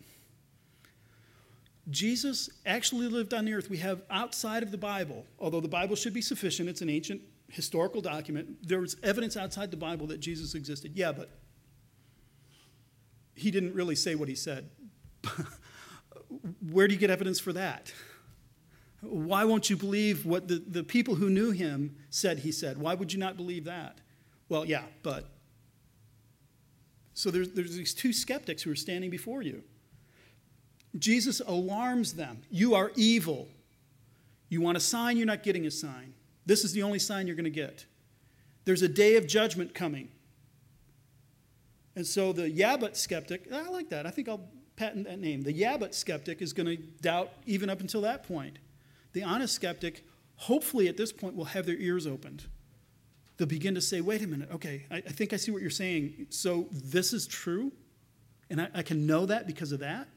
Jesus 1.90 2.50
actually 2.66 3.08
lived 3.08 3.34
on 3.34 3.46
the 3.46 3.54
earth. 3.54 3.70
We 3.70 3.78
have 3.78 4.02
outside 4.10 4.62
of 4.62 4.72
the 4.72 4.78
Bible, 4.78 5.26
although 5.40 5.62
the 5.62 5.70
Bible 5.70 5.96
should 5.96 6.14
be 6.14 6.22
sufficient, 6.22 6.68
it's 6.68 6.82
an 6.82 6.90
ancient 6.90 7.22
historical 7.50 8.02
document. 8.02 8.68
There's 8.68 8.98
evidence 9.04 9.38
outside 9.38 9.72
the 9.72 9.78
Bible 9.78 10.08
that 10.08 10.20
Jesus 10.20 10.54
existed. 10.54 10.94
Yeah, 10.96 11.14
but 11.14 11.30
he 13.36 13.52
didn't 13.52 13.74
really 13.74 13.96
say 13.96 14.16
what 14.16 14.28
he 14.28 14.36
said. 14.36 14.70
Where 16.70 16.88
do 16.88 16.94
you 16.94 17.00
get 17.00 17.10
evidence 17.10 17.40
for 17.40 17.54
that? 17.54 17.94
Why 19.02 19.44
won't 19.44 19.70
you 19.70 19.78
believe 19.78 20.26
what 20.26 20.48
the, 20.48 20.64
the 20.66 20.84
people 20.84 21.16
who 21.16 21.30
knew 21.30 21.52
him 21.52 21.96
said 22.10 22.40
he 22.40 22.52
said? 22.52 22.78
Why 22.78 22.96
would 22.96 23.14
you 23.14 23.20
not 23.20 23.38
believe 23.38 23.66
that? 23.66 24.00
Well, 24.50 24.66
yeah, 24.66 24.84
but. 25.04 25.26
So 27.14 27.32
there's, 27.32 27.50
there's 27.50 27.76
these 27.76 27.94
two 27.94 28.14
skeptics 28.14 28.64
who 28.64 28.72
are 28.72 28.76
standing 28.76 29.10
before 29.10 29.42
you. 29.42 29.64
Jesus 30.98 31.42
alarms 31.42 32.14
them. 32.14 32.42
You 32.50 32.76
are 32.76 32.92
evil. 32.96 33.48
You 34.50 34.62
want 34.62 34.78
a 34.78 34.80
sign, 34.80 35.18
you're 35.18 35.26
not 35.26 35.44
getting 35.44 35.66
a 35.66 35.72
sign. 35.72 36.14
This 36.46 36.64
is 36.64 36.74
the 36.74 36.84
only 36.84 37.00
sign 37.00 37.28
you're 37.28 37.36
going 37.36 37.44
to 37.44 37.50
get. 37.50 37.86
There's 38.66 38.82
a 38.82 38.88
day 38.88 39.16
of 39.18 39.28
judgment 39.28 39.74
coming. 39.74 40.10
And 41.96 42.06
so 42.06 42.32
the 42.32 42.50
yeah, 42.50 42.78
but 42.78 42.96
skeptic, 42.96 43.52
I 43.52 43.70
like 43.70 43.90
that. 43.90 44.06
I 44.06 44.12
think 44.12 44.30
I'll 44.30 44.50
patent 44.76 45.06
that 45.08 45.20
name. 45.20 45.42
The 45.42 45.52
yeah, 45.52 45.76
but 45.76 45.94
skeptic 45.94 46.42
is 46.42 46.54
going 46.54 46.68
to 46.68 46.78
doubt 47.02 47.32
even 47.46 47.70
up 47.70 47.82
until 47.82 48.02
that 48.02 48.24
point. 48.24 48.60
The 49.14 49.24
honest 49.24 49.54
skeptic, 49.54 50.06
hopefully 50.36 50.88
at 50.88 50.98
this 50.98 51.12
point, 51.12 51.36
will 51.36 51.46
have 51.46 51.66
their 51.66 51.78
ears 51.78 52.06
opened. 52.08 52.46
They'll 53.38 53.48
begin 53.48 53.76
to 53.76 53.82
say, 53.82 54.02
wait 54.02 54.24
a 54.24 54.28
minute, 54.28 54.50
okay, 54.52 54.86
I, 54.90 54.98
I 54.98 55.02
think 55.02 55.34
I 55.34 55.38
see 55.38 55.52
what 55.52 55.62
you're 55.62 55.70
saying. 55.70 56.28
So 56.30 56.68
this 56.72 57.14
is 57.14 57.28
true? 57.28 57.72
And 58.50 58.62
I, 58.62 58.70
I 58.76 58.82
can 58.82 59.06
know 59.06 59.26
that 59.26 59.46
because 59.46 59.72
of 59.72 59.80
that? 59.80 60.08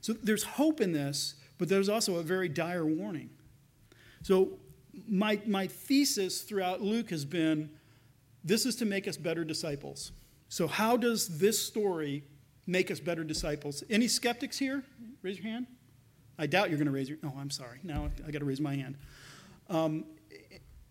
So 0.00 0.12
there's 0.12 0.44
hope 0.44 0.80
in 0.80 0.92
this, 0.92 1.34
but 1.58 1.68
there's 1.68 1.88
also 1.88 2.16
a 2.16 2.22
very 2.22 2.48
dire 2.48 2.84
warning. 2.84 3.30
So 4.22 4.58
my, 5.08 5.40
my 5.46 5.66
thesis 5.66 6.42
throughout 6.42 6.80
Luke 6.80 7.10
has 7.10 7.24
been 7.24 7.70
this 8.44 8.66
is 8.66 8.76
to 8.76 8.84
make 8.84 9.08
us 9.08 9.16
better 9.16 9.44
disciples. 9.44 10.12
So, 10.48 10.68
how 10.68 10.96
does 10.96 11.38
this 11.38 11.60
story 11.60 12.24
make 12.66 12.90
us 12.90 13.00
better 13.00 13.24
disciples? 13.24 13.82
Any 13.88 14.06
skeptics 14.06 14.58
here? 14.58 14.84
Raise 15.22 15.38
your 15.38 15.46
hand. 15.46 15.66
I 16.38 16.46
doubt 16.46 16.68
you're 16.68 16.78
going 16.78 16.86
to 16.86 16.92
raise 16.92 17.08
your. 17.08 17.18
Oh, 17.24 17.34
I'm 17.38 17.50
sorry. 17.50 17.78
Now 17.82 18.10
I 18.26 18.30
got 18.30 18.40
to 18.40 18.44
raise 18.44 18.60
my 18.60 18.74
hand. 18.74 18.96
Um, 19.68 20.04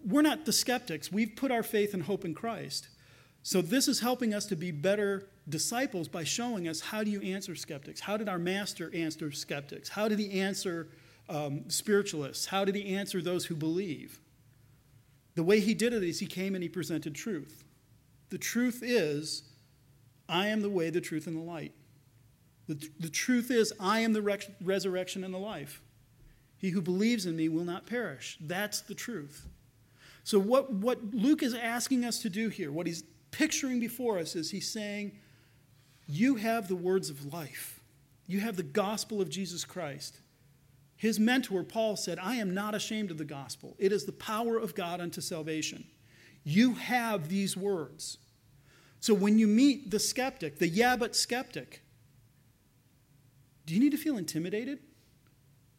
we're 0.06 0.22
not 0.22 0.46
the 0.46 0.54
skeptics. 0.54 1.12
We've 1.12 1.36
put 1.36 1.52
our 1.52 1.64
faith 1.64 1.94
and 1.94 2.04
hope 2.04 2.26
in 2.26 2.34
Christ. 2.34 2.90
So 3.42 3.62
this 3.62 3.88
is 3.88 4.00
helping 4.00 4.34
us 4.34 4.46
to 4.48 4.56
be 4.56 4.72
better 4.72 5.28
disciples 5.50 6.08
by 6.08 6.24
showing 6.24 6.68
us 6.68 6.80
how 6.80 7.04
do 7.04 7.12
you 7.12 7.22
answer 7.22 7.56
skeptics? 7.56 8.00
How 8.00 8.16
did 8.16 8.30
our 8.30 8.40
master 8.40 8.90
answer 8.94 9.32
skeptics? 9.32 9.90
How 9.90 10.08
did 10.08 10.20
he 10.20 10.40
answer 10.40 10.88
um, 11.30 11.70
spiritualists? 11.70 12.46
How 12.46 12.64
did 12.64 12.76
he 12.76 12.96
answer 12.96 13.22
those 13.22 13.46
who 13.46 13.56
believe? 13.56 14.20
The 15.36 15.44
way 15.44 15.60
he 15.60 15.74
did 15.74 15.94
it 15.94 16.04
is 16.04 16.20
he 16.20 16.28
came 16.28 16.56
and 16.56 16.64
he 16.64 16.70
presented 16.70 17.16
truth. 17.16 17.64
The 18.30 18.38
truth 18.38 18.82
is, 18.82 19.44
I 20.30 20.48
am 20.48 20.62
the 20.62 20.70
way, 20.70 20.90
the 20.90 21.02
truth, 21.02 21.28
and 21.28 21.36
the 21.36 21.42
light. 21.42 21.74
The, 22.68 22.90
the 23.00 23.10
truth 23.10 23.52
is, 23.52 23.74
I 23.80 24.00
am 24.00 24.14
the 24.14 24.40
resurrection 24.62 25.24
and 25.24 25.34
the 25.34 25.40
life. 25.40 25.82
He 26.58 26.70
who 26.70 26.82
believes 26.82 27.26
in 27.26 27.36
me 27.36 27.50
will 27.50 27.66
not 27.66 27.86
perish. 27.86 28.38
That's 28.40 28.82
the 28.82 28.96
truth. 28.96 29.48
So, 30.24 30.40
what, 30.40 30.72
what 30.72 31.14
Luke 31.14 31.44
is 31.44 31.54
asking 31.54 32.06
us 32.06 32.20
to 32.22 32.30
do 32.30 32.48
here, 32.48 32.72
what 32.72 32.88
he's 32.88 33.04
picturing 33.32 33.82
before 33.82 34.18
us, 34.18 34.36
is 34.36 34.52
he's 34.52 34.72
saying, 34.72 35.12
You 36.08 36.36
have 36.36 36.70
the 36.70 36.76
words 36.76 37.10
of 37.10 37.34
life, 37.34 37.82
you 38.28 38.40
have 38.40 38.56
the 38.56 38.64
gospel 38.64 39.22
of 39.22 39.30
Jesus 39.30 39.66
Christ. 39.66 40.20
His 40.96 41.20
mentor, 41.20 41.66
Paul, 41.66 41.98
said, 41.98 42.18
I 42.18 42.36
am 42.36 42.54
not 42.54 42.76
ashamed 42.76 43.12
of 43.12 43.18
the 43.18 43.26
gospel. 43.26 43.76
It 43.78 43.92
is 43.92 44.06
the 44.06 44.14
power 44.14 44.58
of 44.58 44.74
God 44.74 45.02
unto 45.02 45.20
salvation. 45.20 45.84
You 46.46 46.76
have 46.76 47.28
these 47.28 47.58
words. 47.58 48.20
So 49.02 49.14
when 49.14 49.38
you 49.38 49.46
meet 49.46 49.92
the 49.92 50.00
skeptic, 50.00 50.60
the 50.60 50.68
yeah, 50.70 50.96
but 50.96 51.14
skeptic, 51.14 51.83
do 53.66 53.74
you 53.74 53.80
need 53.80 53.92
to 53.92 53.98
feel 53.98 54.18
intimidated? 54.18 54.80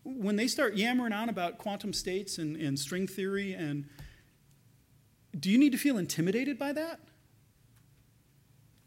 When 0.04 0.36
they 0.36 0.48
start 0.48 0.74
yammering 0.74 1.12
on 1.12 1.28
about 1.28 1.58
quantum 1.58 1.92
states 1.92 2.38
and, 2.38 2.56
and 2.56 2.78
string 2.78 3.06
theory, 3.06 3.54
and 3.54 3.88
do 5.38 5.50
you 5.50 5.58
need 5.58 5.72
to 5.72 5.78
feel 5.78 5.98
intimidated 5.98 6.58
by 6.58 6.72
that? 6.72 7.00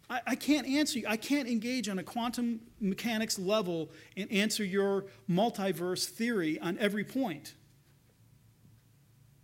I, 0.10 0.22
I 0.28 0.36
can't 0.36 0.68
answer 0.68 1.00
you. 1.00 1.06
I 1.08 1.18
can't 1.18 1.48
engage 1.48 1.90
on 1.90 2.00
a 2.00 2.04
quantum 2.04 2.62
mechanics 2.80 3.38
level 3.38 3.92
and 4.16 4.32
answer 4.32 4.64
your 4.64 5.06
multiverse 5.30 6.06
theory 6.06 6.60
on 6.60 6.78
every 6.78 7.04
point. 7.04 7.56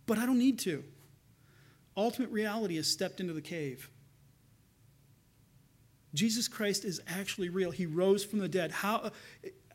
But 0.06 0.18
I 0.18 0.26
don't 0.26 0.38
need 0.38 0.58
to. 0.60 0.84
Ultimate 1.96 2.30
reality 2.30 2.76
has 2.76 2.90
stepped 2.90 3.20
into 3.20 3.32
the 3.32 3.40
cave. 3.40 3.90
Jesus 6.14 6.48
Christ 6.48 6.84
is 6.84 7.00
actually 7.08 7.48
real. 7.48 7.72
He 7.72 7.86
rose 7.86 8.24
from 8.24 8.38
the 8.38 8.48
dead. 8.48 8.70
How, 8.70 9.10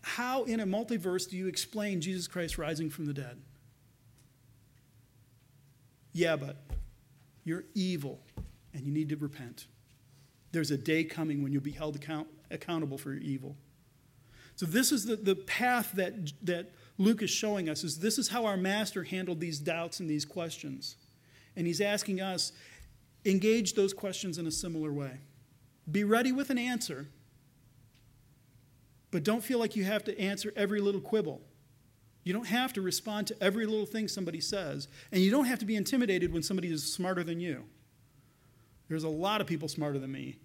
how 0.02 0.46
in 0.46 0.62
a 0.62 0.66
multiverse 0.66 1.30
do 1.30 1.38
you 1.38 1.48
explain 1.48 2.02
Jesus 2.02 2.28
Christ 2.28 2.58
rising 2.58 2.90
from 2.90 3.06
the 3.06 3.14
dead? 3.14 3.42
Yeah, 6.14 6.38
but 6.38 6.58
you're 7.44 7.66
evil 7.76 8.20
and 8.74 8.86
you 8.86 8.92
need 8.92 9.10
to 9.10 9.18
repent. 9.18 9.68
There's 10.52 10.72
a 10.72 10.78
day 10.78 11.04
coming 11.04 11.44
when 11.44 11.52
you'll 11.52 11.62
be 11.62 11.72
held 11.72 11.96
account, 11.96 12.28
accountable 12.50 12.98
for 12.98 13.14
your 13.14 13.22
evil. 13.22 13.56
So 14.56 14.66
this 14.66 14.92
is 14.92 15.06
the, 15.06 15.16
the 15.16 15.36
path 15.36 15.92
that, 15.94 16.34
that 16.44 16.72
Luke 16.98 17.22
is 17.22 17.30
showing 17.30 17.70
us 17.70 17.84
is 17.84 18.00
this 18.00 18.18
is 18.18 18.28
how 18.30 18.46
our 18.46 18.58
master 18.58 19.04
handled 19.04 19.40
these 19.40 19.60
doubts 19.60 20.00
and 20.00 20.10
these 20.10 20.26
questions. 20.26 20.96
And 21.56 21.68
he's 21.68 21.82
asking 21.82 22.22
us, 22.22 22.52
engage 23.26 23.74
those 23.74 23.94
questions 23.94 24.38
in 24.38 24.48
a 24.48 24.52
similar 24.52 24.92
way. 24.92 25.20
Be 25.90 26.04
ready 26.04 26.32
with 26.32 26.50
an 26.50 26.58
answer, 26.58 27.08
but 29.12 29.24
don't 29.24 29.44
feel 29.44 29.60
like 29.60 29.76
you 29.76 29.84
have 29.86 30.04
to 30.06 30.20
answer 30.20 30.54
every 30.56 30.82
little 30.82 31.02
quibble. 31.02 31.42
You 32.24 32.34
don't 32.34 32.48
have 32.48 32.74
to 32.74 32.82
respond 32.82 33.28
to 33.28 33.42
every 33.42 33.66
little 33.66 33.86
thing 33.86 34.08
somebody 34.08 34.42
says, 34.42 34.88
and 35.12 35.22
you 35.22 35.32
don't 35.32 35.46
have 35.46 35.60
to 35.60 35.66
be 35.66 35.76
intimidated 35.76 36.34
when 36.34 36.44
somebody 36.44 36.72
is 36.72 36.94
smarter 36.94 37.24
than 37.24 37.40
you. 37.40 37.64
There's 38.88 39.04
a 39.04 39.10
lot 39.10 39.42
of 39.42 39.48
people 39.48 39.68
smarter 39.68 40.00
than 40.00 40.12
me, 40.12 40.38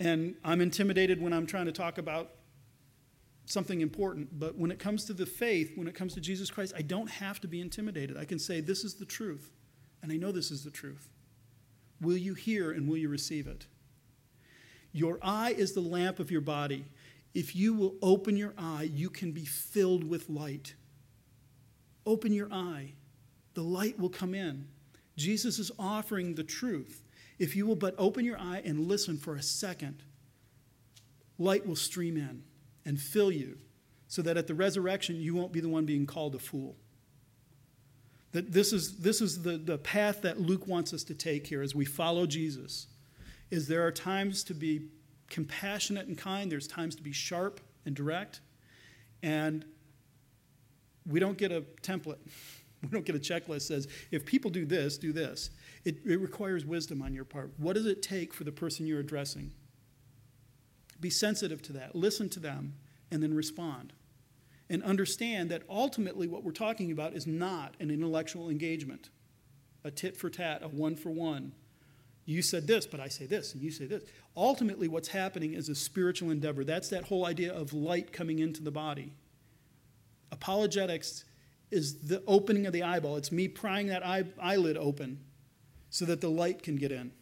and 0.00 0.34
I'm 0.42 0.60
intimidated 0.60 1.20
when 1.20 1.32
I'm 1.32 1.46
trying 1.46 1.66
to 1.66 1.72
talk 1.72 1.98
about 1.98 2.30
something 3.46 3.80
important. 3.80 4.38
But 4.38 4.56
when 4.56 4.70
it 4.70 4.78
comes 4.78 5.04
to 5.06 5.12
the 5.12 5.26
faith, 5.26 5.72
when 5.76 5.86
it 5.86 5.94
comes 5.94 6.14
to 6.14 6.20
Jesus 6.20 6.50
Christ, 6.50 6.72
I 6.76 6.82
don't 6.82 7.10
have 7.10 7.40
to 7.40 7.48
be 7.48 7.60
intimidated. 7.60 8.16
I 8.16 8.24
can 8.24 8.38
say, 8.38 8.60
This 8.60 8.84
is 8.84 8.94
the 8.94 9.04
truth, 9.04 9.50
and 10.02 10.10
I 10.10 10.16
know 10.16 10.32
this 10.32 10.50
is 10.50 10.64
the 10.64 10.70
truth. 10.70 11.08
Will 12.00 12.16
you 12.16 12.34
hear 12.34 12.72
and 12.72 12.88
will 12.88 12.96
you 12.96 13.08
receive 13.08 13.46
it? 13.46 13.66
Your 14.94 15.18
eye 15.22 15.50
is 15.50 15.72
the 15.72 15.80
lamp 15.80 16.20
of 16.20 16.30
your 16.30 16.40
body. 16.40 16.84
If 17.34 17.56
you 17.56 17.74
will 17.74 17.96
open 18.00 18.36
your 18.36 18.54
eye, 18.56 18.88
you 18.94 19.10
can 19.10 19.32
be 19.32 19.44
filled 19.44 20.04
with 20.08 20.30
light. 20.30 20.74
Open 22.06 22.32
your 22.32 22.48
eye, 22.52 22.92
the 23.54 23.62
light 23.62 23.98
will 23.98 24.08
come 24.08 24.34
in. 24.34 24.68
Jesus 25.16 25.58
is 25.58 25.72
offering 25.78 26.34
the 26.34 26.44
truth. 26.44 27.02
If 27.40 27.56
you 27.56 27.66
will 27.66 27.76
but 27.76 27.96
open 27.98 28.24
your 28.24 28.38
eye 28.38 28.62
and 28.64 28.86
listen 28.86 29.18
for 29.18 29.34
a 29.34 29.42
second, 29.42 30.04
light 31.38 31.66
will 31.66 31.76
stream 31.76 32.16
in 32.16 32.44
and 32.84 33.00
fill 33.00 33.32
you 33.32 33.58
so 34.06 34.22
that 34.22 34.36
at 34.36 34.46
the 34.46 34.54
resurrection 34.54 35.16
you 35.16 35.34
won't 35.34 35.52
be 35.52 35.60
the 35.60 35.68
one 35.68 35.86
being 35.86 36.06
called 36.06 36.36
a 36.36 36.38
fool. 36.38 36.76
That 38.30 38.52
this 38.52 38.72
is, 38.72 38.98
this 38.98 39.20
is 39.20 39.42
the, 39.42 39.56
the 39.56 39.78
path 39.78 40.22
that 40.22 40.40
Luke 40.40 40.68
wants 40.68 40.92
us 40.92 41.02
to 41.04 41.14
take 41.14 41.48
here 41.48 41.62
as 41.62 41.74
we 41.74 41.84
follow 41.84 42.26
Jesus 42.26 42.86
is 43.54 43.68
there 43.68 43.86
are 43.86 43.92
times 43.92 44.42
to 44.42 44.52
be 44.52 44.82
compassionate 45.30 46.08
and 46.08 46.18
kind, 46.18 46.50
there's 46.50 46.66
times 46.66 46.96
to 46.96 47.02
be 47.04 47.12
sharp 47.12 47.60
and 47.86 47.94
direct, 47.94 48.40
and 49.22 49.64
we 51.06 51.20
don't 51.20 51.38
get 51.38 51.52
a 51.52 51.62
template. 51.82 52.18
We 52.82 52.90
don't 52.90 53.06
get 53.06 53.16
a 53.16 53.18
checklist 53.18 53.46
that 53.46 53.60
says, 53.62 53.88
if 54.10 54.26
people 54.26 54.50
do 54.50 54.66
this, 54.66 54.98
do 54.98 55.10
this. 55.10 55.48
It, 55.86 56.04
it 56.04 56.20
requires 56.20 56.66
wisdom 56.66 57.00
on 57.00 57.14
your 57.14 57.24
part. 57.24 57.54
What 57.56 57.76
does 57.76 57.86
it 57.86 58.02
take 58.02 58.34
for 58.34 58.44
the 58.44 58.52
person 58.52 58.86
you're 58.86 59.00
addressing? 59.00 59.52
Be 61.00 61.08
sensitive 61.08 61.62
to 61.62 61.72
that, 61.72 61.96
listen 61.96 62.28
to 62.28 62.40
them, 62.40 62.74
and 63.10 63.22
then 63.22 63.32
respond. 63.32 63.94
And 64.68 64.82
understand 64.82 65.50
that 65.50 65.62
ultimately 65.66 66.28
what 66.28 66.44
we're 66.44 66.52
talking 66.52 66.92
about 66.92 67.14
is 67.14 67.26
not 67.26 67.74
an 67.80 67.90
intellectual 67.90 68.50
engagement, 68.50 69.08
a 69.82 69.90
tit 69.90 70.14
for 70.14 70.28
tat, 70.28 70.62
a 70.62 70.68
one 70.68 70.94
for 70.94 71.08
one, 71.08 71.54
you 72.26 72.42
said 72.42 72.66
this, 72.66 72.86
but 72.86 73.00
I 73.00 73.08
say 73.08 73.26
this, 73.26 73.52
and 73.52 73.62
you 73.62 73.70
say 73.70 73.86
this. 73.86 74.02
Ultimately, 74.36 74.88
what's 74.88 75.08
happening 75.08 75.52
is 75.54 75.68
a 75.68 75.74
spiritual 75.74 76.30
endeavor. 76.30 76.64
That's 76.64 76.88
that 76.88 77.04
whole 77.04 77.26
idea 77.26 77.52
of 77.52 77.72
light 77.72 78.12
coming 78.12 78.38
into 78.38 78.62
the 78.62 78.70
body. 78.70 79.12
Apologetics 80.32 81.24
is 81.70 82.06
the 82.06 82.22
opening 82.26 82.66
of 82.66 82.72
the 82.72 82.82
eyeball, 82.82 83.16
it's 83.16 83.32
me 83.32 83.48
prying 83.48 83.88
that 83.88 84.04
eye, 84.06 84.24
eyelid 84.40 84.76
open 84.76 85.18
so 85.90 86.04
that 86.04 86.20
the 86.20 86.28
light 86.28 86.62
can 86.62 86.76
get 86.76 86.92
in. 86.92 87.12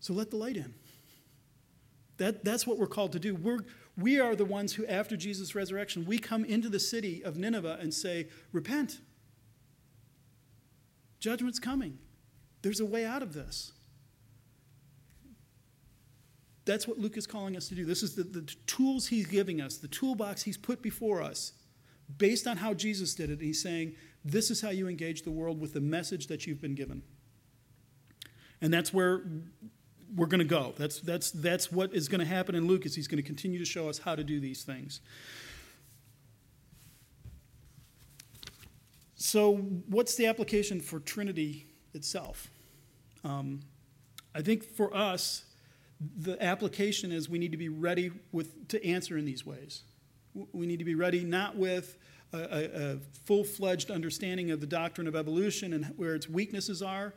So 0.00 0.12
let 0.12 0.30
the 0.30 0.36
light 0.36 0.56
in. 0.56 0.74
That, 2.16 2.44
that's 2.44 2.66
what 2.66 2.78
we're 2.78 2.86
called 2.86 3.12
to 3.12 3.18
do. 3.18 3.34
We're, 3.34 3.60
we 3.96 4.20
are 4.20 4.34
the 4.34 4.44
ones 4.44 4.74
who, 4.74 4.86
after 4.86 5.16
Jesus' 5.16 5.54
resurrection, 5.54 6.04
we 6.04 6.18
come 6.18 6.44
into 6.44 6.68
the 6.68 6.80
city 6.80 7.22
of 7.22 7.36
Nineveh 7.36 7.78
and 7.80 7.92
say, 7.92 8.28
Repent. 8.52 9.00
Judgment's 11.20 11.58
coming. 11.58 11.98
There's 12.62 12.80
a 12.80 12.86
way 12.86 13.04
out 13.04 13.22
of 13.22 13.34
this. 13.34 13.72
That's 16.64 16.86
what 16.86 16.98
Luke 16.98 17.16
is 17.16 17.26
calling 17.26 17.56
us 17.56 17.68
to 17.68 17.74
do. 17.74 17.84
This 17.84 18.02
is 18.04 18.14
the, 18.14 18.22
the 18.22 18.42
tools 18.66 19.08
he's 19.08 19.26
giving 19.26 19.60
us, 19.60 19.78
the 19.78 19.88
toolbox 19.88 20.42
he's 20.42 20.56
put 20.56 20.80
before 20.80 21.20
us, 21.20 21.52
based 22.18 22.46
on 22.46 22.56
how 22.56 22.72
Jesus 22.72 23.14
did 23.14 23.30
it. 23.30 23.40
He's 23.40 23.60
saying, 23.60 23.94
This 24.24 24.50
is 24.50 24.60
how 24.60 24.70
you 24.70 24.88
engage 24.88 25.22
the 25.22 25.30
world 25.30 25.60
with 25.60 25.72
the 25.72 25.80
message 25.80 26.28
that 26.28 26.46
you've 26.46 26.60
been 26.60 26.76
given. 26.76 27.02
And 28.60 28.72
that's 28.72 28.94
where 28.94 29.24
we're 30.14 30.26
going 30.26 30.38
to 30.38 30.44
go. 30.44 30.72
That's, 30.76 31.00
that's, 31.00 31.32
that's 31.32 31.72
what 31.72 31.92
is 31.92 32.08
going 32.08 32.20
to 32.20 32.26
happen 32.26 32.54
in 32.54 32.68
Luke 32.68 32.86
is 32.86 32.94
he's 32.94 33.08
going 33.08 33.20
to 33.20 33.26
continue 33.26 33.58
to 33.58 33.64
show 33.64 33.88
us 33.88 33.98
how 33.98 34.14
to 34.14 34.22
do 34.22 34.38
these 34.38 34.62
things. 34.62 35.00
So 39.16 39.56
what's 39.56 40.14
the 40.14 40.26
application 40.26 40.80
for 40.80 41.00
Trinity 41.00 41.66
itself? 41.94 42.50
Um, 43.24 43.60
I 44.34 44.42
think 44.42 44.64
for 44.64 44.94
us, 44.96 45.44
the 46.16 46.42
application 46.42 47.12
is 47.12 47.28
we 47.28 47.38
need 47.38 47.52
to 47.52 47.58
be 47.58 47.68
ready 47.68 48.10
with, 48.32 48.68
to 48.68 48.84
answer 48.84 49.16
in 49.16 49.24
these 49.24 49.46
ways. 49.46 49.82
We 50.52 50.66
need 50.66 50.78
to 50.78 50.84
be 50.84 50.94
ready 50.94 51.24
not 51.24 51.56
with 51.56 51.96
a, 52.32 52.38
a, 52.38 52.92
a 52.92 52.98
full 53.24 53.44
fledged 53.44 53.90
understanding 53.90 54.50
of 54.50 54.60
the 54.60 54.66
doctrine 54.66 55.06
of 55.06 55.14
evolution 55.14 55.72
and 55.72 55.86
where 55.96 56.14
its 56.14 56.28
weaknesses 56.28 56.82
are. 56.82 57.14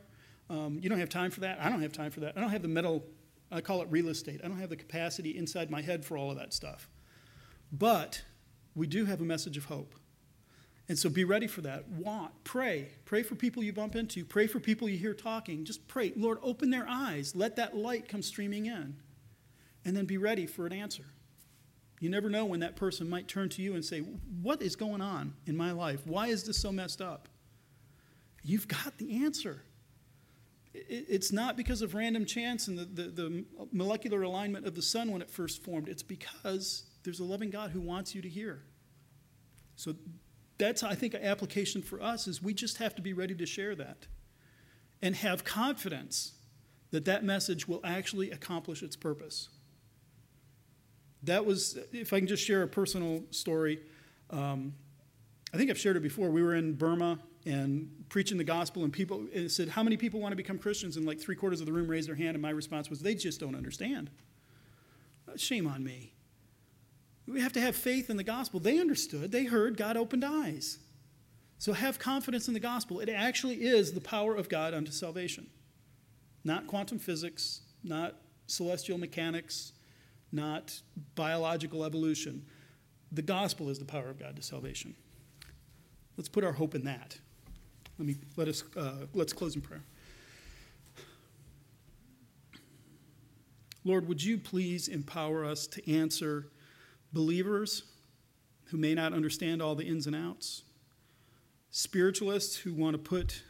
Um, 0.48 0.78
you 0.80 0.88
don't 0.88 0.98
have 0.98 1.08
time 1.08 1.30
for 1.30 1.40
that. 1.40 1.58
I 1.60 1.68
don't 1.68 1.82
have 1.82 1.92
time 1.92 2.10
for 2.10 2.20
that. 2.20 2.36
I 2.36 2.40
don't 2.40 2.50
have 2.50 2.62
the 2.62 2.68
mental, 2.68 3.04
I 3.50 3.60
call 3.60 3.82
it 3.82 3.88
real 3.90 4.08
estate. 4.08 4.40
I 4.44 4.48
don't 4.48 4.60
have 4.60 4.70
the 4.70 4.76
capacity 4.76 5.36
inside 5.36 5.70
my 5.70 5.82
head 5.82 6.04
for 6.04 6.16
all 6.16 6.30
of 6.30 6.36
that 6.36 6.52
stuff. 6.52 6.88
But 7.72 8.22
we 8.74 8.86
do 8.86 9.06
have 9.06 9.20
a 9.20 9.24
message 9.24 9.56
of 9.56 9.64
hope. 9.64 9.94
And 10.88 10.98
so 10.98 11.08
be 11.08 11.24
ready 11.24 11.48
for 11.48 11.62
that. 11.62 11.88
Want, 11.88 12.32
pray. 12.44 12.88
Pray 13.04 13.22
for 13.22 13.34
people 13.34 13.62
you 13.62 13.72
bump 13.72 13.96
into. 13.96 14.24
Pray 14.24 14.46
for 14.46 14.60
people 14.60 14.88
you 14.88 14.98
hear 14.98 15.14
talking. 15.14 15.64
Just 15.64 15.86
pray. 15.88 16.12
Lord, 16.16 16.38
open 16.42 16.70
their 16.70 16.86
eyes. 16.88 17.34
Let 17.34 17.56
that 17.56 17.76
light 17.76 18.08
come 18.08 18.22
streaming 18.22 18.66
in. 18.66 18.96
And 19.84 19.96
then 19.96 20.04
be 20.04 20.16
ready 20.16 20.46
for 20.46 20.66
an 20.66 20.72
answer. 20.72 21.04
You 21.98 22.10
never 22.10 22.28
know 22.28 22.44
when 22.44 22.60
that 22.60 22.76
person 22.76 23.08
might 23.08 23.26
turn 23.26 23.48
to 23.50 23.62
you 23.62 23.74
and 23.74 23.84
say, 23.84 24.00
What 24.42 24.62
is 24.62 24.76
going 24.76 25.00
on 25.00 25.34
in 25.46 25.56
my 25.56 25.72
life? 25.72 26.06
Why 26.06 26.28
is 26.28 26.44
this 26.44 26.58
so 26.58 26.70
messed 26.70 27.00
up? 27.00 27.28
You've 28.42 28.68
got 28.68 28.98
the 28.98 29.24
answer. 29.24 29.62
It's 30.74 31.32
not 31.32 31.56
because 31.56 31.80
of 31.80 31.94
random 31.94 32.26
chance 32.26 32.68
and 32.68 32.78
the, 32.78 32.84
the, 32.84 33.02
the 33.08 33.44
molecular 33.72 34.22
alignment 34.22 34.66
of 34.66 34.74
the 34.74 34.82
sun 34.82 35.10
when 35.10 35.22
it 35.22 35.30
first 35.30 35.64
formed. 35.64 35.88
It's 35.88 36.02
because 36.02 36.84
there's 37.02 37.20
a 37.20 37.24
loving 37.24 37.48
God 37.50 37.70
who 37.70 37.80
wants 37.80 38.14
you 38.14 38.20
to 38.20 38.28
hear. 38.28 38.62
So 39.74 39.94
that's, 40.58 40.82
I 40.82 40.94
think, 40.94 41.14
an 41.14 41.22
application 41.22 41.82
for 41.82 42.00
us 42.00 42.26
is 42.26 42.42
we 42.42 42.54
just 42.54 42.78
have 42.78 42.94
to 42.96 43.02
be 43.02 43.12
ready 43.12 43.34
to 43.34 43.46
share 43.46 43.74
that 43.74 44.06
and 45.02 45.14
have 45.16 45.44
confidence 45.44 46.32
that 46.90 47.04
that 47.04 47.24
message 47.24 47.68
will 47.68 47.80
actually 47.84 48.30
accomplish 48.30 48.82
its 48.82 48.96
purpose. 48.96 49.48
That 51.22 51.44
was, 51.44 51.78
if 51.92 52.12
I 52.12 52.18
can 52.18 52.28
just 52.28 52.44
share 52.44 52.62
a 52.62 52.68
personal 52.68 53.24
story, 53.30 53.80
um, 54.30 54.74
I 55.52 55.56
think 55.56 55.70
I've 55.70 55.78
shared 55.78 55.96
it 55.96 56.02
before. 56.02 56.30
We 56.30 56.42
were 56.42 56.54
in 56.54 56.74
Burma 56.74 57.18
and 57.44 58.04
preaching 58.08 58.38
the 58.38 58.44
gospel, 58.44 58.84
and 58.84 58.92
people 58.92 59.26
and 59.34 59.50
said, 59.50 59.68
How 59.68 59.82
many 59.82 59.96
people 59.96 60.20
want 60.20 60.32
to 60.32 60.36
become 60.36 60.58
Christians? 60.58 60.96
And 60.96 61.06
like 61.06 61.20
three 61.20 61.36
quarters 61.36 61.60
of 61.60 61.66
the 61.66 61.72
room 61.72 61.88
raised 61.88 62.08
their 62.08 62.16
hand, 62.16 62.30
and 62.30 62.42
my 62.42 62.50
response 62.50 62.90
was, 62.90 63.00
They 63.00 63.14
just 63.14 63.40
don't 63.40 63.54
understand. 63.54 64.10
Shame 65.36 65.66
on 65.66 65.84
me. 65.84 66.12
We 67.26 67.40
have 67.40 67.52
to 67.54 67.60
have 67.60 67.74
faith 67.74 68.08
in 68.08 68.16
the 68.16 68.24
gospel. 68.24 68.60
They 68.60 68.78
understood, 68.78 69.32
they 69.32 69.44
heard, 69.44 69.76
God 69.76 69.96
opened 69.96 70.24
eyes. 70.24 70.78
So 71.58 71.72
have 71.72 71.98
confidence 71.98 72.48
in 72.48 72.54
the 72.54 72.60
gospel. 72.60 73.00
It 73.00 73.08
actually 73.08 73.64
is 73.64 73.92
the 73.92 74.00
power 74.00 74.34
of 74.34 74.48
God 74.48 74.74
unto 74.74 74.92
salvation. 74.92 75.48
Not 76.44 76.66
quantum 76.66 76.98
physics, 76.98 77.62
not 77.82 78.14
celestial 78.46 78.98
mechanics, 78.98 79.72
not 80.30 80.80
biological 81.14 81.84
evolution. 81.84 82.44
The 83.10 83.22
gospel 83.22 83.70
is 83.70 83.78
the 83.78 83.84
power 83.84 84.08
of 84.08 84.18
God 84.18 84.36
to 84.36 84.42
salvation. 84.42 84.94
Let's 86.16 86.28
put 86.28 86.44
our 86.44 86.52
hope 86.52 86.74
in 86.74 86.84
that. 86.84 87.18
Let 87.98 88.06
me 88.06 88.16
let 88.36 88.48
us 88.48 88.62
uh, 88.76 89.06
let's 89.14 89.32
close 89.32 89.54
in 89.54 89.62
prayer. 89.62 89.82
Lord, 93.84 94.08
would 94.08 94.22
you 94.22 94.36
please 94.36 94.88
empower 94.88 95.44
us 95.44 95.66
to 95.68 95.92
answer 95.92 96.48
believers 97.12 97.82
who 98.66 98.76
may 98.76 98.94
not 98.94 99.12
understand 99.12 99.62
all 99.62 99.74
the 99.74 99.86
ins 99.86 100.06
and 100.06 100.16
outs, 100.16 100.62
spiritualists 101.70 102.56
who 102.56 102.74
want 102.74 102.94
to 102.94 102.98
put 102.98 103.42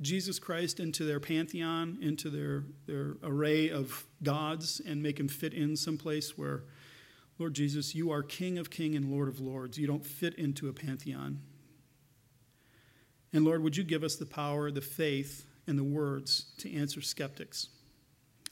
Jesus 0.00 0.38
Christ 0.38 0.80
into 0.80 1.04
their 1.04 1.20
pantheon, 1.20 1.98
into 2.00 2.30
their, 2.30 2.64
their 2.86 3.16
array 3.22 3.70
of 3.70 4.06
gods, 4.22 4.80
and 4.86 5.02
make 5.02 5.20
him 5.20 5.28
fit 5.28 5.52
in 5.52 5.76
someplace 5.76 6.38
where, 6.38 6.62
Lord 7.38 7.54
Jesus, 7.54 7.94
you 7.94 8.10
are 8.10 8.22
King 8.22 8.56
of 8.56 8.70
King 8.70 8.96
and 8.96 9.10
Lord 9.10 9.28
of 9.28 9.40
Lords. 9.40 9.78
You 9.78 9.86
don't 9.86 10.04
fit 10.04 10.34
into 10.34 10.68
a 10.68 10.72
pantheon. 10.72 11.40
And 13.32 13.44
Lord, 13.44 13.62
would 13.62 13.76
you 13.76 13.84
give 13.84 14.02
us 14.02 14.16
the 14.16 14.26
power, 14.26 14.70
the 14.70 14.80
faith, 14.80 15.46
and 15.66 15.78
the 15.78 15.84
words 15.84 16.52
to 16.58 16.74
answer 16.74 17.00
skeptics? 17.02 17.68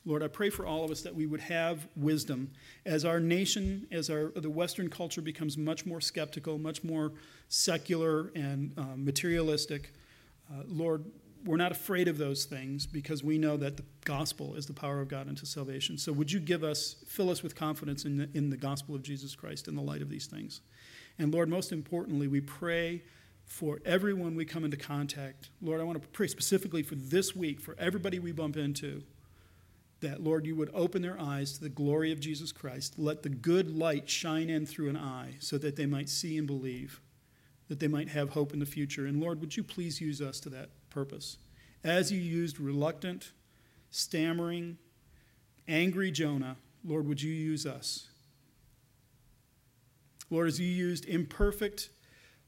Lord, 0.05 0.23
I 0.23 0.29
pray 0.29 0.51
for 0.51 0.67
all 0.67 0.85
of 0.85 0.91
us 0.91 1.03
that 1.03 1.15
we 1.15 1.27
would 1.27 1.41
have 1.41 1.87
wisdom 1.97 2.51
as 2.87 3.05
our 3.05 3.21
nation, 3.21 3.87
as 3.91 4.09
our 4.09 4.33
the 4.35 4.51
Western 4.51 4.89
culture 4.89 5.21
becomes 5.21 5.59
much 5.59 5.85
more 5.85 6.01
skeptical, 6.01 6.59
much 6.59 6.83
more 6.83 7.13
secular 7.49 8.31
and 8.35 8.73
uh, 8.79 8.97
materialistic. 8.97 9.93
Uh, 10.51 10.63
Lord, 10.67 11.05
we're 11.45 11.57
not 11.57 11.73
afraid 11.73 12.09
of 12.09 12.19
those 12.19 12.45
things 12.45 12.87
because 12.87 13.23
we 13.23 13.39
know 13.39 13.57
that 13.57 13.77
the 13.77 13.85
gospel 14.05 14.55
is 14.55 14.67
the 14.67 14.73
power 14.73 15.01
of 15.01 15.09
God 15.09 15.29
unto 15.29 15.47
salvation. 15.47 15.99
So 15.99 16.13
would 16.13 16.33
you 16.33 16.41
give 16.41 16.65
us, 16.65 16.97
fill 17.07 17.31
us 17.31 17.43
with 17.43 17.55
confidence 17.55 18.05
in 18.05 18.17
the, 18.17 18.29
in 18.35 18.51
the 18.51 18.57
gospel 18.57 18.95
of 18.95 19.03
Jesus 19.03 19.35
Christ 19.35 19.69
in 19.69 19.75
the 19.75 19.83
light 19.83 20.03
of 20.03 20.09
these 20.09 20.27
things? 20.27 20.61
And 21.19 21.33
Lord, 21.33 21.49
most 21.49 21.73
importantly, 21.73 22.29
we 22.29 22.41
pray 22.41 23.03
for 23.45 23.81
everyone 23.85 24.37
we 24.37 24.45
come 24.45 24.65
into 24.65 24.77
contact. 24.77 25.51
Lord, 25.63 25.81
I 25.81 25.85
want 25.85 26.01
to 26.01 26.09
pray 26.09 26.27
specifically 26.27 26.83
for 26.83 26.97
this 26.97 27.35
week, 27.35 27.61
for 27.61 27.75
everybody 27.79 28.19
we 28.19 28.33
bump 28.33 28.57
into 28.57 29.03
that, 30.01 30.23
Lord, 30.23 30.47
you 30.47 30.55
would 30.55 30.71
open 30.75 31.03
their 31.03 31.21
eyes 31.21 31.55
to 31.55 31.61
the 31.61 31.69
glory 31.69 32.13
of 32.13 32.21
Jesus 32.21 32.53
Christ. 32.53 32.95
Let 32.99 33.23
the 33.23 33.29
good 33.29 33.77
light 33.77 34.09
shine 34.09 34.49
in 34.49 34.65
through 34.65 34.91
an 34.91 34.97
eye 34.97 35.35
so 35.41 35.59
that 35.59 35.77
they 35.77 35.87
might 35.87 36.09
see 36.09 36.39
and 36.39 36.47
believe, 36.47 37.01
that 37.69 37.81
they 37.81 37.89
might 37.89 38.09
have 38.11 38.31
hope 38.31 38.53
in 38.53 38.61
the 38.61 38.67
future. 38.67 39.07
And 39.07 39.21
Lord, 39.21 39.41
would 39.41 39.57
you 39.57 39.65
please 39.65 40.01
use 40.01 40.23
us 40.23 40.39
to 40.41 40.51
that 40.51 40.71
purpose? 40.91 41.39
As 41.83 42.13
you 42.13 42.21
used 42.21 42.61
reluctant, 42.61 43.33
stammering, 43.91 44.79
angry 45.67 46.11
Jonah, 46.11 46.57
Lord, 46.85 47.09
would 47.09 47.21
you 47.21 47.33
use 47.33 47.67
us? 47.67 48.09
Lord, 50.31 50.49
as 50.49 50.61
you 50.61 50.67
used 50.67 51.07
imperfect, 51.07 51.91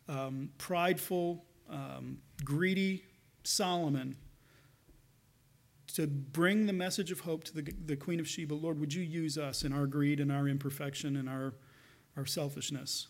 um, 0.08 0.50
prideful, 0.58 1.44
um, 1.68 2.18
greedy 2.44 3.04
Solomon 3.42 4.16
to 5.92 6.06
bring 6.06 6.66
the 6.66 6.72
message 6.72 7.10
of 7.10 7.20
hope 7.20 7.44
to 7.44 7.54
the, 7.54 7.74
the 7.86 7.96
Queen 7.96 8.20
of 8.20 8.28
Sheba, 8.28 8.54
Lord, 8.54 8.78
would 8.80 8.94
you 8.94 9.02
use 9.02 9.38
us 9.38 9.62
in 9.64 9.72
our 9.72 9.86
greed 9.86 10.20
and 10.20 10.30
our 10.30 10.48
imperfection 10.48 11.16
and 11.16 11.28
our, 11.28 11.54
our 12.16 12.26
selfishness? 12.26 13.08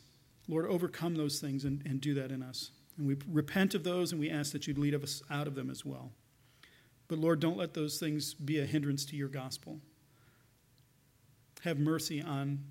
Lord, 0.49 0.67
overcome 0.67 1.15
those 1.15 1.41
things 1.41 1.65
and, 1.65 1.83
and 1.87 2.01
do 2.01 2.15
that 2.15 2.31
in 2.31 2.43
us. 2.43 2.73
And 2.97 3.07
we 3.07 3.17
repent 3.29 3.75
of 3.75 3.85
those 3.85 4.13
and 4.13 4.21
we 4.21 4.31
ask 4.31 4.53
that 4.53 4.67
you'd 4.67 4.79
lead 4.79 4.95
us 4.95 5.23
out 5.31 5.47
of 5.47 5.55
them 5.55 5.71
as 5.71 5.85
well. 5.85 6.13
But 7.09 7.19
Lord, 7.19 7.41
don't 7.41 7.57
let 7.57 7.75
those 7.75 7.99
things 7.99 8.35
be 8.35 8.61
a 8.61 8.67
hindrance 8.67 9.05
to 9.07 9.17
your 9.17 9.29
gospel. 9.29 9.81
Have 11.63 11.79
mercy 11.79 12.23
on 12.23 12.65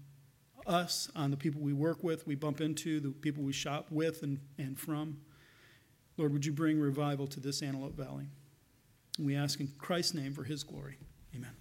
us, 0.66 1.10
on 1.16 1.32
the 1.32 1.38
people 1.38 1.62
we 1.62 1.74
work 1.74 2.04
with, 2.04 2.26
we 2.28 2.36
bump 2.36 2.62
into, 2.62 3.00
the 3.00 3.10
people 3.10 3.44
we 3.44 3.54
shop 3.54 3.88
with 3.92 4.24
and, 4.24 4.40
and 4.58 4.80
from. 4.80 5.20
Lord, 6.18 6.34
would 6.34 6.46
you 6.46 6.52
bring 6.52 6.80
revival 6.80 7.28
to 7.28 7.40
this 7.40 7.62
Antelope 7.62 7.96
Valley? 7.96 8.28
And 9.20 9.28
we 9.28 9.36
ask 9.36 9.60
in 9.60 9.68
Christ's 9.78 10.14
name 10.14 10.34
for 10.34 10.46
his 10.46 10.64
glory. 10.64 10.98
Amen. 11.36 11.52